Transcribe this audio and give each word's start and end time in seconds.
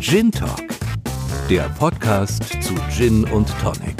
Gin 0.00 0.32
Talk, 0.32 0.66
der 1.50 1.68
Podcast 1.78 2.44
zu 2.62 2.74
Gin 2.90 3.22
und 3.24 3.46
Tonic. 3.60 3.96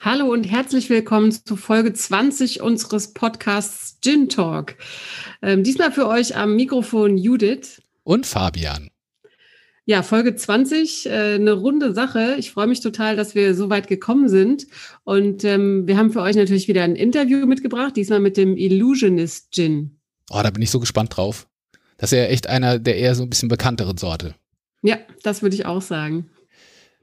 Hallo 0.00 0.30
und 0.30 0.44
herzlich 0.44 0.90
willkommen 0.90 1.32
zu 1.32 1.56
Folge 1.56 1.94
20 1.94 2.60
unseres 2.60 3.14
Podcasts 3.14 4.00
Gin 4.02 4.28
Talk. 4.28 4.74
Ähm, 5.40 5.64
diesmal 5.64 5.92
für 5.92 6.06
euch 6.08 6.36
am 6.36 6.56
Mikrofon 6.56 7.16
Judith 7.16 7.80
und 8.04 8.26
Fabian. 8.26 8.90
Ja, 9.86 10.02
Folge 10.02 10.36
20, 10.36 11.06
äh, 11.06 11.36
eine 11.36 11.52
runde 11.52 11.94
Sache. 11.94 12.36
Ich 12.38 12.50
freue 12.50 12.66
mich 12.66 12.80
total, 12.80 13.16
dass 13.16 13.34
wir 13.34 13.54
so 13.54 13.70
weit 13.70 13.88
gekommen 13.88 14.28
sind. 14.28 14.66
Und 15.04 15.42
ähm, 15.44 15.88
wir 15.88 15.96
haben 15.96 16.12
für 16.12 16.20
euch 16.20 16.36
natürlich 16.36 16.68
wieder 16.68 16.82
ein 16.82 16.96
Interview 16.96 17.46
mitgebracht, 17.46 17.96
diesmal 17.96 18.20
mit 18.20 18.36
dem 18.36 18.58
Illusionist 18.58 19.52
Gin. 19.52 19.98
Oh, 20.28 20.40
da 20.42 20.50
bin 20.50 20.60
ich 20.60 20.70
so 20.70 20.80
gespannt 20.80 21.16
drauf. 21.16 21.48
Das 21.98 22.12
ist 22.12 22.18
ja 22.18 22.24
echt 22.24 22.46
einer 22.46 22.78
der 22.78 22.96
eher 22.96 23.14
so 23.14 23.22
ein 23.22 23.30
bisschen 23.30 23.48
bekannteren 23.48 23.98
Sorte. 23.98 24.34
Ja, 24.82 24.98
das 25.22 25.42
würde 25.42 25.56
ich 25.56 25.66
auch 25.66 25.82
sagen. 25.82 26.30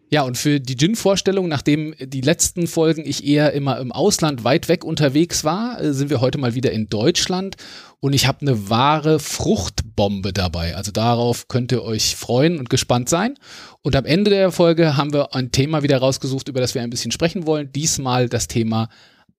Ja, 0.09 0.21
und 0.21 0.38
für 0.38 0.59
die 0.59 0.77
Gin-Vorstellung, 0.77 1.48
nachdem 1.48 1.95
die 1.99 2.21
letzten 2.21 2.68
Folgen 2.68 3.04
ich 3.05 3.26
eher 3.26 3.54
immer 3.54 3.80
im 3.80 3.91
Ausland 3.91 4.44
weit 4.44 4.70
weg 4.70 4.84
unterwegs 4.85 5.44
war, 5.44 5.81
äh, 5.81 5.94
sind 5.94 6.09
wir 6.09 6.21
heute 6.21 6.38
mal 6.38 6.54
wieder 6.54 6.71
in 6.71 6.88
Deutschland 6.88 7.55
und 7.99 8.13
ich 8.13 8.27
habe 8.27 8.41
eine 8.41 8.70
wahre 8.70 9.20
Fruchtbombe 9.20 10.31
dabei. 10.31 10.76
Also 10.76 10.91
darauf 10.91 11.48
könnt 11.48 11.71
ihr 11.71 11.84
euch 11.84 12.16
freuen 12.16 12.59
und 12.59 12.70
gespannt 12.70 13.09
sein. 13.09 13.34
Und 13.82 13.96
am 13.96 14.05
Ende 14.05 14.30
der 14.30 14.52
Folge 14.52 14.96
haben 14.96 15.12
wir 15.12 15.34
ein 15.34 15.52
Thema 15.52 15.82
wieder 15.82 15.98
rausgesucht, 15.98 16.48
über 16.48 16.62
das 16.62 16.76
wir 16.76 16.84
ein 16.84 16.91
bisschen 16.91 17.12
sprechen 17.12 17.48
wollen. 17.48 17.71
Diesmal 17.73 18.30
das 18.30 18.48
Thema 18.48 18.90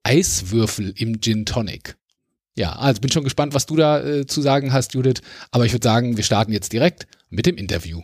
Eiswürfel 0.03 0.93
im 0.97 1.21
Gin 1.21 1.47
Tonic. 1.47 1.97
Ja, 2.59 2.73
also 2.73 3.03
bin 3.03 3.13
schon 3.13 3.25
gespannt, 3.25 3.53
was 3.53 3.67
du 3.67 3.77
da 3.77 4.03
äh, 4.03 4.27
zu 4.27 4.41
sagen 4.41 4.73
hast, 4.73 4.95
Judith. 4.95 5.21
Aber 5.51 5.67
ich 5.67 5.75
würde 5.75 5.85
sagen, 5.85 6.17
wir 6.17 6.25
starten 6.25 6.53
jetzt 6.53 6.73
direkt 6.73 7.07
mit 7.29 7.45
dem 7.45 7.57
Interview. 7.57 8.01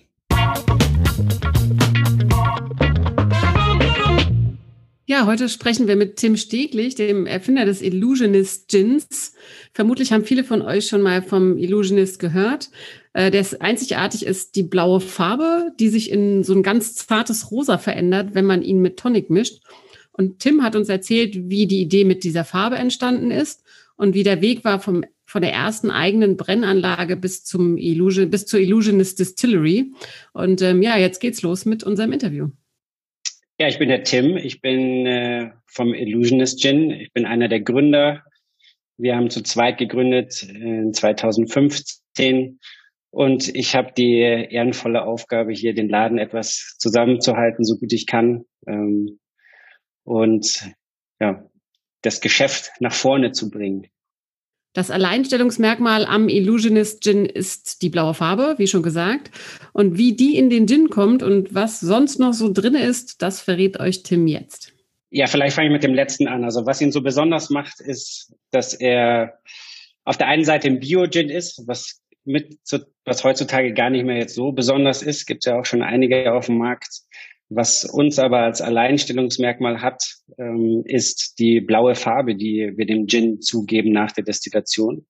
Ja, 5.07 5.25
heute 5.25 5.49
sprechen 5.49 5.89
wir 5.89 5.97
mit 5.97 6.17
Tim 6.17 6.37
Steglich, 6.37 6.95
dem 6.95 7.25
Erfinder 7.25 7.65
des 7.65 7.81
Illusionist 7.81 8.69
Gins. 8.69 9.33
Vermutlich 9.73 10.13
haben 10.13 10.27
viele 10.27 10.45
von 10.45 10.61
euch 10.61 10.87
schon 10.87 11.01
mal 11.01 11.23
vom 11.23 11.57
Illusionist 11.57 12.19
gehört. 12.19 12.69
Äh, 13.15 13.31
der 13.31 13.47
einzigartig 13.61 14.27
ist 14.27 14.55
die 14.55 14.65
blaue 14.65 15.01
Farbe, 15.01 15.73
die 15.81 15.89
sich 15.89 16.11
in 16.11 16.45
so 16.45 16.53
ein 16.53 16.63
ganz 16.63 16.95
zartes 16.95 17.51
Rosa 17.51 17.79
verändert, 17.79 18.35
wenn 18.35 18.45
man 18.45 18.61
ihn 18.61 18.83
mit 18.83 18.99
Tonic 18.99 19.31
mischt. 19.31 19.63
Und 20.13 20.41
Tim 20.41 20.63
hat 20.63 20.77
uns 20.77 20.91
erzählt, 20.91 21.49
wie 21.49 21.67
die 21.67 21.81
Idee 21.81 22.05
mit 22.05 22.23
dieser 22.23 22.45
Farbe 22.45 22.77
entstanden 22.77 23.31
ist 23.31 23.62
und 23.97 24.15
wie 24.15 24.23
der 24.23 24.41
Weg 24.41 24.65
war 24.65 24.81
vom, 24.81 25.05
von 25.25 25.43
der 25.43 25.53
ersten 25.53 25.91
eigenen 25.91 26.37
Brennanlage 26.37 27.17
bis 27.17 27.45
zum 27.45 27.77
Illusion, 27.77 28.31
bis 28.31 28.47
zur 28.47 28.61
Illusionist 28.61 29.19
Distillery. 29.19 29.93
Und 30.33 30.63
ähm, 30.63 30.83
ja, 30.83 30.97
jetzt 30.97 31.21
geht's 31.21 31.43
los 31.43 31.65
mit 31.65 31.85
unserem 31.85 32.13
Interview. 32.13 32.49
Ja, 33.59 33.69
ich 33.69 33.79
bin 33.79 33.89
der 33.89 34.03
Tim. 34.03 34.37
Ich 34.37 34.61
bin 34.61 35.07
äh, 35.07 35.51
vom 35.67 35.95
Illusionist 35.95 36.61
Gin. 36.61 36.91
Ich 36.91 37.13
bin 37.13 37.27
einer 37.27 37.49
der 37.49 37.61
Gründer. 37.61 38.23
Wir 38.97 39.17
haben 39.17 39.31
zu 39.31 39.43
zweit 39.43 39.79
gegründet 39.79 40.43
in 40.43 40.93
2015 40.93 42.59
und 43.11 43.55
ich 43.55 43.75
habe 43.75 43.93
die 43.97 44.21
ehrenvolle 44.21 45.05
Aufgabe, 45.05 45.53
hier 45.53 45.75
den 45.75 45.89
Laden 45.89 46.19
etwas 46.19 46.77
zusammenzuhalten, 46.79 47.65
so 47.65 47.77
gut 47.79 47.93
ich 47.93 48.07
kann 48.07 48.45
ähm, 48.67 49.19
und 50.05 50.63
ja, 51.21 51.45
das 52.03 52.21
Geschäft 52.21 52.71
nach 52.81 52.93
vorne 52.93 53.33
zu 53.33 53.51
bringen. 53.51 53.87
Das 54.75 54.91
Alleinstellungsmerkmal 54.91 56.07
am 56.07 56.29
Illusionist 56.29 57.03
Gin 57.03 57.27
ist 57.27 57.83
die 57.83 57.91
blaue 57.91 58.15
Farbe, 58.15 58.55
wie 58.57 58.67
schon 58.67 58.83
gesagt. 58.83 59.31
Und 59.75 59.99
wie 59.99 60.17
die 60.17 60.39
in 60.39 60.49
den 60.49 60.67
Gin 60.67 60.89
kommt 60.89 61.23
und 61.23 61.55
was 61.55 61.81
sonst 61.81 62.19
noch 62.19 62.33
so 62.33 62.51
drin 62.51 62.75
ist, 62.75 63.21
das 63.21 63.43
verrät 63.43 63.79
euch 63.81 64.03
Tim 64.03 64.27
jetzt. 64.27 64.73
Ja, 65.11 65.27
vielleicht 65.27 65.57
fange 65.57 65.69
ich 65.69 65.73
mit 65.73 65.83
dem 65.83 65.93
letzten 65.93 66.27
an. 66.27 66.43
Also 66.43 66.65
was 66.65 66.81
ihn 66.81 66.91
so 66.91 67.03
besonders 67.03 67.51
macht, 67.51 67.81
ist, 67.81 68.35
dass 68.51 68.73
er 68.73 69.39
auf 70.05 70.17
der 70.17 70.29
einen 70.29 70.45
Seite 70.45 70.69
ein 70.69 70.81
Bio-Gin 70.81 71.29
ist, 71.29 71.63
was 71.67 72.01
mit, 72.25 72.59
was 73.05 73.25
heutzutage 73.25 73.75
gar 73.75 73.91
nicht 73.91 74.05
mehr 74.05 74.17
jetzt 74.17 74.35
so 74.35 74.53
besonders 74.53 75.03
ist. 75.03 75.27
Gibt 75.27 75.45
ja 75.45 75.61
auch 75.61 75.67
schon 75.67 75.83
einige 75.83 76.33
auf 76.33 76.47
dem 76.47 76.57
Markt. 76.57 77.03
Was 77.55 77.85
uns 77.85 78.19
aber 78.19 78.39
als 78.39 78.63
Alleinstellungsmerkmal 78.63 79.83
hat, 79.83 80.03
ähm, 80.39 80.83
ist 80.87 81.39
die 81.39 81.61
blaue 81.61 81.95
Farbe, 81.95 82.35
die 82.35 82.73
wir 82.77 82.87
dem 82.87 83.07
Gin 83.07 83.43
zugeben 83.43 83.93
nach 83.93 84.13
der 84.13 84.25
Destillation. 84.25 85.07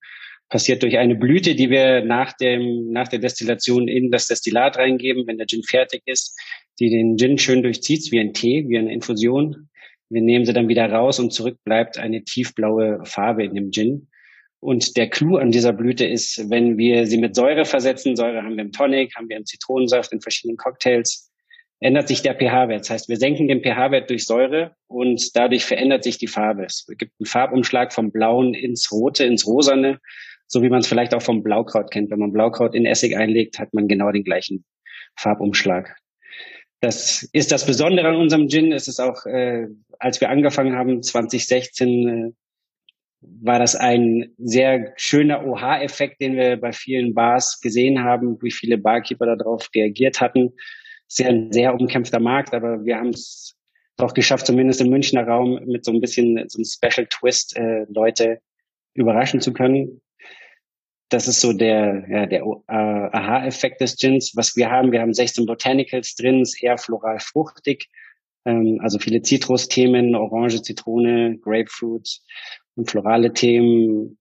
Passiert 0.49 0.83
durch 0.83 0.97
eine 0.97 1.15
Blüte, 1.15 1.55
die 1.55 1.69
wir 1.69 2.03
nach 2.03 2.33
dem, 2.33 2.91
nach 2.91 3.07
der 3.07 3.19
Destillation 3.19 3.87
in 3.87 4.11
das 4.11 4.27
Destillat 4.27 4.77
reingeben, 4.77 5.25
wenn 5.25 5.37
der 5.37 5.47
Gin 5.47 5.63
fertig 5.63 6.01
ist, 6.05 6.37
die 6.79 6.89
den 6.89 7.17
Gin 7.17 7.37
schön 7.37 7.63
durchzieht, 7.63 8.11
wie 8.11 8.19
ein 8.19 8.33
Tee, 8.33 8.65
wie 8.67 8.77
eine 8.77 8.93
Infusion. 8.93 9.69
Wir 10.09 10.21
nehmen 10.21 10.45
sie 10.45 10.53
dann 10.53 10.67
wieder 10.67 10.91
raus 10.91 11.19
und 11.19 11.31
zurück 11.31 11.57
bleibt 11.63 11.97
eine 11.97 12.25
tiefblaue 12.25 12.99
Farbe 13.05 13.45
in 13.45 13.55
dem 13.55 13.71
Gin. 13.71 14.09
Und 14.59 14.97
der 14.97 15.09
Clou 15.09 15.37
an 15.37 15.51
dieser 15.51 15.71
Blüte 15.71 16.05
ist, 16.05 16.49
wenn 16.49 16.77
wir 16.77 17.05
sie 17.05 17.17
mit 17.17 17.35
Säure 17.35 17.63
versetzen, 17.63 18.17
Säure 18.17 18.43
haben 18.43 18.57
wir 18.57 18.65
im 18.65 18.71
Tonic, 18.71 19.15
haben 19.15 19.29
wir 19.29 19.37
im 19.37 19.45
Zitronensaft, 19.45 20.11
in 20.11 20.21
verschiedenen 20.21 20.57
Cocktails, 20.57 21.32
ändert 21.83 22.07
sich 22.07 22.21
der 22.21 22.35
pH-Wert. 22.35 22.81
Das 22.81 22.89
heißt, 22.89 23.09
wir 23.09 23.17
senken 23.17 23.47
den 23.49 23.61
pH-Wert 23.61 24.09
durch 24.09 24.25
Säure 24.25 24.75
und 24.87 25.35
dadurch 25.35 25.65
verändert 25.65 26.03
sich 26.03 26.17
die 26.17 26.27
Farbe. 26.27 26.63
Es 26.63 26.85
gibt 26.97 27.11
einen 27.19 27.25
Farbumschlag 27.25 27.93
vom 27.93 28.11
Blauen 28.11 28.53
ins 28.53 28.91
Rote, 28.91 29.25
ins 29.25 29.45
Rosane, 29.45 29.99
so 30.47 30.61
wie 30.61 30.69
man 30.69 30.79
es 30.79 30.87
vielleicht 30.87 31.13
auch 31.13 31.21
vom 31.21 31.43
Blaukraut 31.43 31.91
kennt. 31.91 32.09
Wenn 32.09 32.19
man 32.19 32.31
Blaukraut 32.31 32.73
in 32.73 32.85
Essig 32.85 33.17
einlegt, 33.17 33.59
hat 33.59 33.73
man 33.73 33.89
genau 33.89 34.11
den 34.11 34.23
gleichen 34.23 34.63
Farbumschlag. 35.17 35.97
Das 36.79 37.27
ist 37.33 37.51
das 37.51 37.65
Besondere 37.65 38.07
an 38.07 38.15
unserem 38.15 38.47
Gin. 38.47 38.71
Es 38.71 38.87
ist 38.87 39.01
auch, 39.01 39.25
äh, 39.25 39.67
als 39.99 40.21
wir 40.21 40.29
angefangen 40.29 40.75
haben, 40.75 41.03
2016, 41.03 42.07
äh, 42.07 42.31
war 43.41 43.59
das 43.59 43.75
ein 43.75 44.33
sehr 44.37 44.93
schöner 44.95 45.45
OH-Effekt, 45.45 46.21
den 46.21 46.35
wir 46.37 46.57
bei 46.57 46.71
vielen 46.71 47.13
Bars 47.13 47.59
gesehen 47.61 48.03
haben, 48.03 48.37
wie 48.41 48.51
viele 48.51 48.77
Barkeeper 48.77 49.35
darauf 49.35 49.69
reagiert 49.75 50.21
hatten 50.21 50.53
sehr, 51.07 51.47
sehr 51.51 51.73
umkämpfter 51.73 52.19
Markt, 52.19 52.53
aber 52.53 52.83
wir 52.85 52.97
haben 52.97 53.09
es 53.09 53.55
auch 53.97 54.13
geschafft, 54.13 54.47
zumindest 54.47 54.81
im 54.81 54.89
Münchner 54.89 55.27
Raum 55.27 55.59
mit 55.65 55.85
so 55.85 55.91
ein 55.91 56.01
bisschen 56.01 56.43
so 56.49 56.57
einem 56.57 56.65
Special 56.65 57.07
Twist 57.07 57.55
äh, 57.55 57.85
Leute 57.89 58.39
überraschen 58.93 59.41
zu 59.41 59.53
können. 59.53 60.01
Das 61.09 61.27
ist 61.27 61.41
so 61.41 61.53
der, 61.53 62.05
ja, 62.09 62.25
der 62.25 62.41
äh, 62.41 62.73
Aha-Effekt 62.73 63.81
des 63.81 63.97
Gins. 63.97 64.35
Was 64.35 64.55
wir 64.55 64.71
haben, 64.71 64.91
wir 64.91 65.01
haben 65.01 65.13
16 65.13 65.45
Botanicals 65.45 66.15
drin, 66.15 66.41
ist 66.41 66.61
eher 66.61 66.77
floral 66.77 67.19
fruchtig, 67.19 67.87
ähm, 68.45 68.79
also 68.81 68.99
viele 68.99 69.21
Zitrusthemen, 69.21 70.15
Orange, 70.15 70.61
Zitrone, 70.61 71.37
Grapefruit 71.37 72.19
und 72.75 72.89
florale 72.89 73.31
Themen 73.33 74.17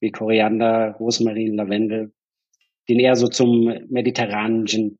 wie 0.00 0.10
Koriander, 0.10 0.96
Rosmarin, 1.00 1.56
Lavendel, 1.56 2.12
den 2.88 3.00
eher 3.00 3.16
so 3.16 3.28
zum 3.28 3.72
mediterranen 3.88 4.66
Gin 4.66 4.98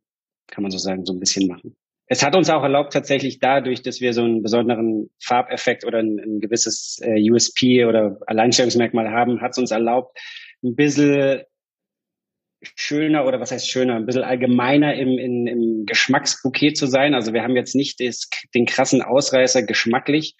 kann 0.49 0.63
man 0.63 0.71
so 0.71 0.79
sagen, 0.79 1.05
so 1.05 1.13
ein 1.13 1.21
bisschen 1.21 1.49
machen. 1.49 1.77
Es 2.07 2.23
hat 2.23 2.37
uns 2.37 2.51
auch 2.51 2.63
erlaubt, 2.63 2.93
tatsächlich 2.93 3.39
dadurch, 3.39 3.83
dass 3.83 4.01
wir 4.01 4.13
so 4.13 4.23
einen 4.23 4.43
besonderen 4.43 5.11
Farbeffekt 5.23 5.87
oder 5.87 6.01
ein, 6.01 6.19
ein 6.19 6.41
gewisses 6.41 6.99
äh, 7.03 7.31
USP 7.31 7.87
oder 7.87 8.19
Alleinstellungsmerkmal 8.27 9.11
haben, 9.11 9.41
hat 9.41 9.53
es 9.53 9.59
uns 9.59 9.71
erlaubt, 9.71 10.19
ein 10.63 10.75
bisschen 10.77 11.43
schöner 12.77 13.27
oder 13.27 13.41
was 13.41 13.53
heißt 13.53 13.71
schöner, 13.71 13.97
ein 13.97 14.07
bisschen 14.07 14.23
allgemeiner 14.23 14.95
im, 14.95 15.19
im, 15.19 15.47
im 15.47 15.87
Geschmacksbouquet 15.87 16.75
zu 16.75 16.87
sein. 16.87 17.15
Also 17.15 17.33
wir 17.33 17.43
haben 17.43 17.57
jetzt 17.57 17.75
nicht 17.75 18.01
des, 18.01 18.29
den 18.55 18.67
krassen 18.67 19.03
Ausreißer 19.03 19.63
geschmacklich, 19.63 20.35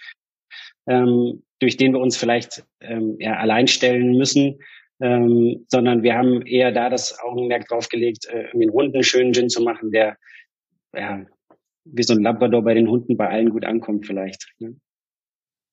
ähm, 0.87 1.43
durch 1.61 1.77
den 1.77 1.93
wir 1.93 2.01
uns 2.01 2.17
vielleicht 2.17 2.65
ähm, 2.81 3.17
ja, 3.19 3.35
allein 3.35 3.69
stellen 3.69 4.17
müssen, 4.17 4.59
ähm, 5.01 5.65
sondern 5.69 6.03
wir 6.03 6.15
haben 6.15 6.43
eher 6.43 6.73
da 6.73 6.89
das 6.89 7.19
Augenmerk 7.21 7.67
drauf 7.69 7.89
gelegt, 7.89 8.27
äh, 8.27 8.49
einen 8.53 8.71
runden, 8.71 9.03
schönen 9.03 9.33
Gin 9.33 9.49
zu 9.49 9.63
machen, 9.63 9.91
der 9.91 10.17
ja, 10.95 11.25
wie 11.85 12.03
so 12.03 12.15
ein 12.15 12.23
Labrador 12.23 12.63
bei 12.63 12.75
den 12.75 12.89
Hunden 12.89 13.17
bei 13.17 13.29
allen 13.29 13.51
gut 13.51 13.65
ankommt 13.65 14.07
vielleicht. 14.07 14.53
Ne? 14.59 14.77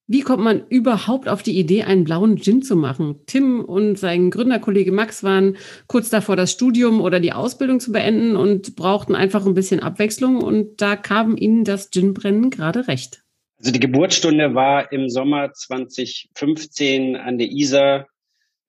Wie 0.07 0.21
kommt 0.21 0.43
man 0.43 0.67
überhaupt 0.67 1.29
auf 1.29 1.41
die 1.41 1.57
Idee, 1.57 1.83
einen 1.83 2.03
blauen 2.03 2.37
Gin 2.37 2.61
zu 2.61 2.75
machen? 2.75 3.21
Tim 3.27 3.63
und 3.63 3.97
sein 3.97 4.29
Gründerkollege 4.29 4.91
Max 4.91 5.23
waren 5.23 5.55
kurz 5.87 6.09
davor, 6.09 6.35
das 6.35 6.51
Studium 6.51 6.99
oder 6.99 7.21
die 7.21 7.31
Ausbildung 7.31 7.79
zu 7.79 7.93
beenden 7.93 8.35
und 8.35 8.75
brauchten 8.75 9.15
einfach 9.15 9.45
ein 9.45 9.53
bisschen 9.53 9.79
Abwechslung 9.79 10.41
und 10.41 10.81
da 10.81 10.97
kam 10.97 11.37
ihnen 11.37 11.63
das 11.63 11.91
Ginbrennen 11.91 12.49
gerade 12.49 12.89
recht. 12.89 13.23
Also 13.59 13.71
die 13.71 13.79
Geburtsstunde 13.79 14.53
war 14.53 14.91
im 14.91 15.07
Sommer 15.07 15.53
2015 15.53 17.15
an 17.15 17.37
der 17.37 17.49
Isar 17.49 18.07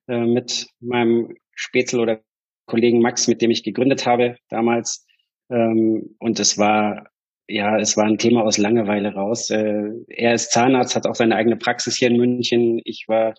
äh, 0.09 0.27
mit 0.27 0.67
meinem 0.81 1.35
Spätzl 1.55 2.01
oder 2.01 2.21
Kollegen 2.67 3.01
Max, 3.01 3.29
mit 3.29 3.43
dem 3.43 3.51
ich 3.51 3.63
gegründet 3.63 4.07
habe 4.07 4.37
damals. 4.49 5.07
Ähm, 5.51 6.15
und 6.19 6.41
es 6.41 6.59
war, 6.59 7.07
ja, 7.49 7.79
es 7.79 7.97
war 7.97 8.05
ein 8.05 8.19
Thema 8.19 8.45
aus 8.45 8.59
Langeweile 8.59 9.15
raus. 9.15 9.51
Äh, 9.51 9.91
er 10.09 10.35
ist 10.35 10.53
Zahnarzt, 10.53 10.97
hat 10.97 11.07
auch 11.07 11.15
seine 11.15 11.37
eigene 11.37 11.57
Praxis 11.57 11.97
hier 11.97 12.09
in 12.09 12.17
München. 12.17 12.81
Ich 12.85 13.05
war 13.09 13.35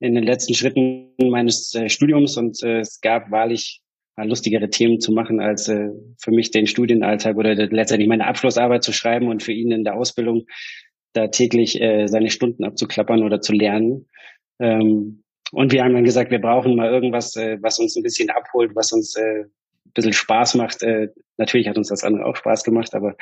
in 0.00 0.14
den 0.14 0.24
letzten 0.24 0.54
Schritten 0.54 1.14
meines 1.18 1.74
äh, 1.74 1.88
Studiums 1.88 2.36
und 2.36 2.62
äh, 2.62 2.80
es 2.80 3.00
gab 3.00 3.30
wahrlich 3.30 3.82
lustigere 4.16 4.68
Themen 4.68 5.00
zu 5.00 5.12
machen, 5.12 5.40
als 5.40 5.68
äh, 5.68 5.88
für 6.18 6.30
mich 6.30 6.50
den 6.50 6.66
Studienalltag 6.66 7.36
oder 7.36 7.54
letztendlich 7.54 8.08
meine 8.08 8.26
Abschlussarbeit 8.26 8.84
zu 8.84 8.92
schreiben 8.92 9.28
und 9.28 9.42
für 9.42 9.52
ihn 9.52 9.72
in 9.72 9.84
der 9.84 9.96
Ausbildung 9.96 10.44
da 11.14 11.28
täglich 11.28 11.80
äh, 11.80 12.06
seine 12.06 12.30
Stunden 12.30 12.64
abzuklappern 12.64 13.22
oder 13.22 13.40
zu 13.40 13.52
lernen. 13.52 14.08
Ähm, 14.60 15.21
und 15.52 15.70
wir 15.70 15.84
haben 15.84 15.94
dann 15.94 16.04
gesagt, 16.04 16.30
wir 16.30 16.40
brauchen 16.40 16.76
mal 16.76 16.90
irgendwas, 16.90 17.36
äh, 17.36 17.58
was 17.60 17.78
uns 17.78 17.94
ein 17.96 18.02
bisschen 18.02 18.30
abholt, 18.30 18.74
was 18.74 18.90
uns 18.92 19.14
äh, 19.16 19.42
ein 19.42 19.92
bisschen 19.94 20.14
Spaß 20.14 20.54
macht. 20.54 20.82
Äh, 20.82 21.08
natürlich 21.36 21.68
hat 21.68 21.76
uns 21.76 21.88
das 21.88 22.04
andere 22.04 22.24
auch 22.24 22.36
Spaß 22.36 22.64
gemacht, 22.64 22.94
aber 22.94 23.14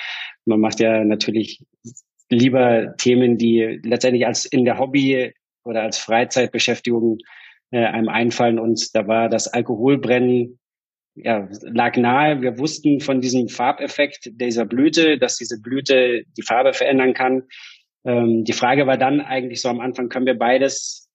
man 0.44 0.60
macht 0.60 0.78
ja 0.78 1.04
natürlich 1.04 1.64
lieber 2.30 2.94
Themen, 2.98 3.36
die 3.36 3.80
letztendlich 3.82 4.26
als 4.26 4.44
in 4.44 4.64
der 4.64 4.78
Hobby 4.78 5.32
oder 5.64 5.82
als 5.82 5.98
Freizeitbeschäftigung 5.98 7.18
äh, 7.72 7.84
einem 7.84 8.08
einfallen. 8.08 8.60
Und 8.60 8.94
da 8.94 9.08
war 9.08 9.28
das 9.28 9.48
Alkoholbrennen 9.48 10.60
ja, 11.16 11.48
lag 11.62 11.96
nahe. 11.96 12.40
Wir 12.40 12.58
wussten 12.58 13.00
von 13.00 13.20
diesem 13.20 13.48
Farbeffekt 13.48 14.30
dieser 14.40 14.64
Blüte, 14.64 15.18
dass 15.18 15.36
diese 15.36 15.60
Blüte 15.60 16.22
die 16.36 16.42
Farbe 16.42 16.72
verändern 16.72 17.12
kann. 17.12 17.42
Ähm, 18.04 18.44
die 18.44 18.52
Frage 18.52 18.86
war 18.86 18.96
dann 18.96 19.20
eigentlich 19.20 19.60
so 19.60 19.68
am 19.68 19.80
Anfang, 19.80 20.08
können 20.08 20.26
wir 20.26 20.38
beides 20.38 21.09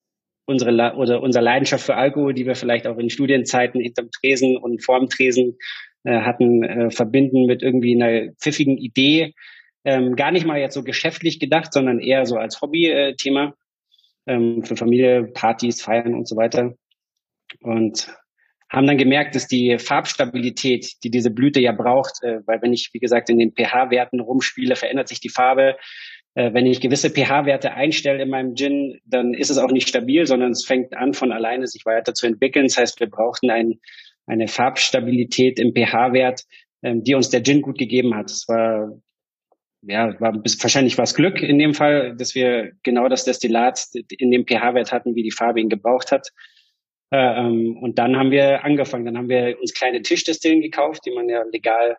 unsere 0.45 0.95
oder 0.95 1.21
unsere 1.21 1.43
Leidenschaft 1.43 1.85
für 1.85 1.95
Alkohol, 1.95 2.33
die 2.33 2.45
wir 2.45 2.55
vielleicht 2.55 2.87
auch 2.87 2.97
in 2.97 3.09
Studienzeiten 3.09 3.81
hinterm 3.81 4.09
Tresen 4.11 4.57
und 4.57 4.83
vorm 4.83 5.09
Tresen 5.09 5.57
äh, 6.03 6.21
hatten, 6.21 6.63
äh, 6.63 6.91
verbinden 6.91 7.45
mit 7.45 7.63
irgendwie 7.63 7.95
einer 7.95 8.31
pfiffigen 8.39 8.77
Idee. 8.77 9.33
Ähm, 9.83 10.15
gar 10.15 10.31
nicht 10.31 10.45
mal 10.45 10.59
jetzt 10.59 10.73
so 10.73 10.83
geschäftlich 10.83 11.39
gedacht, 11.39 11.73
sondern 11.73 11.99
eher 11.99 12.25
so 12.25 12.37
als 12.37 12.61
Hobby-Thema 12.61 13.53
ähm, 14.27 14.63
für 14.63 14.75
Familie, 14.75 15.25
Partys, 15.33 15.81
Feiern 15.81 16.13
und 16.13 16.27
so 16.27 16.35
weiter. 16.35 16.75
Und 17.61 18.07
haben 18.69 18.87
dann 18.87 18.97
gemerkt, 18.97 19.35
dass 19.35 19.47
die 19.47 19.77
Farbstabilität, 19.77 21.03
die 21.03 21.11
diese 21.11 21.29
Blüte 21.29 21.59
ja 21.59 21.71
braucht, 21.71 22.23
äh, 22.23 22.39
weil 22.45 22.61
wenn 22.61 22.73
ich, 22.73 22.89
wie 22.93 22.99
gesagt, 22.99 23.29
in 23.29 23.37
den 23.37 23.53
pH-Werten 23.53 24.19
rumspiele, 24.19 24.75
verändert 24.75 25.07
sich 25.07 25.19
die 25.19 25.29
Farbe. 25.29 25.77
Äh, 26.35 26.53
wenn 26.53 26.65
ich 26.65 26.81
gewisse 26.81 27.09
pH-Werte 27.09 27.73
einstelle 27.73 28.21
in 28.21 28.29
meinem 28.29 28.55
Gin, 28.55 28.99
dann 29.05 29.33
ist 29.33 29.49
es 29.49 29.57
auch 29.57 29.71
nicht 29.71 29.89
stabil, 29.89 30.25
sondern 30.25 30.51
es 30.51 30.65
fängt 30.65 30.95
an, 30.95 31.13
von 31.13 31.31
alleine 31.31 31.65
sich 31.67 31.85
weiter 31.85 32.13
zu 32.13 32.27
entwickeln. 32.27 32.65
Das 32.65 32.77
heißt, 32.77 32.99
wir 32.99 33.09
brauchten 33.09 33.49
ein, 33.49 33.79
eine 34.27 34.47
Farbstabilität 34.47 35.59
im 35.59 35.73
pH-Wert, 35.73 36.43
ähm, 36.83 37.03
die 37.03 37.15
uns 37.15 37.29
der 37.29 37.43
Gin 37.43 37.61
gut 37.61 37.77
gegeben 37.77 38.15
hat. 38.15 38.29
Es 38.29 38.47
war 38.47 38.91
ja, 39.87 40.19
war 40.19 40.33
wahrscheinlich 40.33 40.97
war 40.97 41.03
es 41.03 41.13
Glück 41.13 41.41
in 41.41 41.59
dem 41.59 41.73
Fall, 41.73 42.15
dass 42.15 42.35
wir 42.35 42.71
genau 42.83 43.07
das 43.07 43.23
Destillat 43.23 43.85
in 44.09 44.31
dem 44.31 44.45
pH-Wert 44.45 44.91
hatten, 44.91 45.15
wie 45.15 45.23
die 45.23 45.31
Farbe 45.31 45.61
ihn 45.61 45.69
gebraucht 45.69 46.11
hat. 46.11 46.29
Äh, 47.11 47.17
ähm, 47.17 47.77
und 47.81 47.99
dann 47.99 48.15
haben 48.17 48.31
wir 48.31 48.65
angefangen, 48.65 49.05
dann 49.05 49.17
haben 49.17 49.29
wir 49.29 49.57
uns 49.59 49.73
kleine 49.73 50.01
Tischdestillen 50.01 50.61
gekauft, 50.61 51.01
die 51.05 51.11
man 51.11 51.29
ja 51.29 51.43
legal, 51.51 51.97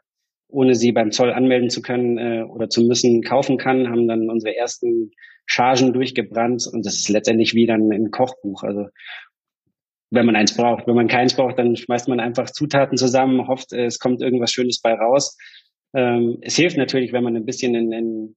ohne 0.49 0.75
sie 0.75 0.93
beim 0.93 1.11
Zoll 1.11 1.33
anmelden 1.33 1.71
zu 1.71 1.83
können 1.83 2.19
äh, 2.19 2.43
oder 2.43 2.69
zu 2.69 2.83
müssen, 2.83 3.23
kaufen 3.23 3.59
kann, 3.59 3.89
haben 3.89 4.09
dann 4.09 4.31
unsere 4.31 4.57
ersten 4.57 5.11
Chargen 5.47 5.93
durchgebrannt 5.93 6.67
und 6.73 6.85
das 6.85 6.97
ist 6.97 7.09
letztendlich 7.09 7.55
wie 7.55 7.67
dann 7.67 7.91
ein 7.93 8.11
Kochbuch. 8.11 8.63
Also 8.63 8.87
wenn 10.11 10.27
man 10.27 10.37
eins 10.37 10.57
braucht. 10.57 10.87
Wenn 10.87 10.95
man 10.95 11.09
keins 11.09 11.35
braucht, 11.35 11.59
dann 11.59 11.77
schmeißt 11.77 12.09
man 12.09 12.21
einfach 12.21 12.51
Zutaten 12.51 12.97
zusammen, 12.97 13.49
hofft, 13.49 13.73
es 13.73 13.99
kommt 13.99 14.23
irgendwas 14.23 14.53
Schönes 14.53 14.81
bei 14.81 14.95
raus. 14.95 15.37
Ähm, 15.95 16.39
es 16.43 16.57
hilft 16.57 16.77
natürlich, 16.77 17.13
wenn 17.13 17.25
man 17.25 17.37
ein 17.37 17.45
bisschen 17.45 17.75
einen, 17.75 17.93
einen, 17.93 18.37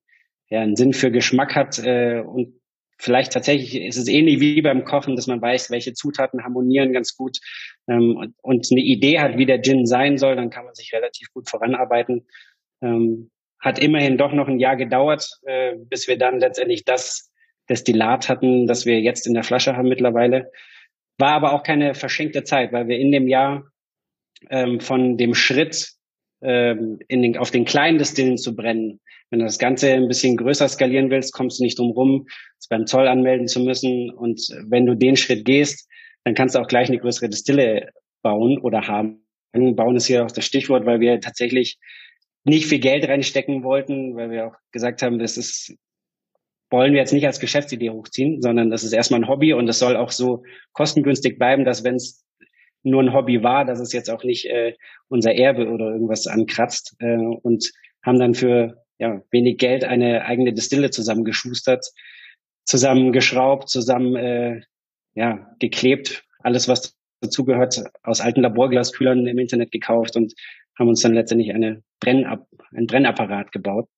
ja, 0.49 0.61
einen 0.61 0.75
Sinn 0.75 0.93
für 0.93 1.11
Geschmack 1.11 1.55
hat 1.55 1.79
äh, 1.79 2.21
und 2.21 2.59
vielleicht 2.99 3.33
tatsächlich 3.33 3.81
ist 3.81 3.97
es 3.97 4.07
ähnlich 4.07 4.39
wie 4.39 4.61
beim 4.61 4.83
Kochen, 4.83 5.15
dass 5.15 5.27
man 5.27 5.41
weiß, 5.41 5.71
welche 5.71 5.93
Zutaten 5.93 6.43
harmonieren 6.43 6.93
ganz 6.93 7.15
gut 7.15 7.39
ähm, 7.87 8.15
und, 8.17 8.35
und, 8.41 8.67
eine 8.71 8.81
Idee 8.81 9.19
hat, 9.19 9.37
wie 9.37 9.45
der 9.45 9.61
Gin 9.61 9.85
sein 9.85 10.17
soll, 10.17 10.35
dann 10.35 10.49
kann 10.49 10.65
man 10.65 10.75
sich 10.75 10.93
relativ 10.93 11.31
gut 11.33 11.49
voranarbeiten. 11.49 12.27
Ähm, 12.81 13.31
hat 13.59 13.79
immerhin 13.79 14.17
doch 14.17 14.31
noch 14.31 14.47
ein 14.47 14.59
Jahr 14.59 14.75
gedauert, 14.75 15.29
äh, 15.45 15.75
bis 15.75 16.07
wir 16.07 16.17
dann 16.17 16.39
letztendlich 16.39 16.85
das 16.85 17.31
Destillat 17.69 18.29
hatten, 18.29 18.67
das 18.67 18.85
wir 18.85 18.99
jetzt 18.99 19.27
in 19.27 19.33
der 19.33 19.43
Flasche 19.43 19.75
haben 19.75 19.89
mittlerweile. 19.89 20.51
War 21.17 21.33
aber 21.33 21.53
auch 21.53 21.63
keine 21.63 21.93
verschenkte 21.93 22.43
Zeit, 22.43 22.71
weil 22.71 22.87
wir 22.87 22.97
in 22.97 23.11
dem 23.11 23.27
Jahr 23.27 23.65
ähm, 24.49 24.79
von 24.79 25.17
dem 25.17 25.35
Schritt 25.35 25.93
ähm, 26.41 26.99
in 27.07 27.21
den, 27.21 27.37
auf 27.37 27.51
den 27.51 27.65
kleinen 27.65 27.97
Destillen 27.97 28.37
zu 28.37 28.55
brennen, 28.55 28.99
wenn 29.29 29.39
du 29.39 29.45
das 29.45 29.59
Ganze 29.59 29.93
ein 29.93 30.07
bisschen 30.07 30.37
größer 30.37 30.67
skalieren 30.67 31.09
willst, 31.11 31.33
kommst 31.33 31.59
du 31.59 31.63
nicht 31.63 31.77
drum 31.77 31.91
rum, 31.91 32.25
es 32.57 32.67
beim 32.67 32.87
Zoll 32.87 33.07
anmelden 33.07 33.47
zu 33.47 33.59
müssen. 33.59 34.09
Und 34.09 34.41
wenn 34.67 34.85
du 34.85 34.95
den 34.95 35.15
Schritt 35.15 35.45
gehst, 35.45 35.87
dann 36.23 36.33
kannst 36.33 36.55
du 36.55 36.59
auch 36.59 36.67
gleich 36.67 36.89
eine 36.89 36.97
größere 36.97 37.29
Distille 37.29 37.89
bauen 38.21 38.57
oder 38.59 38.87
haben. 38.87 39.25
Bauen 39.51 39.95
ist 39.95 40.07
hier 40.07 40.25
auch 40.25 40.31
das 40.31 40.45
Stichwort, 40.45 40.85
weil 40.85 40.99
wir 40.99 41.19
tatsächlich 41.21 41.77
nicht 42.43 42.65
viel 42.67 42.79
Geld 42.79 43.07
reinstecken 43.07 43.63
wollten, 43.63 44.15
weil 44.15 44.31
wir 44.31 44.47
auch 44.47 44.55
gesagt 44.71 45.01
haben, 45.01 45.19
das 45.19 45.37
ist, 45.37 45.75
wollen 46.69 46.93
wir 46.93 46.99
jetzt 46.99 47.13
nicht 47.13 47.25
als 47.25 47.39
Geschäftsidee 47.39 47.89
hochziehen, 47.89 48.41
sondern 48.41 48.69
das 48.69 48.83
ist 48.83 48.93
erstmal 48.93 49.21
ein 49.21 49.27
Hobby 49.27 49.53
und 49.53 49.67
es 49.67 49.79
soll 49.79 49.95
auch 49.95 50.11
so 50.11 50.43
kostengünstig 50.73 51.37
bleiben, 51.37 51.65
dass 51.65 51.83
wenn 51.83 51.95
es 51.95 52.25
nur 52.83 53.01
ein 53.01 53.13
Hobby 53.13 53.43
war, 53.43 53.65
dass 53.65 53.79
es 53.79 53.93
jetzt 53.93 54.09
auch 54.09 54.23
nicht 54.23 54.45
äh, 54.45 54.73
unser 55.07 55.33
Erbe 55.33 55.69
oder 55.69 55.91
irgendwas 55.91 56.27
ankratzt 56.27 56.95
äh, 56.99 57.17
und 57.17 57.71
haben 58.03 58.19
dann 58.19 58.33
für 58.33 58.83
ja, 58.97 59.21
wenig 59.31 59.57
Geld 59.57 59.83
eine 59.83 60.25
eigene 60.25 60.53
Distille 60.53 60.89
zusammengeschustert, 60.89 61.85
zusammengeschraubt, 62.65 63.69
zusammen 63.69 64.15
äh, 64.15 64.61
ja, 65.13 65.49
geklebt, 65.59 66.23
alles 66.39 66.67
was 66.67 66.95
dazugehört, 67.21 67.83
aus 68.03 68.21
alten 68.21 68.41
Laborglaskühlern 68.41 69.27
im 69.27 69.39
Internet 69.39 69.71
gekauft 69.71 70.15
und 70.15 70.33
haben 70.77 70.87
uns 70.87 71.01
dann 71.01 71.13
letztendlich 71.13 71.53
eine 71.53 71.83
Brennab 71.99 72.47
ein 72.73 72.87
Brennapparat 72.87 73.51
gebaut. 73.51 73.89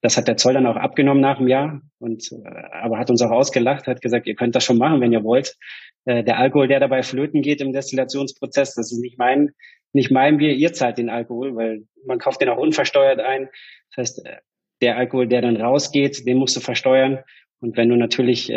Das 0.00 0.16
hat 0.16 0.28
der 0.28 0.36
Zoll 0.36 0.54
dann 0.54 0.66
auch 0.66 0.76
abgenommen 0.76 1.20
nach 1.20 1.38
einem 1.38 1.48
Jahr 1.48 1.80
und 1.98 2.30
äh, 2.32 2.48
aber 2.72 2.98
hat 2.98 3.10
uns 3.10 3.22
auch 3.22 3.30
ausgelacht, 3.30 3.86
hat 3.86 4.00
gesagt, 4.00 4.26
ihr 4.26 4.36
könnt 4.36 4.54
das 4.54 4.64
schon 4.64 4.78
machen, 4.78 5.00
wenn 5.00 5.12
ihr 5.12 5.24
wollt. 5.24 5.56
Äh, 6.04 6.22
der 6.22 6.38
Alkohol, 6.38 6.68
der 6.68 6.80
dabei 6.80 7.02
flöten 7.02 7.42
geht 7.42 7.60
im 7.60 7.72
Destillationsprozess, 7.72 8.74
das 8.74 8.92
ist 8.92 9.00
nicht 9.00 9.18
mein 9.18 9.52
nicht 9.94 10.10
mein 10.10 10.36
Bier, 10.36 10.52
ihr 10.52 10.74
zahlt 10.74 10.98
den 10.98 11.08
Alkohol, 11.08 11.56
weil 11.56 11.84
man 12.04 12.18
kauft 12.18 12.42
den 12.42 12.50
auch 12.50 12.58
unversteuert 12.58 13.20
ein. 13.20 13.48
Das 13.90 13.96
heißt, 13.96 14.26
äh, 14.26 14.36
der 14.82 14.96
Alkohol, 14.96 15.26
der 15.26 15.42
dann 15.42 15.56
rausgeht, 15.56 16.26
den 16.26 16.36
musst 16.36 16.54
du 16.54 16.60
versteuern. 16.60 17.18
Und 17.60 17.76
wenn 17.76 17.88
du 17.88 17.96
natürlich 17.96 18.54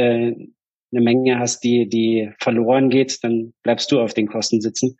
eine 0.91 1.01
Menge 1.01 1.39
hast, 1.39 1.63
die, 1.63 1.89
die 1.89 2.31
verloren 2.39 2.89
geht, 2.89 3.23
dann 3.23 3.53
bleibst 3.63 3.91
du 3.91 3.99
auf 3.99 4.13
den 4.13 4.27
Kosten 4.27 4.61
sitzen. 4.61 4.99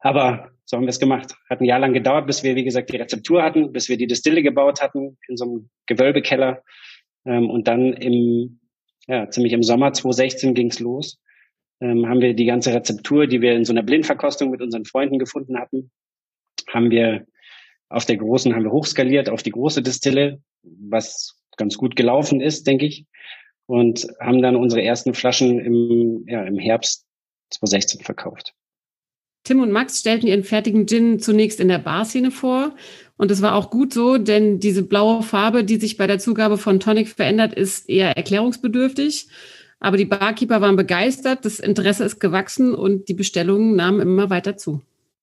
Aber 0.00 0.51
so 0.64 0.76
haben 0.76 0.84
wir 0.84 0.90
es 0.90 1.00
gemacht. 1.00 1.34
Hat 1.50 1.60
ein 1.60 1.64
Jahr 1.64 1.80
lang 1.80 1.92
gedauert, 1.92 2.26
bis 2.26 2.42
wir, 2.42 2.56
wie 2.56 2.64
gesagt, 2.64 2.92
die 2.92 2.96
Rezeptur 2.96 3.42
hatten, 3.42 3.72
bis 3.72 3.88
wir 3.88 3.96
die 3.96 4.06
Distille 4.06 4.42
gebaut 4.42 4.80
hatten 4.80 5.18
in 5.28 5.36
so 5.36 5.44
einem 5.44 5.70
Gewölbekeller. 5.86 6.62
Ähm, 7.24 7.50
und 7.50 7.68
dann 7.68 7.92
im, 7.92 8.60
ja, 9.06 9.28
ziemlich 9.28 9.52
im 9.52 9.62
Sommer 9.62 9.92
2016 9.92 10.54
ging's 10.54 10.80
los. 10.80 11.20
Ähm, 11.80 12.08
haben 12.08 12.20
wir 12.20 12.34
die 12.34 12.46
ganze 12.46 12.72
Rezeptur, 12.72 13.26
die 13.26 13.40
wir 13.40 13.54
in 13.54 13.64
so 13.64 13.72
einer 13.72 13.82
Blindverkostung 13.82 14.50
mit 14.50 14.62
unseren 14.62 14.84
Freunden 14.84 15.18
gefunden 15.18 15.58
hatten, 15.58 15.90
haben 16.68 16.90
wir 16.90 17.26
auf 17.88 18.06
der 18.06 18.16
großen 18.16 18.54
haben 18.54 18.64
wir 18.64 18.72
hochskaliert 18.72 19.28
auf 19.28 19.42
die 19.42 19.50
große 19.50 19.82
Distille, 19.82 20.40
was 20.62 21.38
ganz 21.56 21.76
gut 21.76 21.94
gelaufen 21.94 22.40
ist, 22.40 22.66
denke 22.66 22.86
ich. 22.86 23.06
Und 23.66 24.06
haben 24.20 24.42
dann 24.42 24.56
unsere 24.56 24.82
ersten 24.82 25.12
Flaschen 25.12 25.58
im, 25.60 26.24
ja, 26.26 26.42
im 26.44 26.58
Herbst 26.58 27.06
2016 27.50 28.00
verkauft. 28.00 28.54
Tim 29.44 29.60
und 29.60 29.72
Max 29.72 29.98
stellten 29.98 30.28
ihren 30.28 30.44
fertigen 30.44 30.86
Gin 30.86 31.18
zunächst 31.18 31.60
in 31.60 31.68
der 31.68 31.78
Barszene 31.78 32.30
vor. 32.30 32.74
Und 33.16 33.30
das 33.30 33.42
war 33.42 33.54
auch 33.54 33.70
gut 33.70 33.92
so, 33.92 34.18
denn 34.18 34.60
diese 34.60 34.82
blaue 34.82 35.22
Farbe, 35.22 35.64
die 35.64 35.76
sich 35.76 35.96
bei 35.96 36.06
der 36.06 36.18
Zugabe 36.18 36.58
von 36.58 36.80
Tonic 36.80 37.08
verändert, 37.08 37.54
ist 37.54 37.88
eher 37.88 38.16
erklärungsbedürftig. 38.16 39.28
Aber 39.80 39.96
die 39.96 40.04
Barkeeper 40.04 40.60
waren 40.60 40.76
begeistert, 40.76 41.44
das 41.44 41.58
Interesse 41.58 42.04
ist 42.04 42.20
gewachsen 42.20 42.74
und 42.74 43.08
die 43.08 43.14
Bestellungen 43.14 43.74
nahmen 43.74 44.00
immer 44.00 44.30
weiter 44.30 44.56
zu. 44.56 44.80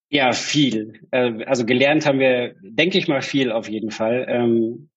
Ja, 0.10 0.34
viel. 0.34 0.94
Äh, 1.12 1.46
also 1.46 1.66
gelernt 1.66 2.06
haben 2.06 2.20
wir, 2.20 2.56
denke 2.62 2.98
ich 2.98 3.08
mal, 3.08 3.22
viel 3.22 3.52
auf 3.52 3.70
jeden 3.70 3.92
Fall. 3.92 4.26
Ähm, 4.28 4.90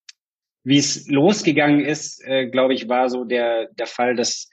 wie 0.64 0.78
es 0.78 1.08
losgegangen 1.08 1.84
ist, 1.84 2.24
äh, 2.24 2.46
glaube 2.46 2.74
ich, 2.74 2.88
war 2.88 3.08
so 3.08 3.24
der, 3.24 3.68
der 3.78 3.86
Fall, 3.86 4.16
dass 4.16 4.48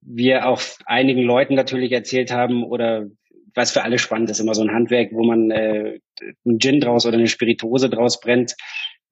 wir 0.00 0.46
auch 0.46 0.60
einigen 0.86 1.22
Leuten 1.22 1.54
natürlich 1.54 1.92
erzählt 1.92 2.30
haben 2.32 2.64
oder 2.64 3.06
was 3.54 3.72
für 3.72 3.82
alle 3.82 3.98
spannend 3.98 4.30
ist, 4.30 4.40
immer 4.40 4.54
so 4.54 4.62
ein 4.62 4.72
Handwerk, 4.72 5.12
wo 5.12 5.24
man 5.24 5.50
äh, 5.50 5.98
einen 6.44 6.58
Gin 6.58 6.80
draus 6.80 7.06
oder 7.06 7.16
eine 7.16 7.28
Spirituose 7.28 7.88
draus 7.88 8.20
brennt. 8.20 8.54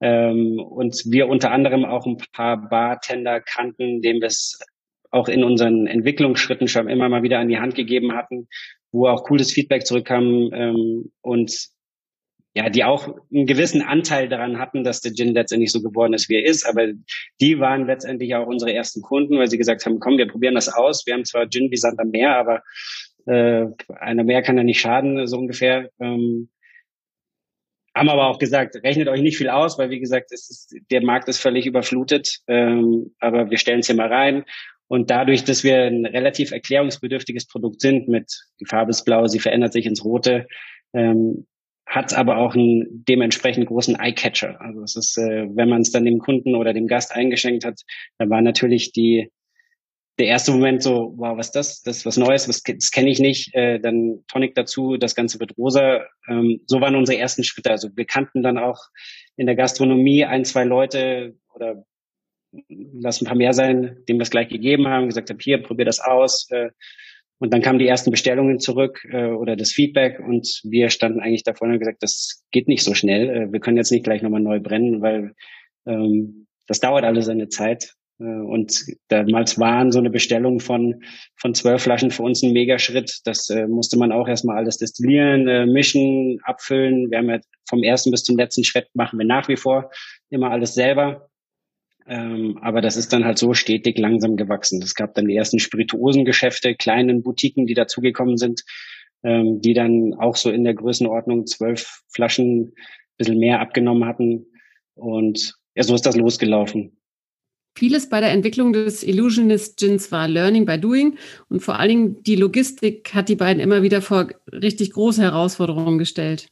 Ähm, 0.00 0.58
und 0.58 1.02
wir 1.06 1.28
unter 1.28 1.52
anderem 1.52 1.84
auch 1.84 2.06
ein 2.06 2.18
paar 2.32 2.68
Bartender 2.68 3.40
kannten, 3.40 4.02
denen 4.02 4.20
wir 4.20 4.28
es 4.28 4.58
auch 5.10 5.28
in 5.28 5.44
unseren 5.44 5.86
Entwicklungsschritten 5.86 6.68
schon 6.68 6.88
immer 6.88 7.08
mal 7.08 7.22
wieder 7.22 7.38
an 7.38 7.48
die 7.48 7.58
Hand 7.58 7.74
gegeben 7.74 8.14
hatten, 8.14 8.48
wo 8.90 9.06
auch 9.06 9.24
cooles 9.24 9.52
Feedback 9.52 9.86
zurückkam 9.86 10.50
ähm, 10.52 11.12
und 11.20 11.68
ja, 12.54 12.68
die 12.68 12.84
auch 12.84 13.08
einen 13.32 13.46
gewissen 13.46 13.80
Anteil 13.80 14.28
daran 14.28 14.58
hatten, 14.58 14.84
dass 14.84 15.00
der 15.00 15.14
Gin 15.14 15.32
letztendlich 15.32 15.72
so 15.72 15.80
geworden 15.80 16.12
ist, 16.12 16.28
wie 16.28 16.34
er 16.34 16.44
ist. 16.44 16.66
Aber 16.66 16.86
die 17.40 17.58
waren 17.60 17.86
letztendlich 17.86 18.34
auch 18.34 18.46
unsere 18.46 18.74
ersten 18.74 19.00
Kunden, 19.00 19.38
weil 19.38 19.48
sie 19.48 19.56
gesagt 19.56 19.86
haben, 19.86 20.00
komm, 20.00 20.18
wir 20.18 20.28
probieren 20.28 20.54
das 20.54 20.68
aus. 20.68 21.06
Wir 21.06 21.14
haben 21.14 21.24
zwar 21.24 21.48
Gin 21.48 21.70
wie 21.70 21.78
Sand 21.78 21.98
am 21.98 22.10
Meer, 22.10 22.36
aber 22.36 22.62
Äh, 23.26 23.66
einer 23.98 24.24
mehr 24.24 24.42
kann 24.42 24.56
ja 24.56 24.64
nicht 24.64 24.80
schaden, 24.80 25.26
so 25.26 25.38
ungefähr. 25.38 25.90
Ähm, 26.00 26.48
haben 27.94 28.08
aber 28.08 28.28
auch 28.28 28.38
gesagt, 28.38 28.76
rechnet 28.76 29.08
euch 29.08 29.20
nicht 29.20 29.36
viel 29.36 29.50
aus, 29.50 29.78
weil 29.78 29.90
wie 29.90 30.00
gesagt, 30.00 30.32
ist, 30.32 30.74
der 30.90 31.02
Markt 31.02 31.28
ist 31.28 31.38
völlig 31.38 31.66
überflutet. 31.66 32.38
Ähm, 32.46 33.14
aber 33.20 33.50
wir 33.50 33.58
stellen 33.58 33.80
es 33.80 33.86
hier 33.86 33.96
mal 33.96 34.12
rein. 34.12 34.44
Und 34.88 35.10
dadurch, 35.10 35.44
dass 35.44 35.64
wir 35.64 35.84
ein 35.84 36.06
relativ 36.06 36.52
erklärungsbedürftiges 36.52 37.46
Produkt 37.46 37.80
sind, 37.80 38.08
mit 38.08 38.30
die 38.60 38.66
Farbe 38.66 38.90
ist 38.90 39.04
blau, 39.04 39.26
sie 39.26 39.38
verändert 39.38 39.72
sich 39.72 39.86
ins 39.86 40.04
Rote, 40.04 40.46
ähm, 40.92 41.46
hat 41.86 42.14
aber 42.14 42.38
auch 42.38 42.54
einen 42.54 43.04
dementsprechend 43.08 43.66
großen 43.66 43.98
Eye-Catcher. 43.98 44.60
Also 44.60 44.82
es 44.82 44.96
ist, 44.96 45.18
äh, 45.18 45.46
wenn 45.54 45.68
man 45.68 45.82
es 45.82 45.92
dann 45.92 46.04
dem 46.04 46.18
Kunden 46.18 46.54
oder 46.54 46.72
dem 46.72 46.86
Gast 46.86 47.14
eingeschenkt 47.14 47.64
hat, 47.64 47.80
dann 48.18 48.30
war 48.30 48.42
natürlich 48.42 48.92
die 48.92 49.30
der 50.22 50.30
erste 50.30 50.52
Moment 50.52 50.82
so, 50.82 51.12
wow, 51.16 51.36
was 51.36 51.48
ist 51.48 51.56
das? 51.56 51.82
Das 51.82 51.96
ist 51.98 52.06
was 52.06 52.16
Neues, 52.16 52.48
was, 52.48 52.62
das 52.62 52.92
kenne 52.92 53.10
ich 53.10 53.18
nicht. 53.18 53.52
Äh, 53.54 53.80
dann 53.80 54.20
Tonic 54.28 54.54
dazu, 54.54 54.96
das 54.96 55.16
Ganze 55.16 55.40
wird 55.40 55.58
rosa. 55.58 56.06
Ähm, 56.28 56.60
so 56.66 56.80
waren 56.80 56.94
unsere 56.94 57.18
ersten 57.18 57.42
Schritte. 57.42 57.72
Also 57.72 57.88
wir 57.96 58.04
kannten 58.04 58.42
dann 58.44 58.56
auch 58.56 58.78
in 59.36 59.46
der 59.46 59.56
Gastronomie 59.56 60.24
ein, 60.24 60.44
zwei 60.44 60.62
Leute 60.62 61.34
oder 61.54 61.84
lass 62.68 63.20
ein 63.20 63.26
paar 63.26 63.34
mehr 63.34 63.52
sein, 63.52 63.98
dem 64.08 64.18
wir 64.18 64.22
es 64.22 64.30
gleich 64.30 64.48
gegeben 64.48 64.86
haben, 64.86 65.08
gesagt 65.08 65.28
haben, 65.28 65.40
hier, 65.40 65.60
probier 65.60 65.86
das 65.86 65.98
aus. 65.98 66.48
Äh, 66.50 66.70
und 67.38 67.52
dann 67.52 67.60
kamen 67.60 67.80
die 67.80 67.88
ersten 67.88 68.12
Bestellungen 68.12 68.60
zurück 68.60 69.04
äh, 69.10 69.26
oder 69.26 69.56
das 69.56 69.72
Feedback 69.72 70.20
und 70.20 70.60
wir 70.62 70.90
standen 70.90 71.18
eigentlich 71.18 71.42
davor 71.42 71.66
und 71.66 71.72
haben 71.72 71.80
gesagt, 71.80 72.04
das 72.04 72.44
geht 72.52 72.68
nicht 72.68 72.84
so 72.84 72.94
schnell. 72.94 73.28
Äh, 73.28 73.52
wir 73.52 73.58
können 73.58 73.76
jetzt 73.76 73.90
nicht 73.90 74.04
gleich 74.04 74.22
nochmal 74.22 74.40
neu 74.40 74.60
brennen, 74.60 75.02
weil 75.02 75.34
ähm, 75.84 76.46
das 76.68 76.78
dauert 76.78 77.04
alles 77.04 77.26
seine 77.26 77.48
Zeit. 77.48 77.94
Äh, 78.22 78.40
und 78.42 78.84
damals 79.08 79.58
waren 79.58 79.90
so 79.90 79.98
eine 79.98 80.10
Bestellung 80.10 80.60
von, 80.60 81.02
von 81.36 81.54
zwölf 81.54 81.82
Flaschen 81.82 82.10
für 82.10 82.22
uns 82.22 82.42
ein 82.42 82.52
Megaschritt. 82.52 83.20
Das 83.24 83.50
äh, 83.50 83.66
musste 83.66 83.98
man 83.98 84.12
auch 84.12 84.28
erstmal 84.28 84.56
alles 84.56 84.78
destillieren, 84.78 85.48
äh, 85.48 85.66
mischen, 85.66 86.40
abfüllen. 86.44 87.10
Wir 87.10 87.18
haben 87.18 87.30
ja 87.30 87.40
vom 87.68 87.82
ersten 87.82 88.10
bis 88.10 88.24
zum 88.24 88.36
letzten 88.36 88.64
Schritt 88.64 88.88
machen 88.94 89.18
wir 89.18 89.26
nach 89.26 89.48
wie 89.48 89.56
vor 89.56 89.90
immer 90.30 90.50
alles 90.50 90.74
selber. 90.74 91.28
Ähm, 92.06 92.58
aber 92.60 92.80
das 92.80 92.96
ist 92.96 93.12
dann 93.12 93.24
halt 93.24 93.38
so 93.38 93.54
stetig 93.54 93.98
langsam 93.98 94.36
gewachsen. 94.36 94.82
Es 94.82 94.94
gab 94.94 95.14
dann 95.14 95.28
die 95.28 95.36
ersten 95.36 95.60
Spirituosengeschäfte, 95.60 96.74
kleinen 96.74 97.22
Boutiquen, 97.22 97.66
die 97.66 97.74
dazugekommen 97.74 98.36
sind, 98.38 98.62
ähm, 99.22 99.60
die 99.60 99.72
dann 99.72 100.14
auch 100.14 100.34
so 100.34 100.50
in 100.50 100.64
der 100.64 100.74
Größenordnung 100.74 101.46
zwölf 101.46 102.02
Flaschen, 102.12 102.74
bisschen 103.18 103.38
mehr 103.38 103.60
abgenommen 103.60 104.06
hatten. 104.06 104.46
Und 104.94 105.54
ja, 105.76 105.84
so 105.84 105.94
ist 105.94 106.06
das 106.06 106.16
losgelaufen. 106.16 107.01
Vieles 107.74 108.08
bei 108.08 108.20
der 108.20 108.30
Entwicklung 108.30 108.72
des 108.72 109.02
Illusionist 109.02 109.78
Gins 109.78 110.12
war 110.12 110.28
Learning 110.28 110.66
by 110.66 110.78
Doing 110.78 111.16
und 111.48 111.60
vor 111.60 111.78
allen 111.78 111.88
Dingen 111.88 112.22
die 112.22 112.36
Logistik 112.36 113.14
hat 113.14 113.28
die 113.28 113.36
beiden 113.36 113.60
immer 113.60 113.82
wieder 113.82 114.02
vor 114.02 114.28
richtig 114.50 114.92
große 114.92 115.22
Herausforderungen 115.22 115.98
gestellt. 115.98 116.48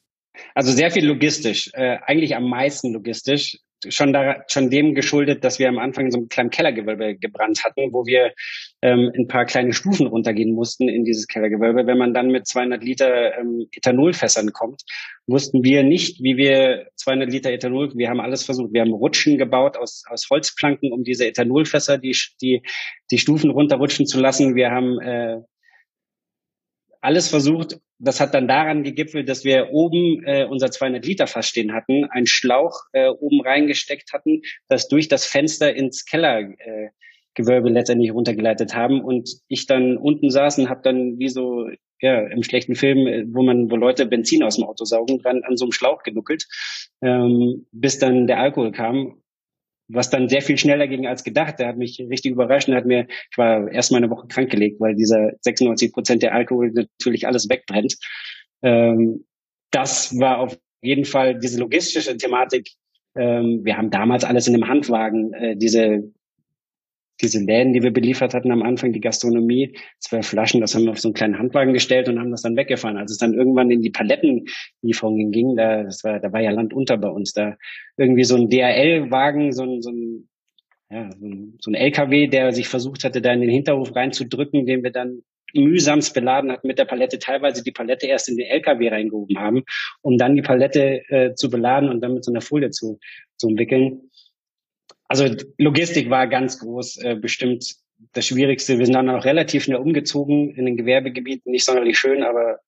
Also 0.55 0.73
sehr 0.73 0.91
viel 0.91 1.07
logistisch, 1.07 1.71
äh, 1.75 1.99
eigentlich 2.07 2.37
am 2.37 2.49
meisten 2.49 2.93
logistisch 2.93 3.59
schon 3.89 4.13
da, 4.13 4.43
schon 4.49 4.71
dem 4.71 4.95
geschuldet, 4.95 5.45
dass 5.45 5.59
wir 5.59 5.69
am 5.69 5.79
Anfang 5.79 6.11
so 6.11 6.19
ein 6.19 6.29
kleines 6.29 6.51
Kellergewölbe 6.51 7.17
gebrannt 7.17 7.65
hatten, 7.65 7.93
wo 7.93 8.07
wir 8.07 8.33
ähm, 8.83 9.11
ein 9.17 9.27
paar 9.27 9.45
kleine 9.47 9.73
Stufen 9.73 10.07
runtergehen 10.07 10.55
mussten 10.55 10.89
in 10.89 11.05
dieses 11.05 11.27
Kellergewölbe. 11.27 11.87
Wenn 11.87 11.99
man 11.99 12.15
dann 12.15 12.29
mit 12.29 12.47
200 12.47 12.83
Liter 12.83 13.39
ähm, 13.39 13.67
Ethanolfässern 13.73 14.53
kommt, 14.53 14.83
wussten 15.27 15.65
wir 15.65 15.83
nicht, 15.83 16.23
wie 16.23 16.37
wir 16.37 16.89
200 16.97 17.31
Liter 17.31 17.51
Ethanol, 17.51 17.93
wir 17.95 18.09
haben 18.09 18.21
alles 18.21 18.45
versucht. 18.45 18.73
Wir 18.73 18.83
haben 18.83 18.93
Rutschen 18.93 19.39
gebaut 19.39 19.77
aus, 19.77 20.05
aus 20.09 20.29
Holzplanken, 20.31 20.93
um 20.93 21.03
diese 21.05 21.27
Ethanolfässer, 21.27 21.99
die, 21.99 22.17
die, 22.43 22.63
die 23.11 23.19
Stufen 23.19 23.51
runterrutschen 23.51 24.07
zu 24.07 24.21
lassen. 24.21 24.55
Wir 24.55 24.71
haben 24.71 25.01
äh, 25.01 25.41
alles 27.01 27.29
versucht. 27.29 27.79
Das 28.03 28.21
hat 28.21 28.35
dann 28.35 28.49
daran 28.49 28.83
gegipfelt, 28.83 29.29
dass 29.29 29.45
wir 29.45 29.71
oben 29.73 30.25
äh, 30.25 30.47
unser 30.47 30.71
200 30.71 31.05
Liter 31.05 31.27
Fass 31.27 31.47
stehen 31.47 31.73
hatten, 31.73 32.05
einen 32.07 32.27
Schlauch 32.27 32.81
äh, 32.93 33.09
oben 33.09 33.43
reingesteckt 33.43 34.13
hatten, 34.13 34.41
das 34.69 34.89
durch 34.89 35.09
das 35.09 35.27
Fenster 35.27 35.75
ins 35.75 36.07
Kellergewölbe 36.07 37.69
äh, 37.69 37.73
letztendlich 37.73 38.13
runtergeleitet 38.13 38.75
haben. 38.75 39.03
Und 39.03 39.29
ich 39.49 39.67
dann 39.67 39.99
unten 39.99 40.31
saß 40.31 40.59
und 40.59 40.71
habe 40.71 40.81
dann 40.83 41.19
wie 41.19 41.29
so 41.29 41.69
ja 42.01 42.27
im 42.27 42.43
schlechten 42.43 42.75
Film, 42.75 43.07
äh, 43.07 43.25
wo 43.29 43.43
man 43.43 43.71
wo 43.71 43.77
Leute 43.77 44.07
Benzin 44.07 44.43
aus 44.43 44.57
dem 44.57 44.65
Auto 44.65 44.85
saugen, 44.85 45.19
dran 45.19 45.43
an 45.45 45.57
so 45.57 45.67
einem 45.67 45.73
Schlauch 45.73 46.03
genuckelt, 46.03 46.47
ähm, 47.03 47.67
bis 47.71 47.99
dann 47.99 48.27
der 48.27 48.41
Alkohol 48.41 48.73
kam 48.73 49.21
was 49.93 50.11
dann 50.11 50.29
sehr 50.29 50.43
viel 50.43 50.59
schneller 50.59 50.87
ging 50.87 51.07
als 51.07 51.25
gedacht. 51.25 51.59
Der 51.59 51.69
hat 51.69 51.77
mich 51.77 52.01
richtig 52.09 52.33
überrascht 52.33 52.69
und 52.69 52.75
hat 52.75 52.87
mir, 52.87 53.07
ich 53.31 53.39
war 53.39 53.71
erst 53.71 53.93
mal 53.93 53.99
eine 53.99 54.11
Woche 54.11 54.27
krank 54.29 54.51
gelegt, 54.51 54.81
weil 54.81 54.95
dieser 54.95 55.33
96 55.41 55.93
Prozent 55.93 56.23
der 56.23 56.35
Alkohol 56.35 56.71
natürlich 56.73 57.27
alles 57.27 57.49
wegbrennt. 57.49 57.97
Ähm, 58.63 59.25
das 59.71 60.19
war 60.19 60.39
auf 60.39 60.59
jeden 60.83 61.05
Fall 61.05 61.39
diese 61.39 61.59
logistische 61.59 62.17
Thematik. 62.17 62.71
Ähm, 63.17 63.61
wir 63.65 63.77
haben 63.77 63.91
damals 63.91 64.25
alles 64.25 64.47
in 64.47 64.55
einem 64.55 64.69
Handwagen, 64.69 65.33
äh, 65.35 65.57
diese 65.57 66.13
diese 67.21 67.39
Läden, 67.39 67.73
die 67.73 67.83
wir 67.83 67.93
beliefert 67.93 68.35
hatten 68.35 68.51
am 68.51 68.63
Anfang, 68.63 68.93
die 68.93 69.01
Gastronomie, 69.01 69.77
zwölf 69.99 70.29
Flaschen, 70.29 70.61
das 70.61 70.75
haben 70.75 70.85
wir 70.85 70.93
auf 70.93 71.01
so 71.01 71.09
einen 71.09 71.15
kleinen 71.15 71.39
Handwagen 71.39 71.73
gestellt 71.73 72.09
und 72.09 72.19
haben 72.19 72.31
das 72.31 72.43
dann 72.43 72.57
weggefahren. 72.57 72.97
Als 72.97 73.13
es 73.13 73.19
dann 73.19 73.35
irgendwann 73.35 73.71
in 73.71 73.83
die 73.83 73.91
Palettenlieferungen 73.91 75.31
ging, 75.31 75.57
da, 75.57 75.83
das 75.85 76.05
war, 76.05 76.21
da 76.21 76.33
war 76.33 76.41
ja 76.41 76.51
Land 76.51 76.73
unter 76.73 76.97
bei 76.97 77.09
uns, 77.09 77.33
da 77.33 77.57
irgendwie 77.97 78.25
so 78.25 78.37
ein 78.37 78.49
DHL-Wagen, 78.49 79.53
so 79.53 79.63
ein, 79.65 79.83
so 79.83 79.91
ein, 79.91 80.29
ja, 80.91 81.11
so 81.61 81.71
ein 81.71 81.75
LKW, 81.75 82.27
der 82.27 82.53
sich 82.53 82.69
versucht 82.69 83.05
hatte, 83.05 83.23
da 83.23 83.33
in 83.33 83.41
den 83.41 83.51
Hinterhof 83.51 83.95
reinzudrücken, 83.95 84.67
den 84.67 84.83
wir 84.83 84.91
dann 84.91 85.23
mühsamst 85.55 86.15
beladen 86.15 86.51
hatten 86.53 86.67
mit 86.67 86.79
der 86.79 86.85
Palette, 86.85 87.19
teilweise 87.19 87.63
die 87.63 87.73
Palette 87.73 88.07
erst 88.07 88.29
in 88.29 88.37
den 88.37 88.47
LKW 88.47 88.89
reingehoben 88.89 89.39
haben, 89.39 89.65
um 90.03 90.17
dann 90.17 90.37
die 90.37 90.43
Palette 90.43 91.03
äh, 91.09 91.35
zu 91.35 91.51
beladen 91.51 91.89
und 91.89 92.01
dann 92.01 92.15
mit 92.15 92.25
so 92.25 92.33
einer 92.33 92.41
Folie 92.41 92.71
zu, 92.71 92.99
zu 93.37 93.49
umwickeln 93.49 94.10
also 95.11 95.27
Logistik 95.59 96.09
war 96.09 96.29
ganz 96.29 96.61
groß, 96.61 96.99
äh, 96.99 97.17
bestimmt 97.17 97.75
das 98.13 98.27
Schwierigste. 98.27 98.79
Wir 98.79 98.87
sind 98.87 98.95
dann 98.95 99.11
auch 99.11 99.25
relativ 99.25 99.65
schnell 99.65 99.79
umgezogen 99.79 100.55
in 100.55 100.67
den 100.67 100.77
Gewerbegebieten, 100.77 101.51
nicht 101.51 101.65
sonderlich 101.65 101.99
schön, 101.99 102.23
aber 102.23 102.61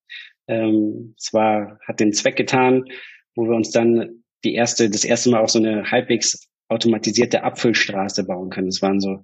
ähm, 0.49 1.15
es 1.17 1.33
war, 1.33 1.79
hat 1.87 2.01
den 2.01 2.13
Zweck 2.13 2.35
getan, 2.35 2.85
wo 3.37 3.45
wir 3.45 3.55
uns 3.55 3.71
dann 3.71 4.25
die 4.43 4.55
erste, 4.55 4.91
das 4.91 5.05
erste 5.05 5.31
Mal 5.31 5.41
auch 5.41 5.49
so 5.49 5.61
eine 5.61 5.89
halbwegs 5.89 6.49
automatisierte 6.69 7.45
Abfüllstraße 7.45 8.25
bauen 8.25 8.51
können. 8.51 8.71
Das 8.71 8.83
waren 8.83 9.01
so 9.01 9.23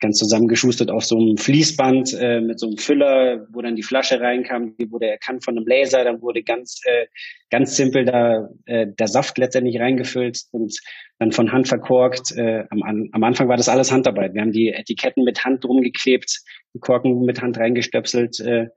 ganz 0.00 0.18
zusammengeschustert 0.18 0.90
auf 0.90 1.04
so 1.04 1.18
einem 1.18 1.36
Fließband 1.38 2.14
äh, 2.20 2.40
mit 2.40 2.60
so 2.60 2.66
einem 2.66 2.76
Füller, 2.76 3.46
wo 3.50 3.62
dann 3.62 3.76
die 3.76 3.82
Flasche 3.82 4.20
reinkam, 4.20 4.76
die 4.76 4.90
wurde 4.90 5.06
erkannt 5.06 5.44
von 5.44 5.56
einem 5.56 5.66
Laser, 5.66 6.04
dann 6.04 6.20
wurde 6.20 6.42
ganz 6.42 6.80
äh, 6.84 7.06
ganz 7.50 7.76
simpel 7.76 8.04
da 8.04 8.48
äh, 8.66 8.86
der 8.86 9.08
Saft 9.08 9.38
letztendlich 9.38 9.80
reingefüllt 9.80 10.42
und 10.52 10.78
dann 11.18 11.32
von 11.32 11.52
Hand 11.52 11.68
verkorkt. 11.68 12.32
Äh, 12.36 12.64
am, 12.70 13.08
am 13.10 13.24
Anfang 13.24 13.48
war 13.48 13.56
das 13.56 13.68
alles 13.68 13.90
Handarbeit. 13.90 14.34
Wir 14.34 14.42
haben 14.42 14.52
die 14.52 14.68
Etiketten 14.68 15.24
mit 15.24 15.44
Hand 15.44 15.64
drum 15.64 15.80
geklebt, 15.80 16.40
die 16.74 16.80
Korken 16.80 17.24
mit 17.24 17.40
Hand 17.40 17.58
reingestöpselt. 17.58 18.38
Äh, 18.40 18.68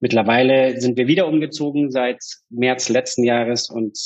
mittlerweile 0.00 0.80
sind 0.80 0.96
wir 0.96 1.06
wieder 1.06 1.28
umgezogen 1.28 1.90
seit 1.90 2.22
März 2.50 2.88
letzten 2.88 3.22
Jahres 3.22 3.70
und 3.70 3.96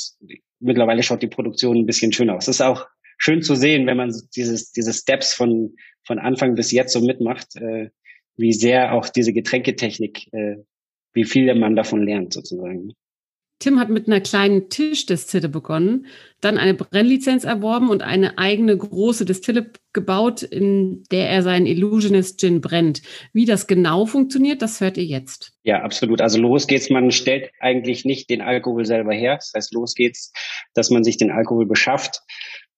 mittlerweile 0.61 1.03
schaut 1.03 1.23
die 1.23 1.29
Produktion 1.29 1.79
ein 1.79 1.87
bisschen 1.87 2.13
schöner 2.13 2.37
aus. 2.37 2.47
Das 2.47 2.57
ist 2.57 2.61
auch 2.61 2.87
schön 3.23 3.43
zu 3.43 3.55
sehen, 3.55 3.87
wenn 3.87 3.97
man 3.97 4.13
dieses, 4.35 4.73
diese 4.73 4.93
Steps 4.93 5.33
von, 5.33 5.77
von 6.05 6.19
Anfang 6.19 6.57
bis 6.57 6.73
jetzt 6.73 6.93
so 6.93 7.01
mitmacht, 7.01 7.55
äh, 7.57 7.91
wie 8.37 8.53
sehr 8.53 8.95
auch 8.95 9.09
diese 9.09 9.33
Getränketechnik, 9.33 10.33
äh, 10.33 10.57
wie 11.13 11.25
viel 11.25 11.55
man 11.55 11.77
davon 11.77 12.03
lernt 12.03 12.33
sozusagen. 12.33 12.95
Tim 13.61 13.79
hat 13.79 13.91
mit 13.91 14.09
einer 14.09 14.21
kleinen 14.21 14.71
Tischdestille 14.71 15.49
begonnen, 15.49 16.07
dann 16.41 16.59
eine 16.59 16.75
Brennlizenz 16.75 17.45
erworben 17.45 17.91
und 17.91 18.03
eine 18.03 18.37
eigene 18.37 18.77
große 18.77 19.25
Destille 19.25 19.71
gebaut, 19.93 20.43
in 20.43 21.05
der 21.13 21.29
er 21.29 21.43
seinen 21.43 21.67
Illusionist 21.67 22.41
Gin 22.41 22.61
brennt. 22.61 23.03
Wie 23.33 23.45
das 23.45 23.69
genau 23.69 24.05
funktioniert, 24.05 24.63
das 24.63 24.81
hört 24.81 24.97
ihr 24.97 25.05
jetzt. 25.05 25.53
Ja, 25.63 25.83
absolut. 25.85 26.21
Also 26.21 26.41
los 26.41 26.67
geht's. 26.67 26.91
Man 26.91 27.13
stellt 27.13 27.53
eigentlich 27.61 28.05
nicht 28.05 28.31
den 28.31 28.41
Alkohol 28.41 28.85
selber 28.85 29.15
her. 29.15 29.37
Das 29.37 29.53
heißt, 29.55 29.75
los 29.75 29.95
geht's, 29.95 30.33
dass 30.75 30.91
man 30.91 31.05
sich 31.05 31.17
den 31.17 31.31
Alkohol 31.31 31.67
beschafft. 31.67 32.21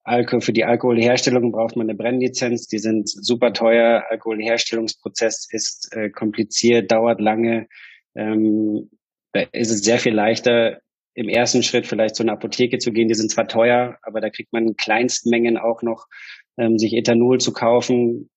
Alkohol, 0.05 0.43
für 0.43 0.53
die 0.53 0.65
Alkoholherstellung 0.65 1.51
braucht 1.51 1.77
man 1.77 1.89
eine 1.89 1.97
Brennlizenz. 1.97 2.69
Die 2.69 2.79
sind 2.79 3.09
super 3.09 3.53
teuer. 3.55 4.05
Alkoholherstellungsprozess 4.11 5.49
ist 5.51 5.89
äh, 5.97 6.11
kompliziert, 6.11 6.93
dauert 6.93 7.21
lange. 7.21 7.67
Ähm, 8.15 8.91
da 9.33 9.41
ist 9.53 9.71
es 9.71 9.83
sehr 9.83 9.99
viel 9.99 10.15
leichter, 10.15 10.81
im 11.15 11.29
ersten 11.29 11.63
Schritt 11.63 11.87
vielleicht 11.87 12.17
zu 12.17 12.23
einer 12.23 12.33
Apotheke 12.33 12.79
zu 12.79 12.93
gehen. 12.93 13.09
Die 13.09 13.15
sind 13.15 13.31
zwar 13.31 13.49
teuer, 13.49 13.99
aber 14.03 14.21
da 14.21 14.31
kriegt 14.31 14.53
man 14.53 14.69
in 14.69 14.77
Kleinstmengen 14.77 15.57
auch 15.57 15.83
noch, 15.83 16.07
ähm, 16.59 16.79
sich 16.79 16.93
Ethanol 16.93 17.41
zu 17.41 17.53
kaufen. 17.53 18.31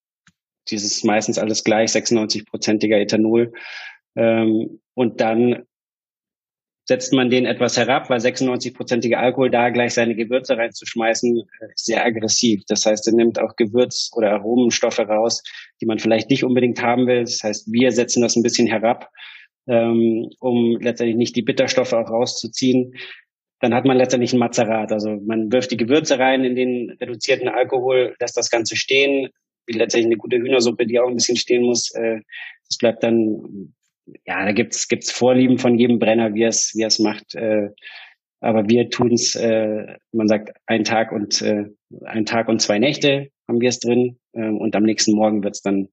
Dieses 0.69 1.03
meistens 1.03 1.37
alles 1.37 1.63
gleich, 1.63 1.91
96-prozentiger 1.91 2.97
Ethanol. 2.97 3.51
Ähm, 4.15 4.79
und 4.93 5.21
dann 5.21 5.63
setzt 6.87 7.13
man 7.13 7.29
den 7.29 7.45
etwas 7.45 7.77
herab, 7.77 8.09
weil 8.09 8.19
96-prozentiger 8.19 9.17
Alkohol 9.17 9.51
da 9.51 9.69
gleich 9.69 9.93
seine 9.93 10.15
Gewürze 10.15 10.57
reinzuschmeißen, 10.57 11.37
äh, 11.37 11.65
ist 11.73 11.85
sehr 11.85 12.05
aggressiv. 12.05 12.63
Das 12.67 12.85
heißt, 12.85 13.07
er 13.07 13.13
nimmt 13.13 13.39
auch 13.39 13.55
Gewürz- 13.55 14.11
oder 14.15 14.31
Aromenstoffe 14.31 14.99
raus, 14.99 15.43
die 15.81 15.85
man 15.85 15.99
vielleicht 15.99 16.29
nicht 16.29 16.43
unbedingt 16.43 16.81
haben 16.81 17.07
will. 17.07 17.21
Das 17.21 17.43
heißt, 17.43 17.71
wir 17.71 17.91
setzen 17.91 18.21
das 18.21 18.35
ein 18.35 18.43
bisschen 18.43 18.67
herab 18.67 19.09
ähm, 19.67 20.29
um 20.39 20.79
letztendlich 20.79 21.17
nicht 21.17 21.35
die 21.35 21.41
Bitterstoffe 21.41 21.93
auch 21.93 22.09
rauszuziehen. 22.09 22.95
Dann 23.59 23.73
hat 23.73 23.85
man 23.85 23.97
letztendlich 23.97 24.33
ein 24.33 24.39
Mazerat. 24.39 24.91
Also 24.91 25.19
man 25.25 25.51
wirft 25.51 25.71
die 25.71 25.77
Gewürze 25.77 26.19
rein 26.19 26.43
in 26.43 26.55
den 26.55 26.91
reduzierten 27.01 27.47
Alkohol, 27.47 28.15
lässt 28.19 28.37
das 28.37 28.49
Ganze 28.49 28.75
stehen, 28.75 29.29
wie 29.65 29.77
letztendlich 29.77 30.07
eine 30.07 30.17
gute 30.17 30.37
Hühnersuppe, 30.37 30.85
die 30.85 30.99
auch 30.99 31.07
ein 31.07 31.15
bisschen 31.15 31.37
stehen 31.37 31.63
muss. 31.63 31.93
Äh, 31.93 32.21
das 32.67 32.77
bleibt 32.77 33.03
dann, 33.03 33.73
ja, 34.25 34.45
da 34.45 34.51
gibt's 34.51 34.87
gibt's 34.87 35.11
Vorlieben 35.11 35.57
von 35.57 35.77
jedem 35.77 35.99
Brenner, 35.99 36.33
wie 36.33 36.43
es 36.43 36.73
wie 36.75 36.83
es 36.83 36.99
macht. 36.99 37.35
Äh, 37.35 37.69
aber 38.39 38.69
wir 38.69 38.89
tun's, 38.89 39.35
äh, 39.35 39.97
man 40.11 40.27
sagt, 40.27 40.51
ein 40.67 40.83
Tag 40.83 41.11
und 41.11 41.41
äh, 41.41 41.65
ein 42.05 42.25
Tag 42.25 42.47
und 42.49 42.61
zwei 42.61 42.77
Nächte 42.79 43.29
haben 43.47 43.61
wir 43.61 43.69
es 43.69 43.79
drin 43.79 44.19
äh, 44.33 44.47
und 44.47 44.75
am 44.75 44.83
nächsten 44.83 45.13
Morgen 45.13 45.43
wird's 45.43 45.61
dann 45.61 45.89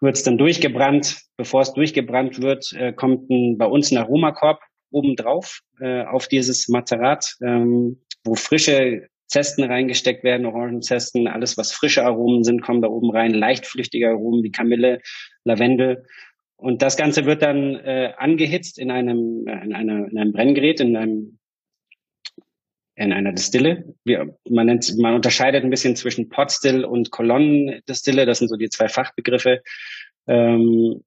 wird's 0.00 0.22
dann 0.22 0.38
durchgebrannt. 0.38 1.22
Bevor 1.36 1.62
es 1.62 1.72
durchgebrannt 1.72 2.40
wird, 2.40 2.72
äh, 2.74 2.92
kommt 2.92 3.30
ein, 3.30 3.58
bei 3.58 3.66
uns 3.66 3.90
ein 3.90 3.98
Aromakorb 3.98 4.60
obendrauf 4.90 5.60
äh, 5.80 6.04
auf 6.04 6.28
dieses 6.28 6.68
Mazerat, 6.68 7.36
ähm, 7.42 8.02
wo 8.24 8.34
frische 8.34 9.08
Zesten 9.26 9.64
reingesteckt 9.64 10.22
werden, 10.22 10.46
Orangenzesten, 10.46 11.26
alles 11.26 11.58
was 11.58 11.72
frische 11.72 12.04
Aromen 12.04 12.44
sind, 12.44 12.62
kommen 12.62 12.80
da 12.80 12.88
oben 12.88 13.10
rein, 13.10 13.34
leichtflüchtige 13.34 14.08
Aromen 14.10 14.42
wie 14.44 14.52
Kamille, 14.52 15.00
Lavendel. 15.44 16.04
Und 16.56 16.82
das 16.82 16.96
Ganze 16.96 17.26
wird 17.26 17.42
dann 17.42 17.76
äh, 17.76 18.12
angehitzt 18.16 18.78
in 18.78 18.90
einem, 18.90 19.46
in, 19.46 19.74
einer, 19.74 20.08
in 20.08 20.18
einem 20.18 20.32
Brenngerät, 20.32 20.80
in 20.80 20.96
einem 20.96 21.38
in 22.96 23.12
einer 23.12 23.32
Distille. 23.32 23.94
Wir, 24.04 24.36
man, 24.48 24.66
nennt, 24.66 24.96
man 24.98 25.14
unterscheidet 25.14 25.62
ein 25.62 25.70
bisschen 25.70 25.94
zwischen 25.96 26.30
Potstill 26.30 26.84
und 26.84 27.10
Kolonnendistille. 27.10 28.24
Das 28.24 28.38
sind 28.38 28.48
so 28.48 28.56
die 28.56 28.70
zwei 28.70 28.88
Fachbegriffe. 28.88 29.62
Ähm, 30.26 31.04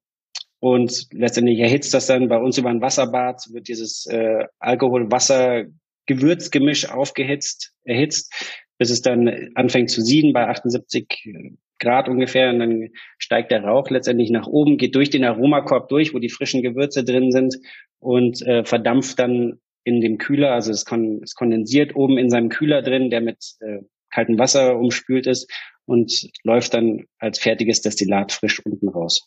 und 0.59 1.07
letztendlich 1.11 1.57
erhitzt 1.59 1.91
das 1.93 2.05
dann 2.05 2.29
bei 2.29 2.37
uns 2.37 2.57
über 2.57 2.69
ein 2.69 2.81
Wasserbad, 2.81 3.41
wird 3.51 3.69
dieses 3.69 4.05
äh, 4.05 4.45
Alkohol-Wasser-Gewürzgemisch 4.59 6.89
aufgehitzt, 6.89 7.73
erhitzt, 7.83 8.33
bis 8.77 8.91
es 8.91 9.01
dann 9.01 9.49
anfängt 9.55 9.89
zu 9.89 10.01
sieden 10.01 10.33
bei 10.33 10.47
78 10.47 11.33
Grad 11.79 12.09
ungefähr. 12.09 12.49
Und 12.49 12.59
dann 12.59 12.89
steigt 13.17 13.51
der 13.51 13.63
Rauch 13.63 13.89
letztendlich 13.89 14.29
nach 14.29 14.47
oben, 14.47 14.77
geht 14.77 14.95
durch 14.95 15.09
den 15.09 15.23
Aromakorb 15.23 15.89
durch, 15.89 16.13
wo 16.13 16.19
die 16.19 16.29
frischen 16.29 16.61
Gewürze 16.61 17.03
drin 17.03 17.31
sind 17.31 17.57
und 17.99 18.41
äh, 18.45 18.63
verdampft 18.63 19.19
dann 19.19 19.59
in 19.83 20.01
dem 20.01 20.17
Kühler, 20.17 20.51
also 20.53 20.71
es, 20.71 20.85
kon 20.85 21.21
es 21.23 21.33
kondensiert 21.35 21.95
oben 21.95 22.17
in 22.17 22.29
seinem 22.29 22.49
Kühler 22.49 22.81
drin, 22.81 23.09
der 23.09 23.21
mit 23.21 23.37
äh, 23.61 23.79
kaltem 24.11 24.37
Wasser 24.37 24.77
umspült 24.77 25.25
ist 25.25 25.51
und 25.85 26.29
läuft 26.43 26.73
dann 26.73 27.05
als 27.17 27.39
fertiges 27.39 27.81
Destillat 27.81 28.31
frisch 28.31 28.63
unten 28.63 28.89
raus. 28.89 29.25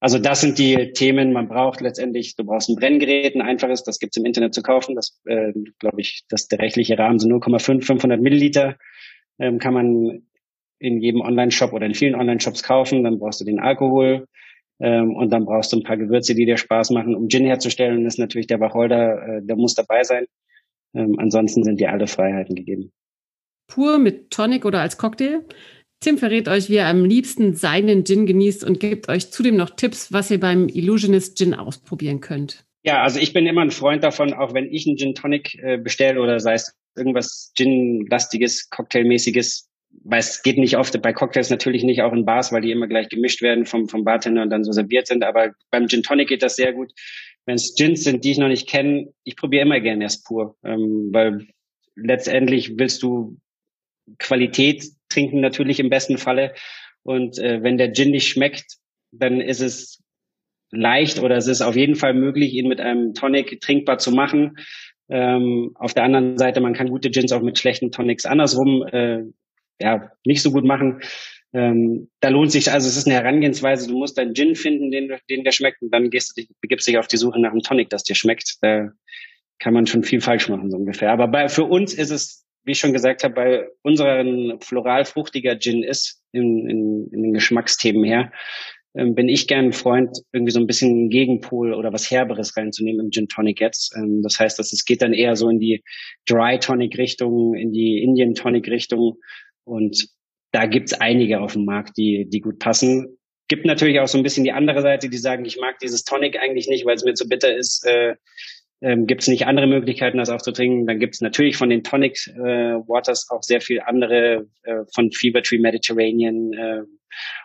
Also 0.00 0.18
das 0.18 0.40
sind 0.40 0.58
die 0.58 0.92
Themen, 0.92 1.32
man 1.32 1.48
braucht 1.48 1.80
letztendlich, 1.80 2.34
du 2.34 2.44
brauchst 2.44 2.68
ein 2.68 2.76
Brenngerät, 2.76 3.36
ein 3.36 3.42
einfaches, 3.42 3.84
das 3.84 4.00
gibt's 4.00 4.16
im 4.16 4.24
Internet 4.24 4.52
zu 4.52 4.62
kaufen. 4.62 4.96
Das 4.96 5.20
äh, 5.26 5.52
glaube 5.78 6.00
ich, 6.00 6.24
dass 6.28 6.48
der 6.48 6.58
rechtliche 6.58 6.98
Rahmen 6.98 7.20
sind 7.20 7.32
0,5, 7.32 7.84
500 7.84 8.20
Milliliter 8.20 8.78
ähm, 9.38 9.58
kann 9.58 9.74
man 9.74 10.26
in 10.82 11.00
jedem 11.00 11.20
Online-Shop 11.20 11.72
oder 11.72 11.86
in 11.86 11.94
vielen 11.94 12.14
Online-Shops 12.14 12.62
kaufen. 12.62 13.04
Dann 13.04 13.18
brauchst 13.18 13.40
du 13.40 13.44
den 13.44 13.60
Alkohol, 13.60 14.26
ähm, 14.82 15.14
und 15.14 15.30
dann 15.30 15.44
brauchst 15.44 15.72
du 15.72 15.76
ein 15.76 15.84
paar 15.84 15.96
Gewürze, 15.96 16.34
die 16.34 16.44
dir 16.44 16.56
Spaß 16.56 16.90
machen. 16.90 17.14
Um 17.14 17.28
Gin 17.28 17.46
herzustellen, 17.46 18.04
ist 18.04 18.18
natürlich 18.18 18.48
der 18.48 18.58
Wacholder, 18.58 19.38
äh, 19.38 19.42
der 19.42 19.56
muss 19.56 19.74
dabei 19.74 20.02
sein. 20.02 20.26
Ähm, 20.94 21.18
ansonsten 21.18 21.62
sind 21.62 21.78
dir 21.78 21.92
alle 21.92 22.08
Freiheiten 22.08 22.56
gegeben. 22.56 22.90
Pur 23.68 23.98
mit 23.98 24.30
Tonic 24.30 24.64
oder 24.64 24.80
als 24.80 24.98
Cocktail? 24.98 25.44
Tim 26.00 26.18
verrät 26.18 26.48
euch, 26.48 26.68
wie 26.68 26.76
er 26.76 26.88
am 26.88 27.04
liebsten 27.04 27.54
seinen 27.54 28.04
Gin 28.04 28.26
genießt 28.26 28.64
und 28.64 28.80
gibt 28.80 29.08
euch 29.08 29.30
zudem 29.30 29.56
noch 29.56 29.70
Tipps, 29.70 30.12
was 30.12 30.32
ihr 30.32 30.40
beim 30.40 30.68
Illusionist 30.68 31.38
Gin 31.38 31.54
ausprobieren 31.54 32.20
könnt. 32.20 32.64
Ja, 32.84 33.04
also 33.04 33.20
ich 33.20 33.32
bin 33.32 33.46
immer 33.46 33.60
ein 33.60 33.70
Freund 33.70 34.02
davon, 34.02 34.34
auch 34.34 34.52
wenn 34.52 34.66
ich 34.66 34.88
einen 34.88 34.96
Gin 34.96 35.14
Tonic 35.14 35.62
äh, 35.62 35.78
bestelle 35.78 36.20
oder 36.20 36.40
sei 36.40 36.54
es 36.54 36.76
irgendwas 36.96 37.52
Gin-lastiges, 37.56 38.68
Cocktailmäßiges, 38.70 39.70
weil 40.04 40.20
es 40.20 40.42
geht 40.42 40.58
nicht 40.58 40.76
oft 40.76 41.00
bei 41.02 41.12
Cocktails 41.12 41.50
natürlich 41.50 41.84
nicht 41.84 42.02
auch 42.02 42.12
in 42.12 42.24
Bars, 42.24 42.52
weil 42.52 42.62
die 42.62 42.70
immer 42.70 42.88
gleich 42.88 43.08
gemischt 43.08 43.42
werden 43.42 43.66
vom, 43.66 43.88
vom 43.88 44.04
Bartender 44.04 44.42
und 44.42 44.50
dann 44.50 44.64
so 44.64 44.72
serviert 44.72 45.06
sind. 45.06 45.24
Aber 45.24 45.52
beim 45.70 45.88
Gin 45.88 46.02
Tonic 46.02 46.28
geht 46.28 46.42
das 46.42 46.56
sehr 46.56 46.72
gut. 46.72 46.92
Wenn 47.46 47.56
es 47.56 47.74
Gins 47.74 48.04
sind, 48.04 48.24
die 48.24 48.32
ich 48.32 48.38
noch 48.38 48.48
nicht 48.48 48.68
kenne, 48.68 49.12
ich 49.24 49.36
probiere 49.36 49.62
immer 49.62 49.80
gerne 49.80 50.04
erst 50.04 50.24
pur, 50.24 50.56
ähm, 50.64 51.10
weil 51.12 51.46
letztendlich 51.96 52.78
willst 52.78 53.02
du 53.02 53.36
Qualität 54.18 54.84
trinken 55.08 55.40
natürlich 55.40 55.80
im 55.80 55.90
besten 55.90 56.18
Falle. 56.18 56.54
Und 57.02 57.38
äh, 57.38 57.62
wenn 57.62 57.78
der 57.78 57.92
Gin 57.92 58.10
nicht 58.10 58.28
schmeckt, 58.28 58.78
dann 59.12 59.40
ist 59.40 59.60
es 59.60 60.02
leicht 60.70 61.20
oder 61.20 61.36
es 61.36 61.46
ist 61.46 61.60
auf 61.60 61.76
jeden 61.76 61.96
Fall 61.96 62.14
möglich, 62.14 62.54
ihn 62.54 62.68
mit 62.68 62.80
einem 62.80 63.14
Tonic 63.14 63.60
trinkbar 63.60 63.98
zu 63.98 64.10
machen. 64.10 64.56
Ähm, 65.08 65.72
auf 65.74 65.92
der 65.94 66.04
anderen 66.04 66.38
Seite, 66.38 66.60
man 66.60 66.72
kann 66.72 66.88
gute 66.88 67.10
Gins 67.10 67.32
auch 67.32 67.42
mit 67.42 67.58
schlechten 67.58 67.90
Tonics 67.90 68.24
andersrum 68.24 68.86
äh, 68.86 69.24
ja, 69.82 70.10
nicht 70.24 70.42
so 70.42 70.52
gut 70.52 70.64
machen. 70.64 71.00
Ähm, 71.54 72.08
da 72.20 72.28
lohnt 72.30 72.50
sich, 72.50 72.72
also 72.72 72.88
es 72.88 72.96
ist 72.96 73.06
eine 73.06 73.16
Herangehensweise, 73.16 73.86
du 73.86 73.98
musst 73.98 74.16
deinen 74.16 74.34
Gin 74.34 74.54
finden, 74.54 74.90
den, 74.90 75.12
den 75.28 75.44
der 75.44 75.52
schmeckt, 75.52 75.82
und 75.82 75.92
dann 75.92 76.08
gehst 76.08 76.36
du, 76.36 76.42
begibst 76.60 76.88
dich 76.88 76.96
auf 76.96 77.08
die 77.08 77.18
Suche 77.18 77.38
nach 77.40 77.50
einem 77.50 77.60
Tonic, 77.60 77.90
das 77.90 78.04
dir 78.04 78.14
schmeckt. 78.14 78.56
Da 78.62 78.90
kann 79.58 79.74
man 79.74 79.86
schon 79.86 80.02
viel 80.02 80.20
falsch 80.20 80.48
machen, 80.48 80.70
so 80.70 80.78
ungefähr. 80.78 81.10
Aber 81.12 81.28
bei, 81.28 81.48
für 81.48 81.64
uns 81.64 81.92
ist 81.92 82.10
es, 82.10 82.46
wie 82.64 82.72
ich 82.72 82.78
schon 82.78 82.92
gesagt 82.94 83.22
habe, 83.22 83.34
bei 83.34 83.68
unseren 83.82 84.60
floral-fruchtiger 84.60 85.58
Gin 85.58 85.82
ist, 85.82 86.22
in, 86.32 86.68
in, 86.68 87.08
in 87.12 87.22
den 87.22 87.32
Geschmacksthemen 87.34 88.04
her, 88.04 88.32
ähm, 88.94 89.14
bin 89.14 89.28
ich 89.28 89.46
gern 89.46 89.66
ein 89.66 89.72
Freund, 89.72 90.18
irgendwie 90.32 90.52
so 90.52 90.60
ein 90.60 90.66
bisschen 90.66 91.10
Gegenpol 91.10 91.74
oder 91.74 91.92
was 91.92 92.10
Herberes 92.10 92.56
reinzunehmen 92.56 93.06
im 93.06 93.10
Gin 93.10 93.28
Tonic 93.28 93.60
jetzt. 93.60 93.94
Ähm, 93.96 94.22
das 94.22 94.38
heißt, 94.38 94.58
dass 94.58 94.72
es 94.72 94.84
geht 94.84 95.02
dann 95.02 95.12
eher 95.12 95.36
so 95.36 95.48
in 95.48 95.60
die 95.60 95.82
Dry 96.26 96.58
Tonic 96.58 96.98
Richtung, 96.98 97.54
in 97.54 97.72
die 97.72 98.02
Indian 98.02 98.34
Tonic 98.34 98.68
Richtung 98.68 99.18
und 99.64 100.08
da 100.52 100.66
gibt's 100.66 100.92
einige 100.92 101.40
auf 101.40 101.54
dem 101.54 101.64
Markt, 101.64 101.96
die, 101.96 102.28
die 102.28 102.40
gut 102.40 102.58
passen. 102.58 103.18
Gibt 103.48 103.64
natürlich 103.64 104.00
auch 104.00 104.08
so 104.08 104.18
ein 104.18 104.24
bisschen 104.24 104.44
die 104.44 104.52
andere 104.52 104.82
Seite, 104.82 105.08
die 105.08 105.18
sagen, 105.18 105.44
ich 105.44 105.58
mag 105.58 105.78
dieses 105.78 106.04
Tonic 106.04 106.38
eigentlich 106.40 106.68
nicht, 106.68 106.84
weil 106.84 106.96
es 106.96 107.04
mir 107.04 107.14
zu 107.14 107.28
bitter 107.28 107.54
ist. 107.54 107.86
Äh, 107.86 108.16
ähm, 108.82 109.06
gibt 109.06 109.22
es 109.22 109.28
nicht 109.28 109.46
andere 109.46 109.66
Möglichkeiten, 109.66 110.18
das 110.18 110.28
auch 110.28 110.42
zu 110.42 110.52
trinken. 110.52 110.86
Dann 110.86 110.98
gibt 110.98 111.14
es 111.14 111.20
natürlich 111.20 111.56
von 111.56 111.70
den 111.70 111.84
Tonic 111.84 112.18
äh, 112.26 112.74
Waters 112.88 113.28
auch 113.30 113.42
sehr 113.42 113.60
viel 113.60 113.80
andere, 113.80 114.48
äh, 114.64 114.80
von 114.92 115.10
Fever 115.12 115.42
Tree 115.42 115.58
Mediterranean 115.58 116.52
äh, 116.52 116.82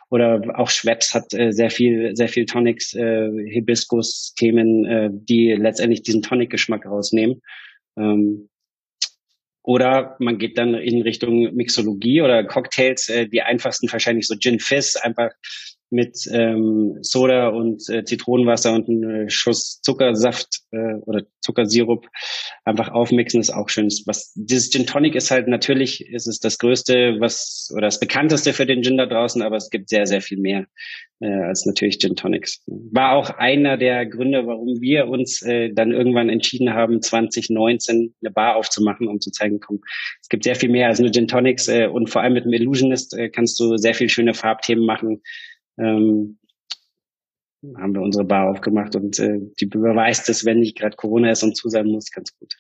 oder 0.10 0.42
auch 0.56 0.70
Schweppes 0.70 1.14
hat 1.14 1.34
äh, 1.34 1.52
sehr 1.52 1.70
viel, 1.70 2.16
sehr 2.16 2.30
viel 2.30 2.46
Tonics, 2.46 2.94
äh, 2.96 3.30
Hibiskus-Themen, 3.50 4.86
äh, 4.86 5.10
die 5.12 5.54
letztendlich 5.54 6.02
diesen 6.02 6.22
Tonic-Geschmack 6.22 6.86
rausnehmen. 6.86 7.42
Ähm, 7.98 8.50
oder 9.68 10.16
man 10.20 10.38
geht 10.38 10.58
dann 10.58 10.76
in 10.76 11.02
Richtung 11.02 11.54
Mixologie 11.54 12.22
oder 12.22 12.46
Cocktails, 12.46 13.10
äh, 13.10 13.28
die 13.28 13.42
einfachsten 13.42 13.92
wahrscheinlich 13.92 14.26
so 14.26 14.38
Gin 14.38 14.62
Fizz, 14.62 14.96
einfach 14.96 15.32
mit 15.90 16.28
ähm, 16.32 16.98
Soda 17.02 17.50
und 17.50 17.90
äh, 17.90 18.04
Zitronenwasser 18.04 18.74
und 18.74 18.90
einem 18.90 19.30
Schuss 19.30 19.82
Zuckersaft 19.82 20.62
äh, 20.72 20.96
oder 21.06 21.24
Zuckersirup 21.42 22.08
einfach 22.66 22.90
aufmixen 22.90 23.40
ist 23.40 23.52
auch 23.52 23.70
schön. 23.70 23.88
Was 24.06 24.34
dieses 24.36 24.70
Gin 24.70 24.86
Tonic 24.86 25.16
ist 25.16 25.32
halt 25.32 25.48
natürlich 25.48 26.06
ist 26.08 26.28
es 26.28 26.40
das 26.40 26.58
größte, 26.58 27.18
was 27.20 27.72
oder 27.74 27.88
das 27.88 28.00
bekannteste 28.00 28.54
für 28.54 28.66
den 28.66 28.84
Gin 28.84 28.98
da 28.98 29.06
draußen, 29.06 29.42
aber 29.42 29.56
es 29.56 29.70
gibt 29.70 29.90
sehr 29.90 30.06
sehr 30.06 30.22
viel 30.22 30.38
mehr 30.38 30.66
äh, 31.22 31.28
als 31.28 31.66
natürlich 31.66 32.00
Gin 32.00 32.16
Tonics. 32.16 32.62
War 32.68 33.14
auch 33.14 33.30
einer 33.30 33.78
der 33.78 34.06
Gründe, 34.06 34.46
warum 34.46 34.82
wir 34.82 35.08
uns 35.08 35.42
äh, 35.42 35.72
dann 35.74 35.92
irgendwann 35.92 36.30
entschieden 36.30 36.74
haben, 36.74 37.02
2019 37.02 38.14
eine 38.22 38.32
Bar 38.32 38.58
aufzumachen, 38.58 39.08
um 39.08 39.22
zu 39.22 39.32
zeigen, 39.32 39.62
komm, 39.62 39.80
es 40.22 40.28
gibt 40.28 40.44
sehr 40.44 40.56
viel 40.56 40.70
mehr 40.70 40.88
als 40.88 41.00
nur 41.00 41.12
Gin 41.12 41.30
Tonics 41.30 41.70
äh, 41.70 41.88
und 41.88 42.10
vor 42.10 42.22
allem 42.22 42.34
mit 42.34 42.44
dem 42.44 42.54
Illusionist 42.54 43.18
äh, 43.18 43.30
kannst 43.30 43.58
du 43.62 43.78
sehr 43.78 43.94
viel 43.94 44.10
schöne 44.10 44.34
Farbthemen 44.34 44.86
machen 44.86 45.22
ähm, 45.78 46.38
haben 47.76 47.94
wir 47.94 48.02
unsere 48.02 48.26
Bar 48.26 48.50
aufgemacht 48.50 48.96
und 48.96 49.20
äh, 49.20 49.40
die 49.60 49.66
beweist 49.66 50.30
es, 50.30 50.46
wenn 50.46 50.60
nicht 50.60 50.78
gerade 50.78 50.96
Corona 50.96 51.32
ist 51.32 51.44
und 51.44 51.58
zu 51.58 51.70
sein 51.70 51.88
muss, 51.88 52.12
ganz 52.12 52.38
gut. 52.38 52.56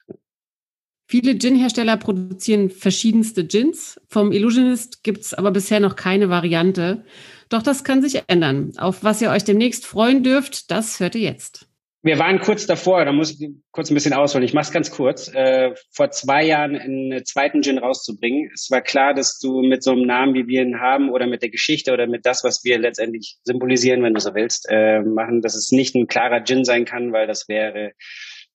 Viele 1.09 1.37
Gin-Hersteller 1.37 1.95
produzieren 1.95 2.69
verschiedenste 2.69 3.45
Gins. 3.45 4.01
Vom 4.07 4.33
Illusionist 4.33 5.03
gibt 5.03 5.21
es 5.21 5.33
aber 5.33 5.51
bisher 5.51 5.79
noch 5.79 5.95
keine 5.95 6.29
Variante. 6.29 7.05
Doch 7.47 7.63
das 7.63 7.85
kann 7.85 8.01
sich 8.01 8.23
ändern. 8.27 8.73
Auf 8.77 9.03
was 9.05 9.21
ihr 9.21 9.29
euch 9.29 9.45
demnächst 9.45 9.85
freuen 9.85 10.23
dürft, 10.23 10.69
das 10.69 10.99
hört 10.99 11.15
ihr 11.15 11.21
jetzt 11.21 11.66
wir 12.07 12.19
waren 12.19 12.39
kurz 12.39 12.65
davor, 12.65 13.05
da 13.05 13.11
muss 13.11 13.39
ich 13.39 13.49
kurz 13.71 13.91
ein 13.91 13.93
bisschen 13.93 14.13
ausholen. 14.13 14.43
Ich 14.43 14.53
mache 14.53 14.63
es 14.63 14.71
ganz 14.71 14.89
kurz. 14.89 15.31
Äh, 15.33 15.75
vor 15.91 16.09
zwei 16.11 16.43
Jahren 16.43 16.75
einen 16.75 17.25
zweiten 17.25 17.61
Gin 17.61 17.77
rauszubringen. 17.77 18.49
Es 18.53 18.71
war 18.71 18.81
klar, 18.81 19.13
dass 19.13 19.37
du 19.39 19.61
mit 19.61 19.83
so 19.83 19.91
einem 19.91 20.07
Namen, 20.07 20.33
wie 20.33 20.47
wir 20.47 20.63
ihn 20.63 20.79
haben, 20.79 21.11
oder 21.11 21.27
mit 21.27 21.41
der 21.41 21.49
Geschichte 21.49 21.93
oder 21.93 22.07
mit 22.07 22.25
das, 22.25 22.43
was 22.43 22.63
wir 22.63 22.79
letztendlich 22.79 23.37
symbolisieren, 23.43 24.01
wenn 24.03 24.13
du 24.13 24.19
so 24.19 24.33
willst, 24.33 24.67
äh, 24.69 25.01
machen, 25.01 25.41
dass 25.41 25.55
es 25.55 25.71
nicht 25.71 25.95
ein 25.95 26.07
klarer 26.07 26.43
Gin 26.43 26.65
sein 26.65 26.85
kann, 26.85 27.13
weil 27.13 27.27
das 27.27 27.47
wäre 27.47 27.91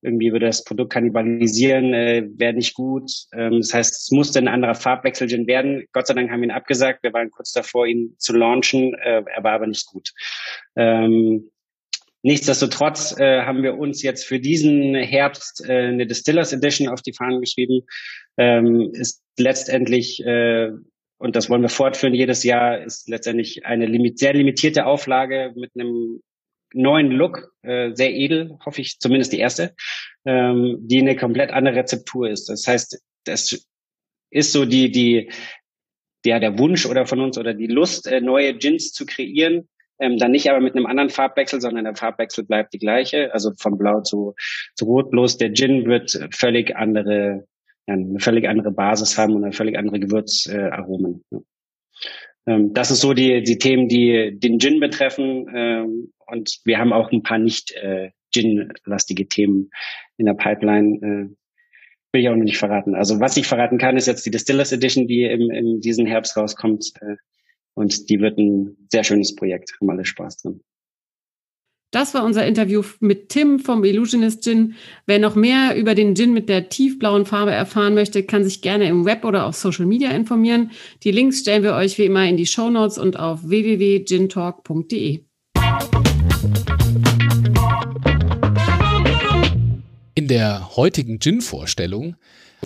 irgendwie 0.03 0.33
würde 0.33 0.47
das 0.47 0.65
Produkt 0.65 0.93
kannibalisieren, 0.93 1.95
äh, 1.95 2.29
wäre 2.37 2.53
nicht 2.53 2.75
gut. 2.75 3.11
Ähm, 3.33 3.59
das 3.61 3.73
heißt, 3.73 3.93
es 3.93 4.11
musste 4.11 4.41
ein 4.41 4.49
anderer 4.49 4.75
Farbwechsel-Gin 4.75 5.47
werden. 5.47 5.87
Gott 5.93 6.09
sei 6.09 6.15
Dank 6.15 6.31
haben 6.31 6.41
wir 6.41 6.49
ihn 6.49 6.55
abgesagt. 6.55 7.05
Wir 7.05 7.12
waren 7.12 7.31
kurz 7.31 7.53
davor, 7.53 7.87
ihn 7.87 8.17
zu 8.19 8.35
launchen. 8.35 8.95
Äh, 8.95 9.23
er 9.25 9.45
war 9.45 9.53
aber 9.53 9.69
nicht 9.69 9.87
gut. 9.87 10.11
Ähm, 10.75 11.52
Nichtsdestotrotz 12.23 13.19
äh, 13.19 13.43
haben 13.43 13.63
wir 13.63 13.77
uns 13.77 14.03
jetzt 14.03 14.25
für 14.25 14.39
diesen 14.39 14.95
Herbst 14.95 15.65
äh, 15.67 15.89
eine 15.89 16.07
Distillers 16.07 16.53
Edition 16.53 16.89
auf 16.89 17.03
die 17.03 17.13
Fahnen 17.13 17.41
geschrieben. 17.41 17.83
Ähm, 18.37 18.93
ist 18.93 19.23
letztendlich, 19.39 20.25
äh, 20.25 20.71
und 21.19 21.37
das 21.37 21.51
wollen 21.51 21.63
wir 21.63 21.69
fortführen 21.69 22.15
jedes 22.15 22.45
Jahr, 22.45 22.83
ist 22.83 23.09
letztendlich 23.09 23.67
eine 23.67 23.87
limit 23.87 24.19
sehr 24.19 24.35
limitierte 24.35 24.87
Auflage 24.87 25.53
mit 25.57 25.73
einem 25.75 26.21
neuen 26.75 27.11
Look, 27.11 27.53
äh, 27.63 27.91
sehr 27.95 28.13
edel, 28.13 28.57
hoffe 28.65 28.81
ich, 28.81 28.99
zumindest 28.99 29.33
die 29.33 29.39
erste, 29.39 29.75
ähm, 30.25 30.79
die 30.81 31.01
eine 31.01 31.17
komplett 31.17 31.51
andere 31.51 31.77
Rezeptur 31.77 32.31
ist. 32.31 32.49
Das 32.49 32.67
heißt, 32.67 33.03
das 33.25 33.67
ist 34.31 34.53
so 34.53 34.65
die, 34.65 34.91
die, 34.91 35.31
ja, 36.25 36.39
der 36.39 36.59
Wunsch 36.59 36.87
oder 36.87 37.07
von 37.07 37.21
uns 37.21 37.37
oder 37.37 37.53
die 37.53 37.67
Lust, 37.67 38.07
äh, 38.07 38.21
neue 38.21 38.57
Gins 38.57 38.93
zu 38.93 39.07
kreieren, 39.07 39.69
ähm, 40.03 40.19
dann 40.19 40.33
nicht 40.33 40.51
aber 40.51 40.61
mit 40.61 40.75
einem 40.75 40.87
anderen 40.87 41.11
Farbwechsel, 41.11 41.61
sondern 41.61 41.85
der 41.85 41.95
Farbwechsel 41.95 42.45
bleibt 42.45 42.75
die 42.75 42.79
gleiche, 42.79 43.33
also 43.33 43.53
von 43.59 43.79
blau 43.79 44.01
zu, 44.01 44.35
zu 44.75 44.85
rot. 44.85 45.11
Bloß 45.11 45.38
der 45.38 45.55
Gin 45.55 45.87
wird 45.87 46.19
völlig 46.33 46.77
andere, 46.77 47.47
eine 47.87 48.19
völlig 48.19 48.49
andere 48.49 48.73
Basis 48.73 49.17
haben 49.17 49.35
und 49.35 49.45
eine 49.45 49.53
völlig 49.53 49.79
andere 49.79 50.01
Gewürzaromen. 50.01 51.25
Äh, 51.31 51.37
ähm, 52.47 52.75
das 52.75 52.91
ist 52.91 53.01
so 53.01 53.15
die, 53.15 53.43
die 53.43 53.59
Themen, 53.59 53.88
die 53.88 54.37
den 54.38 54.59
Gin 54.59 54.81
betreffen. 54.81 55.47
Ähm, 55.55 56.12
und 56.27 56.59
wir 56.65 56.79
haben 56.79 56.93
auch 56.93 57.12
ein 57.12 57.23
paar 57.23 57.38
nicht 57.38 57.71
äh, 57.73 58.11
Gin-lastige 58.35 59.29
Themen 59.29 59.71
in 60.17 60.27
der 60.27 60.35
Pipeline. 60.35 60.97
Äh, 60.97 61.37
will 62.12 62.21
ich 62.21 62.29
auch 62.29 62.35
noch 62.35 62.45
nicht 62.45 62.59
verraten. 62.59 62.95
Also 62.95 63.21
was 63.21 63.37
ich 63.37 63.47
verraten 63.47 63.79
kann, 63.79 63.97
ist 63.97 64.07
jetzt 64.07 64.27
die 64.27 64.31
Distillers 64.31 64.73
Edition, 64.73 65.07
die 65.07 65.23
im, 65.23 65.51
im 65.51 65.81
diesen 65.81 66.07
Herbst 66.07 66.37
rauskommt. 66.37 66.93
Äh, 67.01 67.17
und 67.75 68.09
die 68.11 68.21
wird 68.21 68.39
ein 68.39 68.77
sehr 68.91 69.05
schönes 69.05 69.35
Projekt. 69.35 69.75
Haben 69.81 69.91
alle 69.91 70.05
Spaß 70.05 70.39
dran. 70.39 70.61
Das 71.93 72.15
war 72.15 72.25
unser 72.25 72.47
Interview 72.47 72.83
mit 73.01 73.29
Tim 73.29 73.59
vom 73.59 73.85
Illusionist 73.85 74.43
Gin. 74.43 74.77
Wer 75.05 75.19
noch 75.19 75.35
mehr 75.35 75.77
über 75.77 75.95
den 75.95 76.17
Gin 76.17 76.33
mit 76.33 76.49
der 76.49 76.71
tiefblauen 76.71 77.27
Farbe 77.27 77.51
erfahren 77.51 77.93
möchte, 77.93 78.23
kann 78.23 78.45
sich 78.45 78.63
gerne 78.63 78.89
im 78.89 79.05
Web 79.05 79.27
oder 79.27 79.45
auf 79.45 79.57
Social 79.57 79.85
Media 79.85 80.11
informieren. 80.11 80.71
Die 81.03 81.11
Links 81.11 81.41
stellen 81.41 81.63
wir 81.63 81.75
euch 81.75 81.99
wie 81.99 82.07
immer 82.07 82.27
in 82.27 82.39
die 82.39 82.47
Show 82.47 82.71
Notes 82.71 82.97
und 82.97 83.19
auf 83.19 83.47
www.gintalk.de. 83.47 85.21
In 90.15 90.29
der 90.29 90.77
heutigen 90.77 91.19
Gin-Vorstellung 91.19 92.17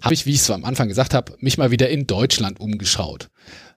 habe 0.02 0.14
ich, 0.14 0.26
wie 0.26 0.30
ich 0.30 0.36
es 0.36 0.50
am 0.50 0.64
Anfang 0.64 0.86
gesagt 0.86 1.14
habe, 1.14 1.34
mich 1.40 1.58
mal 1.58 1.72
wieder 1.72 1.88
in 1.88 2.06
Deutschland 2.06 2.60
umgeschaut. 2.60 3.28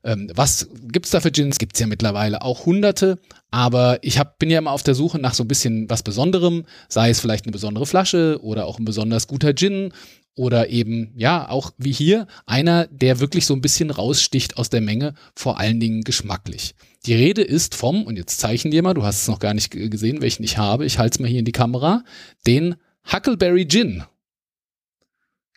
Ähm, 0.03 0.29
was 0.33 0.69
gibt's 0.91 1.12
da 1.12 1.19
für 1.19 1.31
Gins? 1.31 1.57
Gibt's 1.57 1.79
ja 1.79 1.88
mittlerweile 1.88 2.41
auch 2.41 2.65
hunderte, 2.65 3.19
aber 3.51 3.99
ich 4.01 4.17
hab, 4.17 4.39
bin 4.39 4.49
ja 4.49 4.59
immer 4.59 4.71
auf 4.71 4.83
der 4.83 4.95
Suche 4.95 5.19
nach 5.19 5.33
so 5.33 5.43
ein 5.43 5.47
bisschen 5.47 5.89
was 5.89 6.03
Besonderem, 6.03 6.65
sei 6.88 7.09
es 7.09 7.19
vielleicht 7.19 7.45
eine 7.45 7.51
besondere 7.51 7.85
Flasche 7.85 8.39
oder 8.41 8.65
auch 8.65 8.79
ein 8.79 8.85
besonders 8.85 9.27
guter 9.27 9.53
Gin 9.53 9.91
oder 10.35 10.69
eben, 10.69 11.12
ja, 11.17 11.49
auch 11.49 11.71
wie 11.77 11.91
hier, 11.91 12.25
einer, 12.45 12.88
der 12.88 13.19
wirklich 13.19 13.45
so 13.45 13.53
ein 13.53 13.62
bisschen 13.62 13.91
raussticht 13.91 14.57
aus 14.57 14.69
der 14.69 14.79
Menge, 14.79 15.15
vor 15.35 15.59
allen 15.59 15.81
Dingen 15.81 16.03
geschmacklich. 16.03 16.75
Die 17.05 17.13
Rede 17.13 17.41
ist 17.41 17.75
vom, 17.75 18.03
und 18.05 18.15
jetzt 18.15 18.39
zeichnen 18.39 18.71
dir 18.71 18.81
mal, 18.81 18.93
du 18.93 19.03
hast 19.03 19.21
es 19.21 19.27
noch 19.27 19.39
gar 19.39 19.53
nicht 19.53 19.69
gesehen, 19.71 20.21
welchen 20.21 20.43
ich 20.43 20.57
habe, 20.57 20.85
ich 20.85 20.97
halte 20.97 21.15
es 21.15 21.19
mal 21.19 21.27
hier 21.27 21.39
in 21.39 21.45
die 21.45 21.51
Kamera, 21.51 22.05
den 22.47 22.75
Huckleberry 23.12 23.67
Gin. 23.67 24.03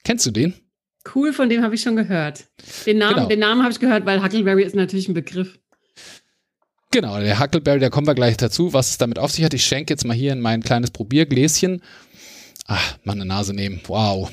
Kennst 0.02 0.26
du 0.26 0.33
den? 0.33 0.55
Cool, 1.15 1.33
von 1.33 1.49
dem 1.49 1.62
habe 1.62 1.75
ich 1.75 1.83
schon 1.83 1.97
gehört. 1.97 2.45
Den 2.87 2.99
Namen, 2.99 3.15
genau. 3.15 3.29
den 3.29 3.38
Namen 3.41 3.62
habe 3.62 3.73
ich 3.73 3.81
gehört, 3.81 4.07
weil 4.07 4.23
Huckleberry 4.23 4.62
ist 4.62 4.77
natürlich 4.77 5.09
ein 5.09 5.15
Begriff. 5.15 5.59
Genau, 6.91 7.19
der 7.19 7.41
Huckleberry, 7.41 7.81
da 7.81 7.91
kommen 7.91 8.07
wir 8.07 8.15
gleich 8.15 8.37
dazu, 8.37 8.73
was 8.73 8.91
es 8.91 8.99
damit 8.99 9.19
auf 9.19 9.33
sich 9.33 9.45
hat. 9.45 9.55
Ich 9.55 9.65
schenke 9.65 9.93
jetzt 9.93 10.05
mal 10.05 10.15
hier 10.15 10.33
in 10.33 10.41
mein 10.41 10.62
kleines 10.62 10.91
Probiergläschen. 10.91 11.83
Ach, 12.67 12.99
meine 13.05 13.25
Nase 13.25 13.55
nehmen. 13.55 13.81
Wow 13.87 14.31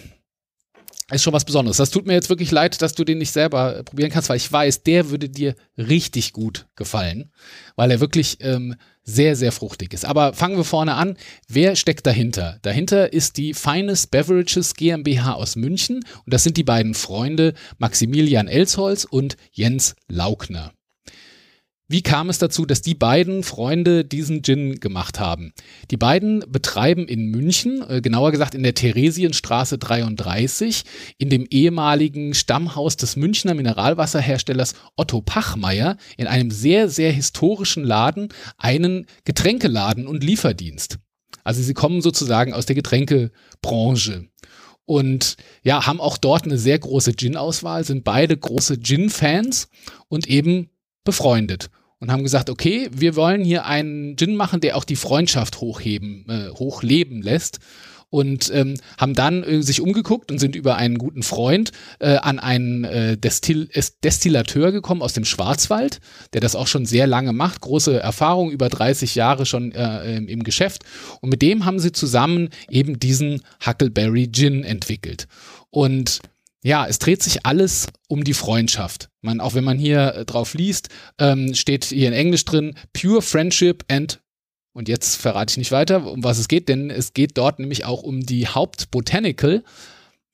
ist 1.15 1.23
schon 1.23 1.33
was 1.33 1.45
Besonderes. 1.45 1.77
Das 1.77 1.89
tut 1.89 2.05
mir 2.05 2.13
jetzt 2.13 2.29
wirklich 2.29 2.51
leid, 2.51 2.81
dass 2.81 2.93
du 2.93 3.03
den 3.03 3.17
nicht 3.17 3.31
selber 3.31 3.83
probieren 3.83 4.11
kannst, 4.11 4.29
weil 4.29 4.37
ich 4.37 4.51
weiß, 4.51 4.83
der 4.83 5.09
würde 5.09 5.29
dir 5.29 5.55
richtig 5.77 6.33
gut 6.33 6.67
gefallen, 6.75 7.31
weil 7.75 7.91
er 7.91 7.99
wirklich 7.99 8.37
ähm, 8.41 8.75
sehr, 9.03 9.35
sehr 9.35 9.51
fruchtig 9.51 9.93
ist. 9.93 10.05
Aber 10.05 10.33
fangen 10.33 10.57
wir 10.57 10.63
vorne 10.63 10.93
an. 10.93 11.17
Wer 11.47 11.75
steckt 11.75 12.05
dahinter? 12.05 12.59
Dahinter 12.61 13.11
ist 13.11 13.37
die 13.37 13.53
Finest 13.53 14.11
Beverages 14.11 14.75
GmbH 14.75 15.33
aus 15.33 15.55
München 15.55 16.01
und 16.25 16.33
das 16.33 16.43
sind 16.43 16.57
die 16.57 16.63
beiden 16.63 16.93
Freunde 16.93 17.53
Maximilian 17.77 18.47
Elsholz 18.47 19.05
und 19.05 19.35
Jens 19.51 19.95
Laukner. 20.07 20.73
Wie 21.91 22.03
kam 22.03 22.29
es 22.29 22.37
dazu, 22.37 22.67
dass 22.67 22.83
die 22.83 22.93
beiden 22.93 23.41
Freunde 23.41 24.05
diesen 24.05 24.43
Gin 24.43 24.79
gemacht 24.79 25.19
haben? 25.19 25.53
Die 25.89 25.97
beiden 25.97 26.43
betreiben 26.47 27.07
in 27.07 27.31
München, 27.31 27.83
äh, 27.89 27.99
genauer 27.99 28.31
gesagt 28.31 28.53
in 28.53 28.61
der 28.61 28.75
Theresienstraße 28.75 29.79
33, 29.79 30.83
in 31.17 31.31
dem 31.31 31.47
ehemaligen 31.49 32.35
Stammhaus 32.35 32.95
des 32.95 33.15
Münchner 33.15 33.55
Mineralwasserherstellers 33.55 34.75
Otto 34.97 35.21
Pachmeier, 35.21 35.97
in 36.15 36.27
einem 36.27 36.51
sehr, 36.51 36.89
sehr 36.89 37.11
historischen 37.11 37.83
Laden, 37.83 38.29
einen 38.59 39.07
Getränkeladen 39.23 40.05
und 40.05 40.23
Lieferdienst. 40.23 40.99
Also 41.43 41.63
sie 41.63 41.73
kommen 41.73 42.03
sozusagen 42.03 42.53
aus 42.53 42.67
der 42.67 42.75
Getränkebranche 42.75 44.27
und 44.85 45.37
ja, 45.63 45.87
haben 45.87 46.01
auch 46.01 46.19
dort 46.19 46.43
eine 46.43 46.59
sehr 46.59 46.77
große 46.77 47.15
Gin-Auswahl, 47.15 47.83
sind 47.83 48.03
beide 48.03 48.37
große 48.37 48.79
Gin-Fans 48.79 49.69
und 50.07 50.27
eben 50.27 50.69
befreundet 51.03 51.71
und 51.99 52.11
haben 52.11 52.23
gesagt, 52.23 52.49
okay, 52.49 52.89
wir 52.91 53.15
wollen 53.15 53.43
hier 53.43 53.65
einen 53.65 54.15
Gin 54.17 54.35
machen, 54.35 54.61
der 54.61 54.77
auch 54.77 54.83
die 54.83 54.95
Freundschaft 54.95 55.61
hochheben, 55.61 56.25
äh, 56.29 56.49
hochleben 56.49 57.21
lässt. 57.21 57.59
Und 58.11 58.49
ähm, 58.55 58.73
haben 58.97 59.13
dann 59.13 59.43
äh, 59.43 59.61
sich 59.61 59.81
umgeguckt 59.81 60.31
und 60.31 60.39
sind 60.39 60.55
über 60.55 60.77
einen 60.77 60.97
guten 60.97 61.21
Freund 61.21 61.71
äh, 61.99 62.15
an 62.15 62.39
einen 62.39 62.83
äh, 62.83 63.17
Destil 63.17 63.69
Destillateur 64.03 64.71
gekommen 64.71 65.03
aus 65.03 65.13
dem 65.13 65.25
Schwarzwald, 65.25 65.99
der 66.33 66.41
das 66.41 66.55
auch 66.55 66.65
schon 66.65 66.87
sehr 66.87 67.05
lange 67.05 67.33
macht, 67.33 67.61
große 67.61 67.99
Erfahrung, 67.99 68.49
über 68.49 68.67
30 68.67 69.13
Jahre 69.13 69.45
schon 69.45 69.73
äh, 69.73 70.17
im 70.17 70.41
Geschäft. 70.41 70.85
Und 71.21 71.29
mit 71.29 71.43
dem 71.43 71.65
haben 71.65 71.77
sie 71.77 71.91
zusammen 71.91 72.49
eben 72.71 72.97
diesen 72.97 73.43
Huckleberry 73.63 74.31
Gin 74.31 74.63
entwickelt. 74.63 75.27
Und 75.69 76.21
ja, 76.63 76.85
es 76.87 76.99
dreht 76.99 77.23
sich 77.23 77.45
alles 77.45 77.87
um 78.07 78.23
die 78.23 78.33
Freundschaft. 78.33 79.09
Man, 79.21 79.39
auch 79.39 79.53
wenn 79.53 79.63
man 79.63 79.77
hier 79.77 80.13
äh, 80.13 80.25
drauf 80.25 80.53
liest, 80.53 80.89
ähm, 81.17 81.53
steht 81.53 81.85
hier 81.85 82.07
in 82.07 82.13
Englisch 82.13 82.45
drin, 82.45 82.75
Pure 82.93 83.21
Friendship 83.21 83.85
and 83.87 84.21
und 84.73 84.87
jetzt 84.87 85.15
verrate 85.15 85.51
ich 85.51 85.57
nicht 85.57 85.71
weiter, 85.71 86.05
um 86.05 86.23
was 86.23 86.37
es 86.37 86.47
geht, 86.47 86.69
denn 86.69 86.89
es 86.89 87.13
geht 87.13 87.37
dort 87.37 87.59
nämlich 87.59 87.85
auch 87.85 88.03
um 88.03 88.21
die 88.21 88.47
Hauptbotanical. 88.47 89.63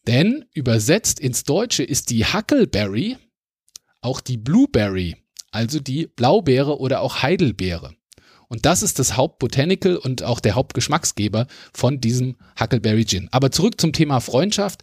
Denn 0.07 0.45
übersetzt 0.53 1.19
ins 1.19 1.45
Deutsche 1.45 1.83
ist 1.83 2.11
die 2.11 2.25
Huckleberry 2.25 3.17
auch 4.05 4.21
die 4.21 4.37
Blueberry, 4.37 5.15
also 5.51 5.79
die 5.79 6.05
Blaubeere 6.05 6.79
oder 6.79 7.01
auch 7.01 7.23
Heidelbeere. 7.23 7.94
Und 8.47 8.65
das 8.65 8.83
ist 8.83 8.99
das 8.99 9.17
Hauptbotanical 9.17 9.97
und 9.97 10.23
auch 10.23 10.39
der 10.39 10.55
Hauptgeschmacksgeber 10.55 11.47
von 11.73 11.99
diesem 11.99 12.35
Huckleberry 12.59 13.05
Gin. 13.05 13.27
Aber 13.31 13.51
zurück 13.51 13.79
zum 13.79 13.93
Thema 13.93 14.19
Freundschaft. 14.19 14.81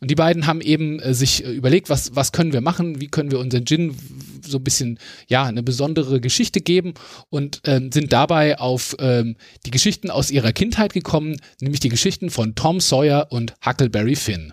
Und 0.00 0.10
die 0.10 0.14
beiden 0.14 0.46
haben 0.46 0.60
eben 0.60 1.00
äh, 1.00 1.14
sich 1.14 1.44
äh, 1.44 1.50
überlegt, 1.50 1.88
was, 1.88 2.14
was 2.14 2.32
können 2.32 2.52
wir 2.52 2.60
machen, 2.60 3.00
wie 3.00 3.08
können 3.08 3.30
wir 3.30 3.38
unseren 3.38 3.64
Gin 3.64 3.96
so 4.46 4.58
ein 4.58 4.64
bisschen, 4.64 4.98
ja, 5.28 5.44
eine 5.44 5.62
besondere 5.62 6.20
Geschichte 6.20 6.60
geben 6.60 6.94
und 7.30 7.60
ähm, 7.64 7.90
sind 7.90 8.12
dabei 8.12 8.58
auf 8.58 8.96
ähm, 8.98 9.36
die 9.64 9.70
Geschichten 9.70 10.10
aus 10.10 10.30
ihrer 10.30 10.52
Kindheit 10.52 10.92
gekommen, 10.92 11.36
nämlich 11.60 11.80
die 11.80 11.88
Geschichten 11.88 12.30
von 12.30 12.54
Tom 12.54 12.80
Sawyer 12.80 13.28
und 13.30 13.54
Huckleberry 13.64 14.16
Finn. 14.16 14.52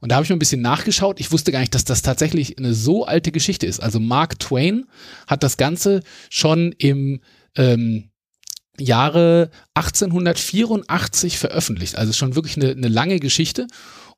Und 0.00 0.10
da 0.10 0.16
habe 0.16 0.24
ich 0.24 0.30
mal 0.30 0.36
ein 0.36 0.40
bisschen 0.40 0.62
nachgeschaut. 0.62 1.18
Ich 1.18 1.32
wusste 1.32 1.50
gar 1.50 1.60
nicht, 1.60 1.74
dass 1.74 1.84
das 1.84 2.02
tatsächlich 2.02 2.56
eine 2.58 2.72
so 2.72 3.04
alte 3.04 3.32
Geschichte 3.32 3.66
ist. 3.66 3.80
Also 3.80 3.98
Mark 3.98 4.38
Twain 4.38 4.86
hat 5.26 5.42
das 5.42 5.56
Ganze 5.56 6.02
schon 6.30 6.72
im 6.78 7.20
ähm, 7.58 8.10
Jahre 8.78 9.50
1884 9.74 11.38
veröffentlicht. 11.38 11.96
Also 11.96 12.12
schon 12.12 12.34
wirklich 12.34 12.56
eine, 12.56 12.70
eine 12.70 12.88
lange 12.88 13.18
Geschichte. 13.18 13.66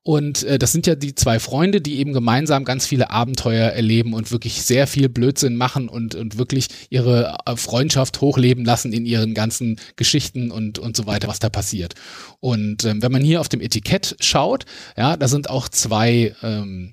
Und 0.03 0.44
äh, 0.44 0.59
das 0.59 0.72
sind 0.72 0.87
ja 0.87 0.94
die 0.94 1.14
zwei 1.14 1.38
Freunde, 1.38 1.83
die 1.83 1.98
eben 1.98 2.14
gemeinsam 2.14 2.64
ganz 2.64 2.87
viele 2.87 3.11
Abenteuer 3.11 3.68
erleben 3.68 4.14
und 4.14 4.33
wirklich 4.33 4.62
sehr 4.62 4.87
viel 4.87 5.11
Blödsinn 5.11 5.57
machen 5.57 5.90
und, 5.90 6.14
und 6.14 6.38
wirklich 6.38 6.68
ihre 6.88 7.37
äh, 7.44 7.57
Freundschaft 7.57 8.22
hochleben 8.22 8.64
lassen 8.64 8.94
in 8.94 9.05
ihren 9.05 9.35
ganzen 9.35 9.79
Geschichten 9.96 10.50
und, 10.50 10.79
und 10.79 10.96
so 10.96 11.07
weiter, 11.07 11.29
was 11.29 11.38
da 11.38 11.50
passiert. 11.50 11.94
Und 12.40 12.85
ähm, 12.85 13.03
wenn 13.03 13.12
man 13.12 13.22
hier 13.22 13.40
auf 13.40 13.50
dem 13.50 13.61
Etikett 13.61 14.16
schaut, 14.20 14.64
ja, 14.96 15.18
da 15.18 15.29
sind 15.29 15.50
auch 15.50 15.68
zwei 15.68 16.35
ähm, 16.42 16.92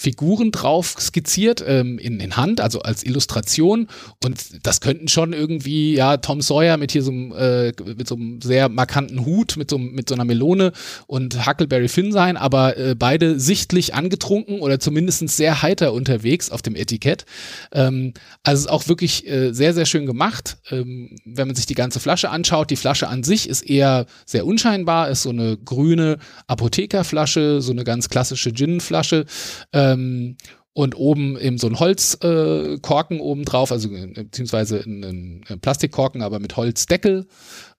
Figuren 0.00 0.50
drauf 0.50 0.96
skizziert 0.98 1.62
ähm, 1.66 1.98
in, 1.98 2.20
in 2.20 2.38
Hand, 2.38 2.62
also 2.62 2.80
als 2.80 3.04
Illustration. 3.04 3.86
Und 4.24 4.64
das 4.66 4.80
könnten 4.80 5.08
schon 5.08 5.34
irgendwie, 5.34 5.94
ja, 5.94 6.16
Tom 6.16 6.40
Sawyer 6.40 6.78
mit 6.78 6.92
hier 6.92 7.02
so 7.02 7.10
einem, 7.10 7.32
äh, 7.32 7.72
mit 7.84 8.08
so 8.08 8.14
einem 8.14 8.40
sehr 8.40 8.70
markanten 8.70 9.26
Hut, 9.26 9.58
mit 9.58 9.68
so, 9.68 9.76
mit 9.76 10.08
so 10.08 10.14
einer 10.14 10.24
Melone 10.24 10.72
und 11.06 11.46
Huckleberry 11.46 11.88
Finn 11.88 12.12
sein, 12.12 12.38
aber 12.38 12.78
äh, 12.78 12.94
beide 12.94 13.38
sichtlich 13.38 13.92
angetrunken 13.92 14.60
oder 14.60 14.80
zumindest 14.80 15.28
sehr 15.28 15.60
heiter 15.60 15.92
unterwegs 15.92 16.50
auf 16.50 16.62
dem 16.62 16.76
Etikett. 16.76 17.26
Ähm, 17.70 18.14
also 18.42 18.60
ist 18.60 18.70
auch 18.70 18.88
wirklich 18.88 19.28
äh, 19.28 19.52
sehr, 19.52 19.74
sehr 19.74 19.84
schön 19.84 20.06
gemacht. 20.06 20.56
Ähm, 20.70 21.14
wenn 21.26 21.46
man 21.46 21.56
sich 21.56 21.66
die 21.66 21.74
ganze 21.74 22.00
Flasche 22.00 22.30
anschaut, 22.30 22.70
die 22.70 22.76
Flasche 22.76 23.06
an 23.08 23.22
sich 23.22 23.46
ist 23.46 23.68
eher 23.68 24.06
sehr 24.24 24.46
unscheinbar, 24.46 25.10
ist 25.10 25.24
so 25.24 25.28
eine 25.30 25.58
grüne 25.58 26.16
Apothekerflasche, 26.46 27.60
so 27.60 27.72
eine 27.72 27.84
ganz 27.84 28.08
klassische 28.08 28.54
Gin-Flasche. 28.54 29.26
Ähm, 29.92 30.36
und 30.72 30.96
oben 30.96 31.38
eben 31.38 31.58
so 31.58 31.66
ein 31.66 31.80
Holzkorken 31.80 33.18
äh, 33.18 33.20
oben 33.20 33.44
drauf, 33.44 33.72
also 33.72 33.92
äh, 33.94 34.06
beziehungsweise 34.06 34.80
ein, 34.80 35.42
ein, 35.48 35.60
Plastikkorken, 35.60 36.22
aber 36.22 36.38
mit 36.38 36.56
Holzdeckel. 36.56 37.26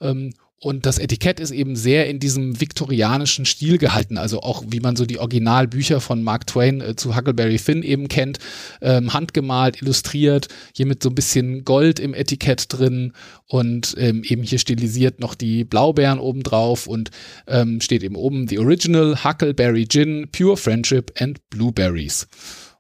Ähm, 0.01 0.33
und 0.63 0.85
das 0.85 0.99
Etikett 0.99 1.39
ist 1.39 1.49
eben 1.49 1.75
sehr 1.75 2.07
in 2.07 2.19
diesem 2.19 2.61
viktorianischen 2.61 3.45
Stil 3.45 3.79
gehalten, 3.79 4.19
also 4.19 4.41
auch 4.41 4.63
wie 4.67 4.79
man 4.79 4.95
so 4.95 5.07
die 5.07 5.17
Originalbücher 5.17 5.99
von 5.99 6.21
Mark 6.21 6.45
Twain 6.45 6.81
äh, 6.81 6.95
zu 6.95 7.15
Huckleberry 7.15 7.57
Finn 7.57 7.81
eben 7.81 8.07
kennt, 8.07 8.37
ähm, 8.79 9.11
handgemalt, 9.11 9.81
illustriert, 9.81 10.49
hier 10.75 10.85
mit 10.85 11.01
so 11.01 11.09
ein 11.09 11.15
bisschen 11.15 11.65
Gold 11.65 11.99
im 11.99 12.13
Etikett 12.13 12.65
drin. 12.69 13.13
Und 13.47 13.95
ähm, 13.97 14.23
eben 14.23 14.43
hier 14.43 14.59
stilisiert 14.59 15.19
noch 15.19 15.33
die 15.33 15.63
Blaubeeren 15.63 16.19
oben 16.19 16.43
drauf 16.43 16.85
und 16.85 17.09
ähm, 17.47 17.81
steht 17.81 18.03
eben 18.03 18.15
oben 18.15 18.47
The 18.47 18.59
Original 18.59 19.23
Huckleberry 19.23 19.87
Gin, 19.87 20.29
Pure 20.31 20.57
Friendship 20.57 21.11
and 21.19 21.39
Blueberries. 21.49 22.27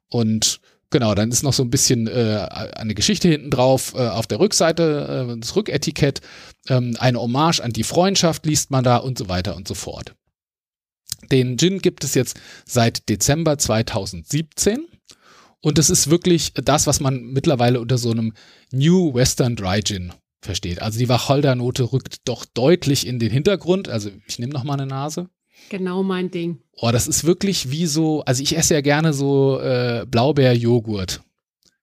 Und 0.07 0.61
Genau, 0.91 1.15
dann 1.15 1.31
ist 1.31 1.41
noch 1.41 1.53
so 1.53 1.63
ein 1.63 1.69
bisschen 1.69 2.07
äh, 2.07 2.47
eine 2.75 2.93
Geschichte 2.93 3.29
hinten 3.29 3.49
drauf, 3.49 3.93
äh, 3.95 4.09
auf 4.09 4.27
der 4.27 4.39
Rückseite, 4.39 5.27
äh, 5.31 5.39
das 5.39 5.55
Rücketikett, 5.55 6.19
ähm, 6.67 6.97
eine 6.99 7.19
Hommage 7.19 7.61
an 7.61 7.71
die 7.71 7.85
Freundschaft 7.85 8.45
liest 8.45 8.71
man 8.71 8.83
da 8.83 8.97
und 8.97 9.17
so 9.17 9.29
weiter 9.29 9.55
und 9.55 9.67
so 9.67 9.73
fort. 9.73 10.13
Den 11.31 11.57
Gin 11.57 11.79
gibt 11.79 12.03
es 12.03 12.13
jetzt 12.13 12.39
seit 12.65 13.07
Dezember 13.07 13.57
2017 13.57 14.85
und 15.61 15.79
es 15.79 15.89
ist 15.89 16.09
wirklich 16.09 16.53
das, 16.55 16.87
was 16.87 16.99
man 16.99 17.21
mittlerweile 17.21 17.79
unter 17.79 17.97
so 17.97 18.11
einem 18.11 18.33
New 18.71 19.13
Western 19.13 19.55
Dry 19.55 19.81
Gin 19.81 20.11
versteht. 20.43 20.81
Also 20.81 20.99
die 20.99 21.07
Wacholdernote 21.07 21.93
rückt 21.93 22.27
doch 22.27 22.45
deutlich 22.45 23.07
in 23.07 23.17
den 23.19 23.31
Hintergrund. 23.31 23.87
Also 23.87 24.09
ich 24.27 24.39
nehme 24.39 24.51
noch 24.51 24.65
mal 24.65 24.73
eine 24.73 24.87
Nase. 24.87 25.29
Genau 25.69 26.03
mein 26.03 26.31
Ding. 26.31 26.59
Oh, 26.77 26.91
das 26.91 27.07
ist 27.07 27.23
wirklich 27.23 27.71
wie 27.71 27.85
so, 27.85 28.21
also 28.21 28.41
ich 28.41 28.57
esse 28.57 28.73
ja 28.73 28.81
gerne 28.81 29.13
so 29.13 29.59
äh, 29.59 30.05
Blaubeerjoghurt. 30.07 31.21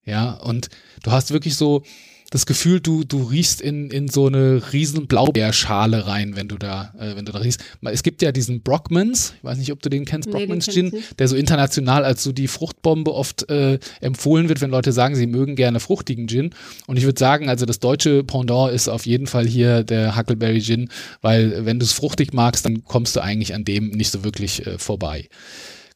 Ja, 0.04 0.32
und 0.34 0.68
du 1.02 1.10
hast 1.12 1.32
wirklich 1.32 1.56
so, 1.56 1.82
das 2.30 2.44
Gefühl, 2.44 2.80
du, 2.80 3.04
du 3.04 3.22
riechst 3.22 3.62
in, 3.62 3.90
in 3.90 4.08
so 4.08 4.26
eine 4.26 4.72
riesen 4.72 5.06
Blaubeerschale 5.06 6.06
rein, 6.06 6.36
wenn 6.36 6.46
du 6.46 6.56
da, 6.56 6.92
äh, 6.98 7.16
wenn 7.16 7.24
du 7.24 7.32
da 7.32 7.38
riechst. 7.38 7.64
Es 7.82 8.02
gibt 8.02 8.20
ja 8.20 8.32
diesen 8.32 8.62
Brockmans, 8.62 9.34
ich 9.38 9.44
weiß 9.44 9.56
nicht, 9.56 9.72
ob 9.72 9.80
du 9.80 9.88
den 9.88 10.04
kennst, 10.04 10.28
nee, 10.28 10.34
Brockmans 10.34 10.66
Gin, 10.66 10.92
der 11.18 11.28
so 11.28 11.36
international 11.36 12.04
als 12.04 12.22
so 12.22 12.32
die 12.32 12.48
Fruchtbombe 12.48 13.14
oft 13.14 13.48
äh, 13.48 13.78
empfohlen 14.00 14.50
wird, 14.50 14.60
wenn 14.60 14.70
Leute 14.70 14.92
sagen, 14.92 15.14
sie 15.14 15.26
mögen 15.26 15.56
gerne 15.56 15.80
fruchtigen 15.80 16.28
Gin. 16.28 16.50
Und 16.86 16.98
ich 16.98 17.04
würde 17.04 17.18
sagen, 17.18 17.48
also 17.48 17.64
das 17.64 17.80
deutsche 17.80 18.24
Pendant 18.24 18.74
ist 18.74 18.88
auf 18.88 19.06
jeden 19.06 19.26
Fall 19.26 19.46
hier 19.46 19.82
der 19.82 20.16
Huckleberry 20.16 20.60
Gin, 20.60 20.90
weil 21.22 21.64
wenn 21.64 21.78
du 21.78 21.84
es 21.86 21.92
fruchtig 21.92 22.34
magst, 22.34 22.66
dann 22.66 22.84
kommst 22.84 23.16
du 23.16 23.20
eigentlich 23.20 23.54
an 23.54 23.64
dem 23.64 23.88
nicht 23.88 24.10
so 24.10 24.22
wirklich 24.22 24.66
äh, 24.66 24.78
vorbei. 24.78 25.28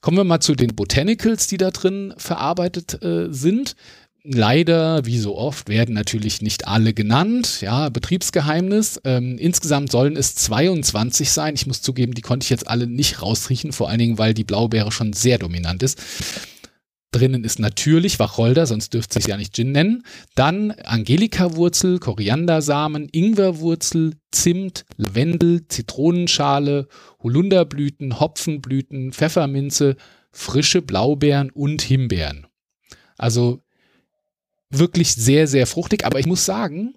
Kommen 0.03 0.17
wir 0.17 0.25
mal 0.25 0.41
zu 0.41 0.57
den 0.57 0.75
Botanicals, 0.75 1.47
die 1.47 1.59
da 1.59 1.71
drin 1.71 2.13
verarbeitet 2.17 3.01
äh, 3.05 3.33
sind. 3.33 3.77
Leider, 4.25 5.05
wie 5.05 5.19
so 5.19 5.37
oft, 5.37 5.69
werden 5.69 5.97
natürlich 5.97 6.43
nicht 6.43 6.69
alle 6.69 6.95
genannt. 6.95 7.61
Ja, 7.61 7.89
Betriebsgeheimnis. 7.89 9.01
Ähm, 9.03 9.37
insgesamt 9.37 9.91
sollen 9.91 10.17
es 10.17 10.37
22 10.37 11.33
sein. 11.33 11.55
Ich 11.57 11.67
muss 11.67 11.83
zugeben, 11.83 12.15
die 12.15 12.21
konnte 12.21 12.45
ich 12.45 12.51
jetzt 12.51 12.69
alle 12.69 12.87
nicht 12.87 13.21
rausriechen, 13.21 13.73
vor 13.73 13.89
allen 13.89 13.99
Dingen, 13.99 14.19
weil 14.19 14.33
die 14.33 14.45
Blaubeere 14.45 14.93
schon 14.93 15.13
sehr 15.13 15.39
dominant 15.39 15.83
ist. 15.83 16.01
Drinnen 17.11 17.43
ist 17.43 17.59
natürlich 17.59 18.21
Wacholder, 18.21 18.65
sonst 18.65 18.95
dürfte 18.95 19.19
es 19.19 19.27
ja 19.27 19.37
nicht 19.37 19.55
Gin 19.57 19.73
nennen. 19.73 20.05
Dann 20.37 20.71
Angelika-Wurzel, 20.71 21.99
Koriandersamen, 21.99 23.09
Ingwerwurzel, 23.11 24.15
Zimt, 24.31 24.85
Lavendel, 24.97 25.67
Zitronenschale, 25.67 26.87
Holunderblüten, 27.23 28.21
Hopfenblüten, 28.21 29.13
Pfefferminze, 29.13 29.97
frische 30.31 30.81
Blaubeeren 30.81 31.51
und 31.51 31.83
Himbeeren. 31.83 32.47
Also 33.19 33.63
wirklich 34.73 35.15
sehr, 35.15 35.47
sehr 35.47 35.67
fruchtig. 35.67 36.05
Aber 36.05 36.19
ich 36.19 36.27
muss 36.27 36.45
sagen, 36.45 36.95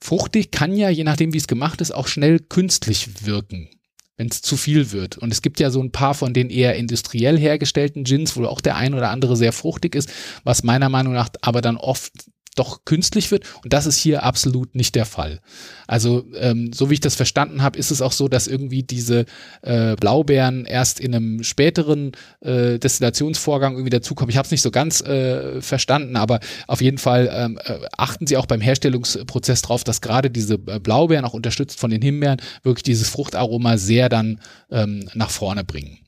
fruchtig 0.00 0.50
kann 0.50 0.74
ja, 0.74 0.88
je 0.88 1.04
nachdem 1.04 1.32
wie 1.32 1.38
es 1.38 1.48
gemacht 1.48 1.80
ist, 1.80 1.92
auch 1.92 2.06
schnell 2.06 2.38
künstlich 2.38 3.26
wirken, 3.26 3.68
wenn 4.16 4.28
es 4.28 4.42
zu 4.42 4.56
viel 4.56 4.92
wird. 4.92 5.18
Und 5.18 5.32
es 5.32 5.42
gibt 5.42 5.60
ja 5.60 5.70
so 5.70 5.82
ein 5.82 5.92
paar 5.92 6.14
von 6.14 6.32
den 6.32 6.50
eher 6.50 6.76
industriell 6.76 7.38
hergestellten 7.38 8.04
Gins, 8.04 8.36
wo 8.36 8.44
auch 8.44 8.60
der 8.60 8.76
ein 8.76 8.94
oder 8.94 9.10
andere 9.10 9.36
sehr 9.36 9.52
fruchtig 9.52 9.94
ist, 9.94 10.10
was 10.44 10.62
meiner 10.62 10.88
Meinung 10.88 11.12
nach 11.12 11.28
aber 11.42 11.60
dann 11.60 11.76
oft 11.76 12.12
doch 12.58 12.84
künstlich 12.84 13.30
wird. 13.30 13.44
Und 13.62 13.72
das 13.72 13.86
ist 13.86 13.98
hier 13.98 14.22
absolut 14.22 14.74
nicht 14.74 14.94
der 14.94 15.04
Fall. 15.04 15.40
Also, 15.86 16.24
ähm, 16.36 16.72
so 16.72 16.90
wie 16.90 16.94
ich 16.94 17.00
das 17.00 17.14
verstanden 17.14 17.62
habe, 17.62 17.78
ist 17.78 17.90
es 17.90 18.02
auch 18.02 18.12
so, 18.12 18.28
dass 18.28 18.46
irgendwie 18.46 18.82
diese 18.82 19.24
äh, 19.62 19.96
Blaubeeren 19.96 20.64
erst 20.64 21.00
in 21.00 21.14
einem 21.14 21.42
späteren 21.42 22.12
äh, 22.40 22.78
Destillationsvorgang 22.78 23.74
irgendwie 23.74 23.90
dazukommen. 23.90 24.30
Ich 24.30 24.36
habe 24.36 24.46
es 24.46 24.50
nicht 24.50 24.62
so 24.62 24.70
ganz 24.70 25.00
äh, 25.00 25.60
verstanden, 25.60 26.16
aber 26.16 26.40
auf 26.66 26.80
jeden 26.80 26.98
Fall 26.98 27.30
ähm, 27.32 27.58
äh, 27.64 27.78
achten 27.96 28.26
Sie 28.26 28.36
auch 28.36 28.46
beim 28.46 28.60
Herstellungsprozess 28.60 29.62
darauf, 29.62 29.84
dass 29.84 30.00
gerade 30.00 30.30
diese 30.30 30.54
äh, 30.54 30.78
Blaubeeren, 30.78 31.24
auch 31.24 31.34
unterstützt 31.34 31.78
von 31.78 31.90
den 31.90 32.02
Himbeeren, 32.02 32.40
wirklich 32.62 32.82
dieses 32.82 33.08
Fruchtaroma 33.08 33.78
sehr 33.78 34.08
dann 34.08 34.40
ähm, 34.70 35.08
nach 35.14 35.30
vorne 35.30 35.64
bringen. 35.64 35.98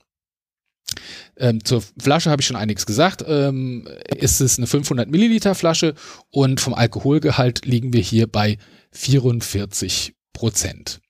Ähm, 1.36 1.64
zur 1.64 1.82
Flasche 1.98 2.30
habe 2.30 2.42
ich 2.42 2.46
schon 2.46 2.56
einiges 2.56 2.86
gesagt. 2.86 3.24
Ähm, 3.26 3.88
ist 4.16 4.40
es 4.40 4.58
eine 4.58 4.66
500 4.66 5.08
Milliliter 5.10 5.54
Flasche 5.54 5.94
und 6.30 6.60
vom 6.60 6.74
Alkoholgehalt 6.74 7.64
liegen 7.64 7.92
wir 7.92 8.02
hier 8.02 8.26
bei 8.26 8.58
44 8.92 10.14
Prozent. 10.32 11.00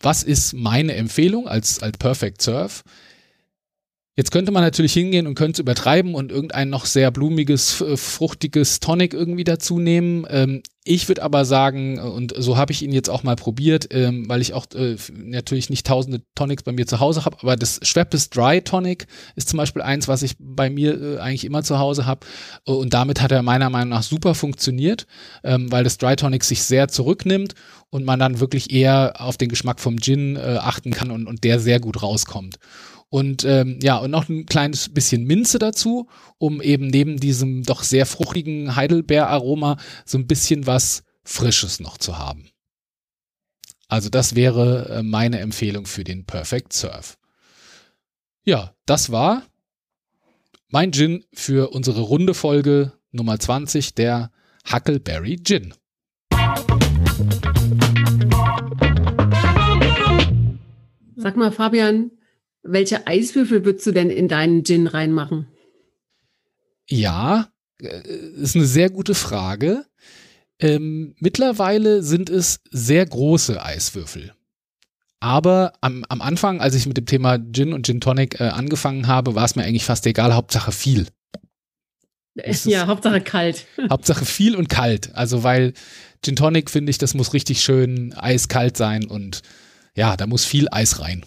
Was 0.00 0.22
ist 0.22 0.52
meine 0.52 0.94
Empfehlung 0.94 1.48
als, 1.48 1.82
als 1.82 1.98
Perfect 1.98 2.40
Surf? 2.40 2.84
Jetzt 4.18 4.32
könnte 4.32 4.50
man 4.50 4.64
natürlich 4.64 4.94
hingehen 4.94 5.28
und 5.28 5.36
könnte 5.36 5.52
es 5.52 5.58
übertreiben 5.60 6.16
und 6.16 6.32
irgendein 6.32 6.70
noch 6.70 6.86
sehr 6.86 7.12
blumiges, 7.12 7.84
fruchtiges 7.94 8.80
Tonic 8.80 9.14
irgendwie 9.14 9.44
dazu 9.44 9.78
nehmen. 9.78 10.26
Ähm, 10.28 10.64
ich 10.82 11.06
würde 11.06 11.22
aber 11.22 11.44
sagen, 11.44 12.00
und 12.00 12.34
so 12.36 12.56
habe 12.56 12.72
ich 12.72 12.82
ihn 12.82 12.90
jetzt 12.90 13.10
auch 13.10 13.22
mal 13.22 13.36
probiert, 13.36 13.94
ähm, 13.94 14.28
weil 14.28 14.40
ich 14.40 14.54
auch 14.54 14.66
äh, 14.74 14.96
natürlich 15.16 15.70
nicht 15.70 15.86
tausende 15.86 16.22
Tonics 16.34 16.64
bei 16.64 16.72
mir 16.72 16.88
zu 16.88 16.98
Hause 16.98 17.26
habe, 17.26 17.36
aber 17.42 17.54
das 17.54 17.78
Schweppes 17.84 18.28
Dry 18.28 18.60
Tonic 18.60 19.06
ist 19.36 19.50
zum 19.50 19.58
Beispiel 19.58 19.82
eins, 19.82 20.08
was 20.08 20.22
ich 20.24 20.34
bei 20.40 20.68
mir 20.68 21.00
äh, 21.00 21.18
eigentlich 21.18 21.44
immer 21.44 21.62
zu 21.62 21.78
Hause 21.78 22.04
habe. 22.04 22.26
Und 22.64 22.94
damit 22.94 23.22
hat 23.22 23.30
er 23.30 23.42
meiner 23.42 23.70
Meinung 23.70 23.90
nach 23.90 24.02
super 24.02 24.34
funktioniert, 24.34 25.06
ähm, 25.44 25.70
weil 25.70 25.84
das 25.84 25.96
Dry 25.96 26.16
Tonic 26.16 26.42
sich 26.42 26.64
sehr 26.64 26.88
zurücknimmt 26.88 27.54
und 27.90 28.04
man 28.04 28.18
dann 28.18 28.40
wirklich 28.40 28.72
eher 28.72 29.20
auf 29.20 29.36
den 29.36 29.48
Geschmack 29.48 29.78
vom 29.78 30.00
Gin 30.00 30.34
äh, 30.34 30.58
achten 30.60 30.90
kann 30.90 31.12
und, 31.12 31.28
und 31.28 31.44
der 31.44 31.60
sehr 31.60 31.78
gut 31.78 32.02
rauskommt. 32.02 32.58
Und 33.10 33.44
ähm, 33.44 33.78
ja, 33.82 33.96
und 33.96 34.10
noch 34.10 34.28
ein 34.28 34.44
kleines 34.44 34.92
bisschen 34.92 35.24
Minze 35.24 35.58
dazu, 35.58 36.08
um 36.36 36.60
eben 36.60 36.88
neben 36.88 37.18
diesem 37.18 37.62
doch 37.62 37.82
sehr 37.82 38.04
fruchtigen 38.04 38.76
Heidelbeeraroma 38.76 39.78
so 40.04 40.18
ein 40.18 40.26
bisschen 40.26 40.66
was 40.66 41.04
Frisches 41.24 41.80
noch 41.80 41.96
zu 41.96 42.18
haben. 42.18 42.50
Also 43.88 44.10
das 44.10 44.34
wäre 44.34 44.88
äh, 44.90 45.02
meine 45.02 45.38
Empfehlung 45.40 45.86
für 45.86 46.04
den 46.04 46.26
Perfect 46.26 46.74
Surf. 46.74 47.16
Ja, 48.44 48.74
das 48.84 49.10
war 49.10 49.42
mein 50.68 50.92
Gin 50.92 51.24
für 51.32 51.70
unsere 51.70 52.02
runde 52.02 52.34
Folge 52.34 52.92
Nummer 53.10 53.38
20, 53.38 53.94
der 53.94 54.30
Huckleberry 54.70 55.40
Gin. 55.42 55.72
Sag 61.16 61.36
mal, 61.36 61.50
Fabian, 61.50 62.10
welche 62.72 63.06
Eiswürfel 63.06 63.64
würdest 63.64 63.86
du 63.86 63.92
denn 63.92 64.10
in 64.10 64.28
deinen 64.28 64.64
Gin 64.64 64.86
reinmachen? 64.86 65.46
Ja, 66.88 67.48
äh, 67.80 68.08
ist 68.36 68.56
eine 68.56 68.66
sehr 68.66 68.90
gute 68.90 69.14
Frage. 69.14 69.84
Ähm, 70.60 71.14
mittlerweile 71.18 72.02
sind 72.02 72.30
es 72.30 72.60
sehr 72.70 73.06
große 73.06 73.62
Eiswürfel. 73.62 74.32
Aber 75.20 75.72
am, 75.80 76.04
am 76.08 76.20
Anfang, 76.20 76.60
als 76.60 76.74
ich 76.74 76.86
mit 76.86 76.96
dem 76.96 77.06
Thema 77.06 77.38
Gin 77.38 77.72
und 77.72 77.86
Gin 77.86 78.00
Tonic 78.00 78.40
äh, 78.40 78.44
angefangen 78.44 79.06
habe, 79.06 79.34
war 79.34 79.44
es 79.44 79.56
mir 79.56 79.64
eigentlich 79.64 79.84
fast 79.84 80.06
egal, 80.06 80.34
Hauptsache 80.34 80.72
viel. 80.72 81.08
ja, 82.64 82.86
Hauptsache 82.86 83.20
kalt. 83.20 83.66
Hauptsache 83.90 84.24
viel 84.24 84.54
und 84.54 84.68
kalt. 84.68 85.14
Also, 85.14 85.42
weil 85.42 85.74
Gin 86.24 86.36
Tonic 86.36 86.70
finde 86.70 86.90
ich, 86.90 86.98
das 86.98 87.14
muss 87.14 87.34
richtig 87.34 87.62
schön 87.62 88.12
eiskalt 88.14 88.76
sein 88.76 89.06
und 89.06 89.42
ja, 89.96 90.16
da 90.16 90.26
muss 90.26 90.44
viel 90.44 90.68
Eis 90.70 91.00
rein. 91.00 91.24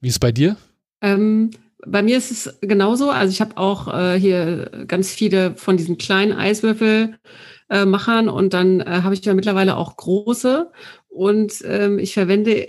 Wie 0.00 0.08
ist 0.08 0.14
es 0.14 0.18
bei 0.18 0.32
dir? 0.32 0.56
Ähm, 1.00 1.50
bei 1.86 2.02
mir 2.02 2.18
ist 2.18 2.30
es 2.30 2.58
genauso. 2.60 3.10
Also 3.10 3.32
ich 3.32 3.40
habe 3.40 3.56
auch 3.56 3.88
äh, 3.92 4.18
hier 4.18 4.84
ganz 4.86 5.10
viele 5.10 5.56
von 5.56 5.76
diesen 5.76 5.98
kleinen 5.98 6.32
Eiswürfelmachern 6.32 8.28
äh, 8.28 8.30
und 8.30 8.52
dann 8.52 8.80
äh, 8.80 9.00
habe 9.02 9.14
ich 9.14 9.24
ja 9.24 9.34
mittlerweile 9.34 9.76
auch 9.76 9.96
große 9.96 10.70
und 11.08 11.62
ähm, 11.64 11.98
ich 11.98 12.14
verwende 12.14 12.66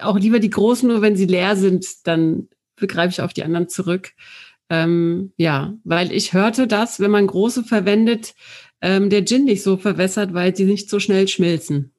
auch 0.00 0.18
lieber 0.18 0.40
die 0.40 0.50
großen, 0.50 0.88
nur 0.88 1.02
wenn 1.02 1.16
sie 1.16 1.26
leer 1.26 1.56
sind, 1.56 2.06
dann 2.06 2.48
begreife 2.76 3.10
ich 3.10 3.20
auf 3.20 3.32
die 3.32 3.44
anderen 3.44 3.68
zurück. 3.68 4.12
Ähm, 4.70 5.32
ja, 5.36 5.74
weil 5.84 6.10
ich 6.12 6.32
hörte, 6.32 6.66
dass 6.66 6.98
wenn 7.00 7.10
man 7.10 7.26
große 7.26 7.64
verwendet, 7.64 8.34
ähm, 8.80 9.10
der 9.10 9.24
Gin 9.24 9.44
nicht 9.44 9.62
so 9.62 9.76
verwässert, 9.76 10.34
weil 10.34 10.56
sie 10.56 10.64
nicht 10.64 10.90
so 10.90 10.98
schnell 11.00 11.28
schmilzen. 11.28 11.93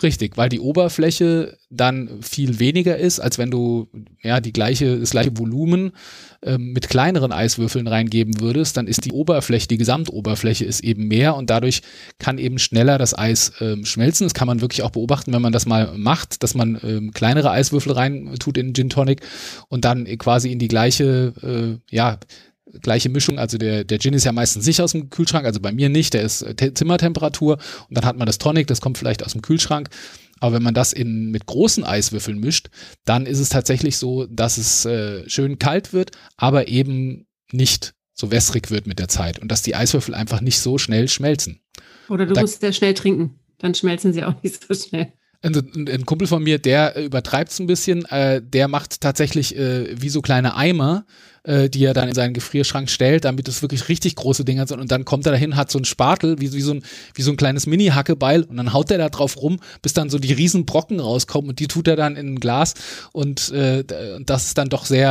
Richtig, 0.00 0.36
weil 0.36 0.48
die 0.48 0.60
Oberfläche 0.60 1.58
dann 1.70 2.22
viel 2.22 2.60
weniger 2.60 2.96
ist, 2.96 3.18
als 3.18 3.36
wenn 3.36 3.50
du 3.50 3.88
ja 4.22 4.40
die 4.40 4.52
gleiche, 4.52 5.00
das 5.00 5.10
gleiche 5.10 5.36
Volumen 5.36 5.90
ähm, 6.40 6.72
mit 6.72 6.88
kleineren 6.88 7.32
Eiswürfeln 7.32 7.88
reingeben 7.88 8.38
würdest, 8.38 8.76
dann 8.76 8.86
ist 8.86 9.04
die 9.04 9.10
Oberfläche, 9.10 9.66
die 9.66 9.76
Gesamtoberfläche 9.76 10.64
ist 10.64 10.84
eben 10.84 11.08
mehr 11.08 11.34
und 11.34 11.50
dadurch 11.50 11.82
kann 12.20 12.38
eben 12.38 12.60
schneller 12.60 12.96
das 12.96 13.18
Eis 13.18 13.54
ähm, 13.60 13.84
schmelzen. 13.84 14.26
Das 14.26 14.34
kann 14.34 14.46
man 14.46 14.60
wirklich 14.60 14.82
auch 14.82 14.90
beobachten, 14.90 15.32
wenn 15.32 15.42
man 15.42 15.52
das 15.52 15.66
mal 15.66 15.98
macht, 15.98 16.44
dass 16.44 16.54
man 16.54 16.78
ähm, 16.84 17.10
kleinere 17.10 17.50
Eiswürfel 17.50 17.90
rein 17.90 18.36
tut 18.38 18.56
in 18.56 18.74
Gin 18.74 18.90
Tonic 18.90 19.22
und 19.68 19.84
dann 19.84 20.04
quasi 20.18 20.52
in 20.52 20.60
die 20.60 20.68
gleiche, 20.68 21.32
äh, 21.42 21.94
ja, 21.94 22.18
gleiche 22.82 23.08
Mischung. 23.08 23.38
Also 23.38 23.58
der, 23.58 23.84
der 23.84 23.98
Gin 23.98 24.14
ist 24.14 24.24
ja 24.24 24.32
meistens 24.32 24.66
nicht 24.66 24.80
aus 24.80 24.92
dem 24.92 25.10
Kühlschrank, 25.10 25.44
also 25.44 25.60
bei 25.60 25.72
mir 25.72 25.88
nicht, 25.88 26.14
der 26.14 26.22
ist 26.22 26.42
äh, 26.42 26.74
Zimmertemperatur 26.74 27.58
und 27.88 27.96
dann 27.96 28.04
hat 28.04 28.16
man 28.16 28.26
das 28.26 28.38
Tonic, 28.38 28.66
das 28.66 28.80
kommt 28.80 28.98
vielleicht 28.98 29.24
aus 29.24 29.32
dem 29.32 29.42
Kühlschrank. 29.42 29.88
Aber 30.40 30.54
wenn 30.54 30.62
man 30.62 30.74
das 30.74 30.92
in, 30.92 31.30
mit 31.30 31.46
großen 31.46 31.84
Eiswürfeln 31.84 32.38
mischt, 32.38 32.68
dann 33.04 33.26
ist 33.26 33.40
es 33.40 33.48
tatsächlich 33.48 33.96
so, 33.96 34.26
dass 34.26 34.56
es 34.56 34.84
äh, 34.84 35.28
schön 35.28 35.58
kalt 35.58 35.92
wird, 35.92 36.12
aber 36.36 36.68
eben 36.68 37.26
nicht 37.50 37.94
so 38.14 38.30
wässrig 38.30 38.70
wird 38.70 38.86
mit 38.86 38.98
der 38.98 39.08
Zeit 39.08 39.38
und 39.38 39.50
dass 39.50 39.62
die 39.62 39.74
Eiswürfel 39.74 40.14
einfach 40.14 40.40
nicht 40.40 40.60
so 40.60 40.78
schnell 40.78 41.08
schmelzen. 41.08 41.60
Oder 42.08 42.26
du 42.26 42.34
da, 42.34 42.40
musst 42.40 42.60
sehr 42.60 42.72
schnell 42.72 42.94
trinken, 42.94 43.38
dann 43.58 43.74
schmelzen 43.74 44.12
sie 44.12 44.24
auch 44.24 44.42
nicht 44.42 44.66
so 44.66 44.74
schnell. 44.74 45.12
Ein, 45.40 45.54
ein 45.88 46.04
Kumpel 46.04 46.26
von 46.26 46.42
mir, 46.42 46.58
der 46.58 46.96
übertreibt 46.96 47.52
es 47.52 47.60
ein 47.60 47.68
bisschen, 47.68 48.04
äh, 48.06 48.42
der 48.42 48.66
macht 48.66 49.00
tatsächlich 49.00 49.56
äh, 49.56 50.00
wie 50.00 50.08
so 50.08 50.20
kleine 50.20 50.56
Eimer 50.56 51.06
äh, 51.48 51.70
die 51.70 51.82
er 51.82 51.94
dann 51.94 52.08
in 52.08 52.14
seinen 52.14 52.34
Gefrierschrank 52.34 52.90
stellt, 52.90 53.24
damit 53.24 53.48
es 53.48 53.62
wirklich 53.62 53.88
richtig 53.88 54.16
große 54.16 54.44
Dinger 54.44 54.66
sind. 54.66 54.80
Und 54.80 54.92
dann 54.92 55.06
kommt 55.06 55.24
er 55.24 55.32
dahin, 55.32 55.56
hat 55.56 55.70
so 55.70 55.78
einen 55.78 55.86
Spatel, 55.86 56.40
wie, 56.40 56.52
wie, 56.52 56.60
so, 56.60 56.74
ein, 56.74 56.82
wie 57.14 57.22
so 57.22 57.30
ein 57.30 57.38
kleines 57.38 57.66
Mini-Hackebeil 57.66 58.42
und 58.42 58.58
dann 58.58 58.74
haut 58.74 58.90
er 58.90 58.98
da 58.98 59.08
drauf 59.08 59.40
rum, 59.40 59.58
bis 59.80 59.94
dann 59.94 60.10
so 60.10 60.18
die 60.18 60.34
riesen 60.34 60.66
Brocken 60.66 61.00
rauskommen 61.00 61.48
und 61.48 61.58
die 61.58 61.66
tut 61.66 61.88
er 61.88 61.96
dann 61.96 62.16
in 62.16 62.34
ein 62.34 62.40
Glas 62.40 62.74
und 63.12 63.50
äh, 63.52 63.82
das 64.26 64.46
ist 64.46 64.58
dann 64.58 64.68
doch 64.68 64.84
sehr 64.84 65.08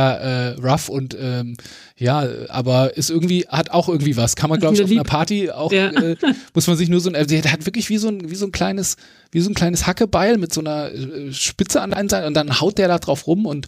äh, 0.58 0.60
rough 0.60 0.88
und 0.88 1.16
ähm, 1.20 1.56
ja, 1.96 2.24
aber 2.48 2.96
ist 2.96 3.10
irgendwie, 3.10 3.46
hat 3.48 3.70
auch 3.70 3.88
irgendwie 3.88 4.16
was. 4.16 4.36
Kann 4.36 4.48
man, 4.48 4.60
glaube 4.60 4.76
ich, 4.76 4.82
auf 4.82 4.90
einer 4.90 5.02
Party 5.02 5.50
auch, 5.50 5.72
ja. 5.72 5.88
äh, 5.88 6.16
muss 6.54 6.68
man 6.68 6.76
sich 6.76 6.88
nur 6.88 7.00
so 7.00 7.10
ein, 7.10 7.16
also 7.16 7.34
der 7.34 7.50
hat 7.50 7.66
wirklich 7.66 7.88
wie 7.90 7.98
so 7.98 8.08
ein, 8.08 8.30
wie 8.30 8.36
so 8.36 8.46
ein 8.46 8.52
kleines, 8.52 8.96
wie 9.32 9.40
so 9.40 9.50
ein 9.50 9.54
kleines 9.54 9.88
Hackebeil 9.88 10.38
mit 10.38 10.52
so 10.52 10.60
einer 10.60 10.92
äh, 10.92 11.32
Spitze 11.32 11.82
an 11.82 11.90
der 11.90 11.98
einen 11.98 12.08
Seite 12.08 12.28
und 12.28 12.34
dann 12.34 12.60
haut 12.60 12.78
der 12.78 12.86
da 12.86 12.98
drauf 12.98 13.26
rum 13.26 13.44
und 13.44 13.66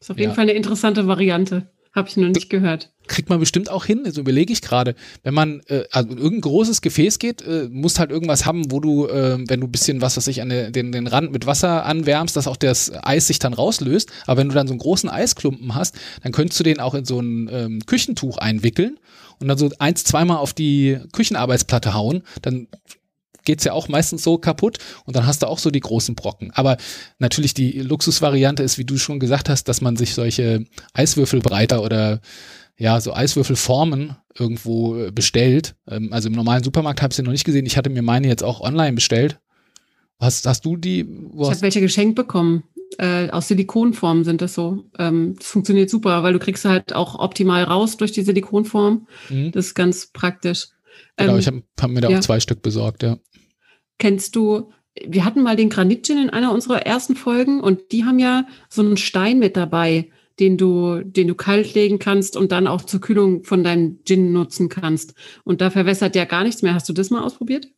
ist 0.00 0.10
auf 0.10 0.18
jeden 0.18 0.30
ja. 0.30 0.34
Fall 0.34 0.44
eine 0.44 0.52
interessante 0.52 1.06
Variante. 1.06 1.66
Habe 1.98 2.08
ich 2.08 2.16
noch 2.16 2.28
nicht 2.28 2.48
gehört. 2.48 2.92
Kriegt 3.08 3.28
man 3.28 3.40
bestimmt 3.40 3.70
auch 3.70 3.84
hin, 3.84 4.02
so 4.06 4.20
überlege 4.20 4.52
ich 4.52 4.62
gerade. 4.62 4.94
Wenn 5.24 5.34
man 5.34 5.62
äh, 5.66 5.82
also 5.90 6.10
in 6.10 6.18
irgendein 6.18 6.42
großes 6.42 6.80
Gefäß 6.80 7.18
geht, 7.18 7.42
äh, 7.42 7.68
musst 7.72 7.98
halt 7.98 8.12
irgendwas 8.12 8.46
haben, 8.46 8.70
wo 8.70 8.78
du, 8.78 9.08
äh, 9.08 9.36
wenn 9.48 9.60
du 9.60 9.66
ein 9.66 9.72
bisschen, 9.72 10.00
was 10.00 10.16
weiß 10.16 10.28
ich, 10.28 10.40
an 10.40 10.48
den, 10.48 10.92
den 10.92 11.06
Rand 11.08 11.32
mit 11.32 11.46
Wasser 11.46 11.84
anwärmst, 11.84 12.36
dass 12.36 12.46
auch 12.46 12.56
das 12.56 12.92
Eis 13.02 13.26
sich 13.26 13.40
dann 13.40 13.52
rauslöst. 13.52 14.12
Aber 14.26 14.38
wenn 14.38 14.48
du 14.48 14.54
dann 14.54 14.68
so 14.68 14.74
einen 14.74 14.78
großen 14.78 15.10
Eisklumpen 15.10 15.74
hast, 15.74 15.96
dann 16.22 16.30
könntest 16.30 16.60
du 16.60 16.64
den 16.64 16.78
auch 16.78 16.94
in 16.94 17.04
so 17.04 17.18
ein 17.18 17.50
ähm, 17.52 17.80
Küchentuch 17.84 18.38
einwickeln 18.38 19.00
und 19.40 19.48
dann 19.48 19.58
so 19.58 19.68
eins, 19.80 20.04
zweimal 20.04 20.36
auf 20.36 20.52
die 20.52 20.98
Küchenarbeitsplatte 21.10 21.94
hauen. 21.94 22.22
Dann 22.42 22.68
geht's 23.48 23.64
ja 23.64 23.72
auch 23.72 23.88
meistens 23.88 24.22
so 24.22 24.36
kaputt 24.36 24.76
und 25.06 25.16
dann 25.16 25.26
hast 25.26 25.42
du 25.42 25.46
auch 25.46 25.58
so 25.58 25.70
die 25.70 25.80
großen 25.80 26.14
Brocken. 26.14 26.50
Aber 26.54 26.76
natürlich 27.18 27.54
die 27.54 27.80
Luxusvariante 27.80 28.62
ist, 28.62 28.76
wie 28.76 28.84
du 28.84 28.98
schon 28.98 29.18
gesagt 29.20 29.48
hast, 29.48 29.64
dass 29.68 29.80
man 29.80 29.96
sich 29.96 30.14
solche 30.14 30.66
Eiswürfelbreiter 30.92 31.82
oder 31.82 32.20
ja, 32.76 33.00
so 33.00 33.14
Eiswürfelformen 33.14 34.16
irgendwo 34.38 34.96
äh, 34.98 35.10
bestellt. 35.10 35.76
Ähm, 35.88 36.12
also 36.12 36.28
im 36.28 36.34
normalen 36.34 36.62
Supermarkt 36.62 37.00
habe 37.00 37.12
ich 37.12 37.16
sie 37.16 37.22
noch 37.22 37.32
nicht 37.32 37.46
gesehen. 37.46 37.64
Ich 37.64 37.78
hatte 37.78 37.88
mir 37.88 38.02
meine 38.02 38.28
jetzt 38.28 38.44
auch 38.44 38.60
online 38.60 38.92
bestellt. 38.92 39.40
Hast, 40.20 40.46
hast 40.46 40.66
du 40.66 40.76
die? 40.76 41.00
ich 41.00 41.46
habe 41.46 41.62
welche 41.62 41.80
geschenkt 41.80 42.16
bekommen. 42.16 42.64
Äh, 42.98 43.30
aus 43.30 43.48
Silikonform 43.48 44.24
sind 44.24 44.42
das 44.42 44.52
so. 44.52 44.84
Ähm, 44.98 45.36
das 45.38 45.46
funktioniert 45.46 45.88
super, 45.88 46.22
weil 46.22 46.34
du 46.34 46.38
kriegst 46.38 46.66
halt 46.66 46.92
auch 46.92 47.18
optimal 47.18 47.64
raus 47.64 47.96
durch 47.96 48.12
die 48.12 48.22
Silikonform. 48.22 49.06
Mhm. 49.30 49.52
Das 49.52 49.68
ist 49.68 49.74
ganz 49.74 50.06
praktisch. 50.12 50.68
Genau, 51.16 51.34
ähm, 51.34 51.38
ich 51.38 51.46
habe 51.46 51.62
hab 51.80 51.90
mir 51.90 52.00
da 52.00 52.10
ja. 52.10 52.18
auch 52.18 52.22
zwei 52.22 52.40
Stück 52.40 52.62
besorgt, 52.62 53.02
ja. 53.02 53.18
Kennst 53.98 54.36
du, 54.36 54.70
wir 55.06 55.24
hatten 55.24 55.42
mal 55.42 55.56
den 55.56 55.70
Granitgin 55.70 56.18
in 56.18 56.30
einer 56.30 56.52
unserer 56.52 56.86
ersten 56.86 57.16
Folgen 57.16 57.60
und 57.60 57.92
die 57.92 58.04
haben 58.04 58.18
ja 58.18 58.46
so 58.68 58.82
einen 58.82 58.96
Stein 58.96 59.38
mit 59.38 59.56
dabei, 59.56 60.10
den 60.38 60.56
du, 60.56 61.02
den 61.02 61.26
du 61.26 61.34
kalt 61.34 61.74
legen 61.74 61.98
kannst 61.98 62.36
und 62.36 62.52
dann 62.52 62.66
auch 62.66 62.82
zur 62.82 63.00
Kühlung 63.00 63.44
von 63.44 63.64
deinem 63.64 63.98
Gin 64.04 64.32
nutzen 64.32 64.68
kannst. 64.68 65.14
Und 65.44 65.60
da 65.60 65.70
verwässert 65.70 66.14
ja 66.14 66.24
gar 66.24 66.44
nichts 66.44 66.62
mehr. 66.62 66.74
Hast 66.74 66.88
du 66.88 66.92
das 66.92 67.10
mal 67.10 67.22
ausprobiert? 67.22 67.68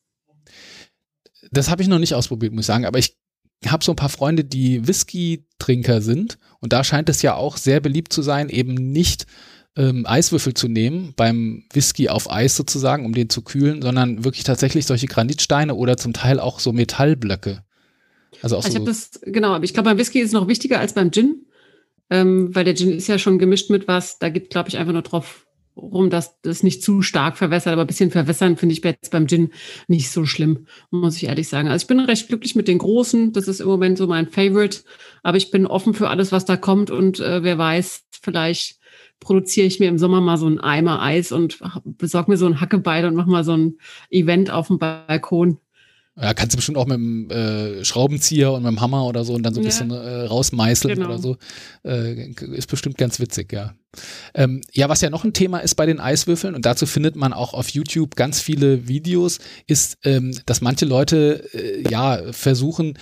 Das 1.50 1.70
habe 1.70 1.82
ich 1.82 1.88
noch 1.88 1.98
nicht 1.98 2.14
ausprobiert, 2.14 2.52
muss 2.52 2.62
ich 2.62 2.66
sagen, 2.66 2.84
aber 2.84 2.98
ich 2.98 3.16
habe 3.66 3.84
so 3.84 3.92
ein 3.92 3.96
paar 3.96 4.08
Freunde, 4.08 4.44
die 4.44 4.86
Whisky-Trinker 4.86 6.00
sind 6.00 6.38
und 6.60 6.72
da 6.72 6.84
scheint 6.84 7.08
es 7.08 7.22
ja 7.22 7.34
auch 7.34 7.56
sehr 7.56 7.80
beliebt 7.80 8.12
zu 8.12 8.22
sein, 8.22 8.48
eben 8.48 8.74
nicht 8.74 9.26
ähm, 9.76 10.04
Eiswürfel 10.06 10.54
zu 10.54 10.68
nehmen, 10.68 11.14
beim 11.16 11.64
Whisky 11.72 12.08
auf 12.08 12.30
Eis 12.30 12.56
sozusagen, 12.56 13.06
um 13.06 13.12
den 13.12 13.30
zu 13.30 13.42
kühlen, 13.42 13.82
sondern 13.82 14.24
wirklich 14.24 14.44
tatsächlich 14.44 14.86
solche 14.86 15.06
Granitsteine 15.06 15.74
oder 15.74 15.96
zum 15.96 16.12
Teil 16.12 16.40
auch 16.40 16.60
so 16.60 16.72
Metallblöcke. 16.72 17.62
Also 18.42 18.56
auch 18.56 18.64
also 18.64 18.78
so. 18.78 18.82
Ich 18.82 18.88
das, 18.88 19.20
genau, 19.22 19.52
aber 19.54 19.64
ich 19.64 19.74
glaube, 19.74 19.90
beim 19.90 19.98
Whisky 19.98 20.20
ist 20.20 20.28
es 20.28 20.32
noch 20.32 20.48
wichtiger 20.48 20.80
als 20.80 20.94
beim 20.94 21.12
Gin, 21.12 21.46
ähm, 22.10 22.54
weil 22.54 22.64
der 22.64 22.74
Gin 22.74 22.92
ist 22.92 23.06
ja 23.06 23.18
schon 23.18 23.38
gemischt 23.38 23.70
mit 23.70 23.86
was, 23.86 24.18
da 24.18 24.28
gibt, 24.28 24.50
glaube 24.50 24.68
ich, 24.68 24.78
einfach 24.78 24.92
nur 24.92 25.02
drauf 25.02 25.46
rum, 25.76 26.10
dass 26.10 26.40
das 26.42 26.62
nicht 26.62 26.82
zu 26.82 27.00
stark 27.00 27.38
verwässert, 27.38 27.72
aber 27.72 27.82
ein 27.82 27.86
bisschen 27.86 28.10
verwässern 28.10 28.56
finde 28.56 28.74
ich 28.74 28.84
jetzt 28.84 29.12
beim 29.12 29.28
Gin 29.28 29.50
nicht 29.86 30.10
so 30.10 30.26
schlimm, 30.26 30.66
muss 30.90 31.16
ich 31.16 31.24
ehrlich 31.24 31.48
sagen. 31.48 31.68
Also 31.68 31.84
ich 31.84 31.86
bin 31.86 32.00
recht 32.00 32.28
glücklich 32.28 32.54
mit 32.54 32.68
den 32.68 32.78
Großen, 32.78 33.32
das 33.32 33.48
ist 33.48 33.60
im 33.60 33.68
Moment 33.68 33.96
so 33.96 34.06
mein 34.06 34.28
Favorite, 34.28 34.80
aber 35.22 35.36
ich 35.36 35.50
bin 35.50 35.66
offen 35.66 35.94
für 35.94 36.08
alles, 36.08 36.32
was 36.32 36.44
da 36.44 36.56
kommt 36.56 36.90
und 36.90 37.20
äh, 37.20 37.42
wer 37.42 37.56
weiß, 37.56 38.02
vielleicht 38.20 38.79
produziere 39.20 39.66
ich 39.66 39.78
mir 39.80 39.88
im 39.88 39.98
Sommer 39.98 40.20
mal 40.20 40.38
so 40.38 40.46
einen 40.46 40.58
Eimer 40.58 41.00
Eis 41.02 41.30
und 41.30 41.58
besorge 41.84 42.30
mir 42.30 42.36
so 42.36 42.46
ein 42.46 42.60
Hackebeil 42.60 43.04
und 43.04 43.14
mache 43.14 43.30
mal 43.30 43.44
so 43.44 43.56
ein 43.56 43.78
Event 44.10 44.50
auf 44.50 44.68
dem 44.68 44.78
Balkon. 44.78 45.58
Ja, 46.20 46.34
kannst 46.34 46.52
du 46.52 46.56
bestimmt 46.56 46.76
auch 46.76 46.86
mit 46.86 46.96
dem 46.96 47.30
äh, 47.30 47.84
Schraubenzieher 47.84 48.52
und 48.52 48.62
mit 48.62 48.72
dem 48.72 48.80
Hammer 48.80 49.06
oder 49.06 49.24
so 49.24 49.32
und 49.32 49.42
dann 49.42 49.54
so 49.54 49.60
ein 49.60 49.64
ja. 49.64 49.68
bisschen 49.68 49.90
äh, 49.90 50.22
rausmeißeln 50.22 50.94
genau. 50.94 51.06
oder 51.06 51.18
so. 51.18 51.36
Äh, 51.84 52.32
ist 52.52 52.68
bestimmt 52.68 52.98
ganz 52.98 53.20
witzig, 53.20 53.52
ja. 53.52 53.74
Ähm, 54.34 54.60
ja, 54.72 54.88
was 54.88 55.00
ja 55.00 55.08
noch 55.08 55.24
ein 55.24 55.32
Thema 55.32 55.58
ist 55.58 55.76
bei 55.76 55.86
den 55.86 55.98
Eiswürfeln 55.98 56.54
und 56.54 56.66
dazu 56.66 56.86
findet 56.86 57.16
man 57.16 57.32
auch 57.32 57.54
auf 57.54 57.70
YouTube 57.70 58.16
ganz 58.16 58.40
viele 58.40 58.86
Videos, 58.86 59.38
ist, 59.66 59.98
ähm, 60.04 60.36
dass 60.46 60.60
manche 60.60 60.84
Leute 60.84 61.48
äh, 61.54 61.88
ja 61.88 62.20
versuchen, 62.32 62.98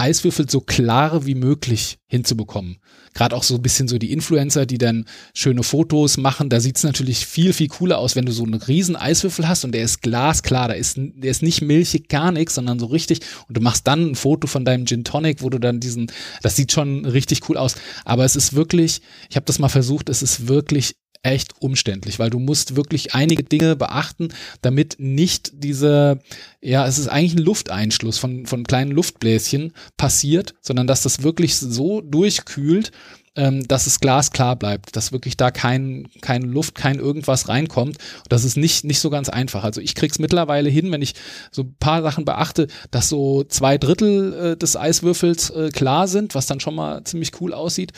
Eiswürfel 0.00 0.48
so 0.48 0.60
klare 0.60 1.26
wie 1.26 1.34
möglich 1.34 1.98
hinzubekommen. 2.06 2.78
Gerade 3.12 3.36
auch 3.36 3.42
so 3.42 3.56
ein 3.56 3.62
bisschen 3.62 3.86
so 3.86 3.98
die 3.98 4.12
Influencer, 4.12 4.66
die 4.66 4.78
dann 4.78 5.04
schöne 5.34 5.62
Fotos 5.62 6.16
machen, 6.16 6.48
da 6.48 6.60
sieht 6.60 6.76
es 6.76 6.84
natürlich 6.84 7.26
viel, 7.26 7.52
viel 7.52 7.68
cooler 7.68 7.98
aus, 7.98 8.16
wenn 8.16 8.24
du 8.24 8.32
so 8.32 8.44
einen 8.44 8.54
riesen 8.54 8.96
Eiswürfel 8.96 9.46
hast 9.48 9.64
und 9.64 9.72
der 9.72 9.82
ist 9.82 10.00
glasklar, 10.00 10.68
da 10.68 10.74
ist, 10.74 10.96
der 10.96 11.30
ist 11.30 11.42
nicht 11.42 11.60
milchig, 11.60 12.08
gar 12.08 12.32
nichts, 12.32 12.54
sondern 12.54 12.78
so 12.78 12.86
richtig. 12.86 13.20
Und 13.48 13.56
du 13.56 13.60
machst 13.60 13.86
dann 13.86 14.10
ein 14.10 14.14
Foto 14.14 14.46
von 14.46 14.64
deinem 14.64 14.86
Gin 14.86 15.04
Tonic, 15.04 15.42
wo 15.42 15.50
du 15.50 15.58
dann 15.58 15.80
diesen, 15.80 16.10
das 16.42 16.56
sieht 16.56 16.72
schon 16.72 17.04
richtig 17.04 17.48
cool 17.48 17.56
aus, 17.56 17.74
aber 18.04 18.24
es 18.24 18.36
ist 18.36 18.54
wirklich, 18.54 19.02
ich 19.28 19.36
habe 19.36 19.46
das 19.46 19.58
mal 19.58 19.68
versucht, 19.68 20.08
es 20.08 20.22
ist 20.22 20.48
wirklich 20.48 20.94
echt 21.22 21.54
umständlich, 21.60 22.18
weil 22.18 22.30
du 22.30 22.38
musst 22.38 22.76
wirklich 22.76 23.14
einige 23.14 23.42
Dinge 23.42 23.76
beachten, 23.76 24.28
damit 24.62 24.96
nicht 24.98 25.52
diese, 25.54 26.18
ja, 26.62 26.86
es 26.86 26.98
ist 26.98 27.08
eigentlich 27.08 27.34
ein 27.34 27.44
Lufteinschluss 27.44 28.18
von, 28.18 28.46
von 28.46 28.64
kleinen 28.64 28.90
Luftbläschen 28.90 29.72
passiert, 29.96 30.54
sondern 30.62 30.86
dass 30.86 31.02
das 31.02 31.22
wirklich 31.22 31.56
so 31.56 32.00
durchkühlt, 32.00 32.90
ähm, 33.36 33.66
dass 33.68 33.86
es 33.86 34.00
glasklar 34.00 34.56
bleibt, 34.56 34.96
dass 34.96 35.12
wirklich 35.12 35.36
da 35.36 35.50
kein, 35.50 36.08
keine 36.20 36.46
Luft, 36.46 36.74
kein 36.74 36.98
irgendwas 36.98 37.48
reinkommt. 37.48 37.98
Das 38.28 38.44
ist 38.44 38.56
nicht, 38.56 38.84
nicht 38.84 39.00
so 39.00 39.10
ganz 39.10 39.28
einfach. 39.28 39.62
Also 39.62 39.80
ich 39.80 39.94
krieg's 39.94 40.18
mittlerweile 40.18 40.68
hin, 40.68 40.90
wenn 40.90 41.02
ich 41.02 41.14
so 41.52 41.62
ein 41.62 41.76
paar 41.78 42.02
Sachen 42.02 42.24
beachte, 42.24 42.66
dass 42.90 43.08
so 43.08 43.44
zwei 43.44 43.78
Drittel 43.78 44.32
äh, 44.32 44.56
des 44.56 44.76
Eiswürfels 44.76 45.50
äh, 45.50 45.70
klar 45.70 46.08
sind, 46.08 46.34
was 46.34 46.46
dann 46.46 46.60
schon 46.60 46.74
mal 46.74 47.04
ziemlich 47.04 47.40
cool 47.40 47.54
aussieht. 47.54 47.92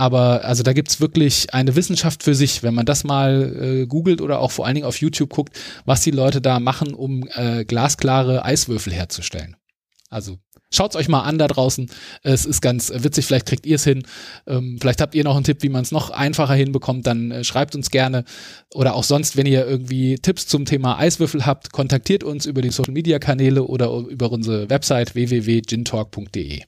Aber 0.00 0.46
also 0.46 0.62
da 0.62 0.72
gibt's 0.72 1.02
wirklich 1.02 1.52
eine 1.52 1.76
Wissenschaft 1.76 2.22
für 2.22 2.34
sich, 2.34 2.62
wenn 2.62 2.72
man 2.72 2.86
das 2.86 3.04
mal 3.04 3.82
äh, 3.82 3.86
googelt 3.86 4.22
oder 4.22 4.38
auch 4.38 4.50
vor 4.50 4.64
allen 4.64 4.74
Dingen 4.74 4.86
auf 4.86 4.98
YouTube 4.98 5.28
guckt, 5.28 5.54
was 5.84 6.00
die 6.00 6.10
Leute 6.10 6.40
da 6.40 6.58
machen, 6.58 6.94
um 6.94 7.28
äh, 7.34 7.66
glasklare 7.66 8.42
Eiswürfel 8.42 8.94
herzustellen. 8.94 9.56
Also 10.08 10.38
schaut's 10.72 10.96
euch 10.96 11.08
mal 11.08 11.20
an 11.20 11.36
da 11.36 11.48
draußen. 11.48 11.90
Es 12.22 12.46
ist 12.46 12.62
ganz 12.62 12.90
witzig, 12.94 13.26
vielleicht 13.26 13.44
kriegt 13.44 13.66
ihr 13.66 13.76
es 13.76 13.84
hin. 13.84 14.04
Ähm, 14.46 14.78
vielleicht 14.80 15.02
habt 15.02 15.14
ihr 15.14 15.22
noch 15.22 15.34
einen 15.34 15.44
Tipp, 15.44 15.62
wie 15.62 15.68
man 15.68 15.82
es 15.82 15.92
noch 15.92 16.08
einfacher 16.08 16.54
hinbekommt, 16.54 17.06
dann 17.06 17.30
äh, 17.30 17.44
schreibt 17.44 17.74
uns 17.74 17.90
gerne. 17.90 18.24
Oder 18.72 18.94
auch 18.94 19.04
sonst, 19.04 19.36
wenn 19.36 19.44
ihr 19.44 19.66
irgendwie 19.66 20.14
Tipps 20.14 20.46
zum 20.46 20.64
Thema 20.64 20.98
Eiswürfel 20.98 21.44
habt, 21.44 21.72
kontaktiert 21.72 22.24
uns 22.24 22.46
über 22.46 22.62
die 22.62 22.70
Social 22.70 22.94
Media 22.94 23.18
Kanäle 23.18 23.64
oder 23.64 23.90
über 24.08 24.32
unsere 24.32 24.70
Website 24.70 25.14
www.gintalk.de. 25.14 26.62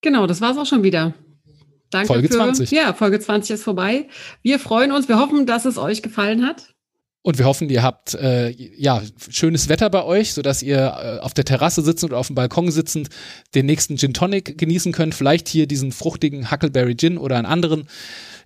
Genau, 0.00 0.26
das 0.26 0.40
war's 0.40 0.56
auch 0.56 0.66
schon 0.66 0.82
wieder. 0.82 1.14
Danke 1.90 2.08
Folge 2.08 2.28
für, 2.28 2.34
20. 2.34 2.70
Ja, 2.70 2.92
Folge 2.92 3.18
20 3.18 3.54
ist 3.54 3.62
vorbei. 3.62 4.08
Wir 4.42 4.58
freuen 4.58 4.92
uns. 4.92 5.08
Wir 5.08 5.18
hoffen, 5.18 5.46
dass 5.46 5.64
es 5.64 5.78
euch 5.78 6.02
gefallen 6.02 6.46
hat. 6.46 6.74
Und 7.22 7.38
wir 7.38 7.46
hoffen, 7.46 7.68
ihr 7.68 7.82
habt 7.82 8.14
äh, 8.14 8.50
ja 8.50 9.02
schönes 9.28 9.68
Wetter 9.68 9.90
bei 9.90 10.04
euch, 10.04 10.32
sodass 10.32 10.62
ihr 10.62 10.78
äh, 10.78 11.18
auf 11.18 11.34
der 11.34 11.44
Terrasse 11.44 11.82
sitzend 11.82 12.12
oder 12.12 12.20
auf 12.20 12.28
dem 12.28 12.36
Balkon 12.36 12.70
sitzend 12.70 13.08
den 13.54 13.66
nächsten 13.66 13.98
Gin 13.98 14.14
Tonic 14.14 14.56
genießen 14.56 14.92
könnt. 14.92 15.14
Vielleicht 15.14 15.48
hier 15.48 15.66
diesen 15.66 15.92
fruchtigen 15.92 16.50
Huckleberry 16.50 16.96
Gin 16.96 17.18
oder 17.18 17.36
einen 17.36 17.46
anderen. 17.46 17.88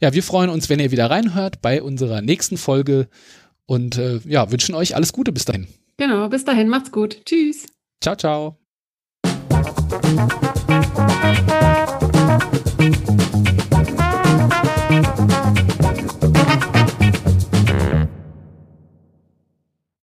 Ja, 0.01 0.15
wir 0.15 0.23
freuen 0.23 0.51
uns, 0.51 0.69
wenn 0.69 0.81
ihr 0.81 0.91
wieder 0.91 1.11
reinhört 1.11 1.61
bei 1.61 1.83
unserer 1.83 2.23
nächsten 2.23 2.57
Folge 2.57 3.09
und 3.67 3.99
äh, 3.99 4.21
ja, 4.25 4.51
wünschen 4.51 4.75
euch 4.75 4.97
alles 4.97 5.13
Gute 5.13 5.33
bis 5.33 5.45
dahin. 5.45 5.69
Genau, 5.99 6.29
bis 6.29 6.45
dahin, 6.45 6.69
macht's 6.69 6.91
gut. 6.91 7.25
Tschüss. 7.25 7.67
Ciao, 8.01 8.17
ciao. 8.17 8.59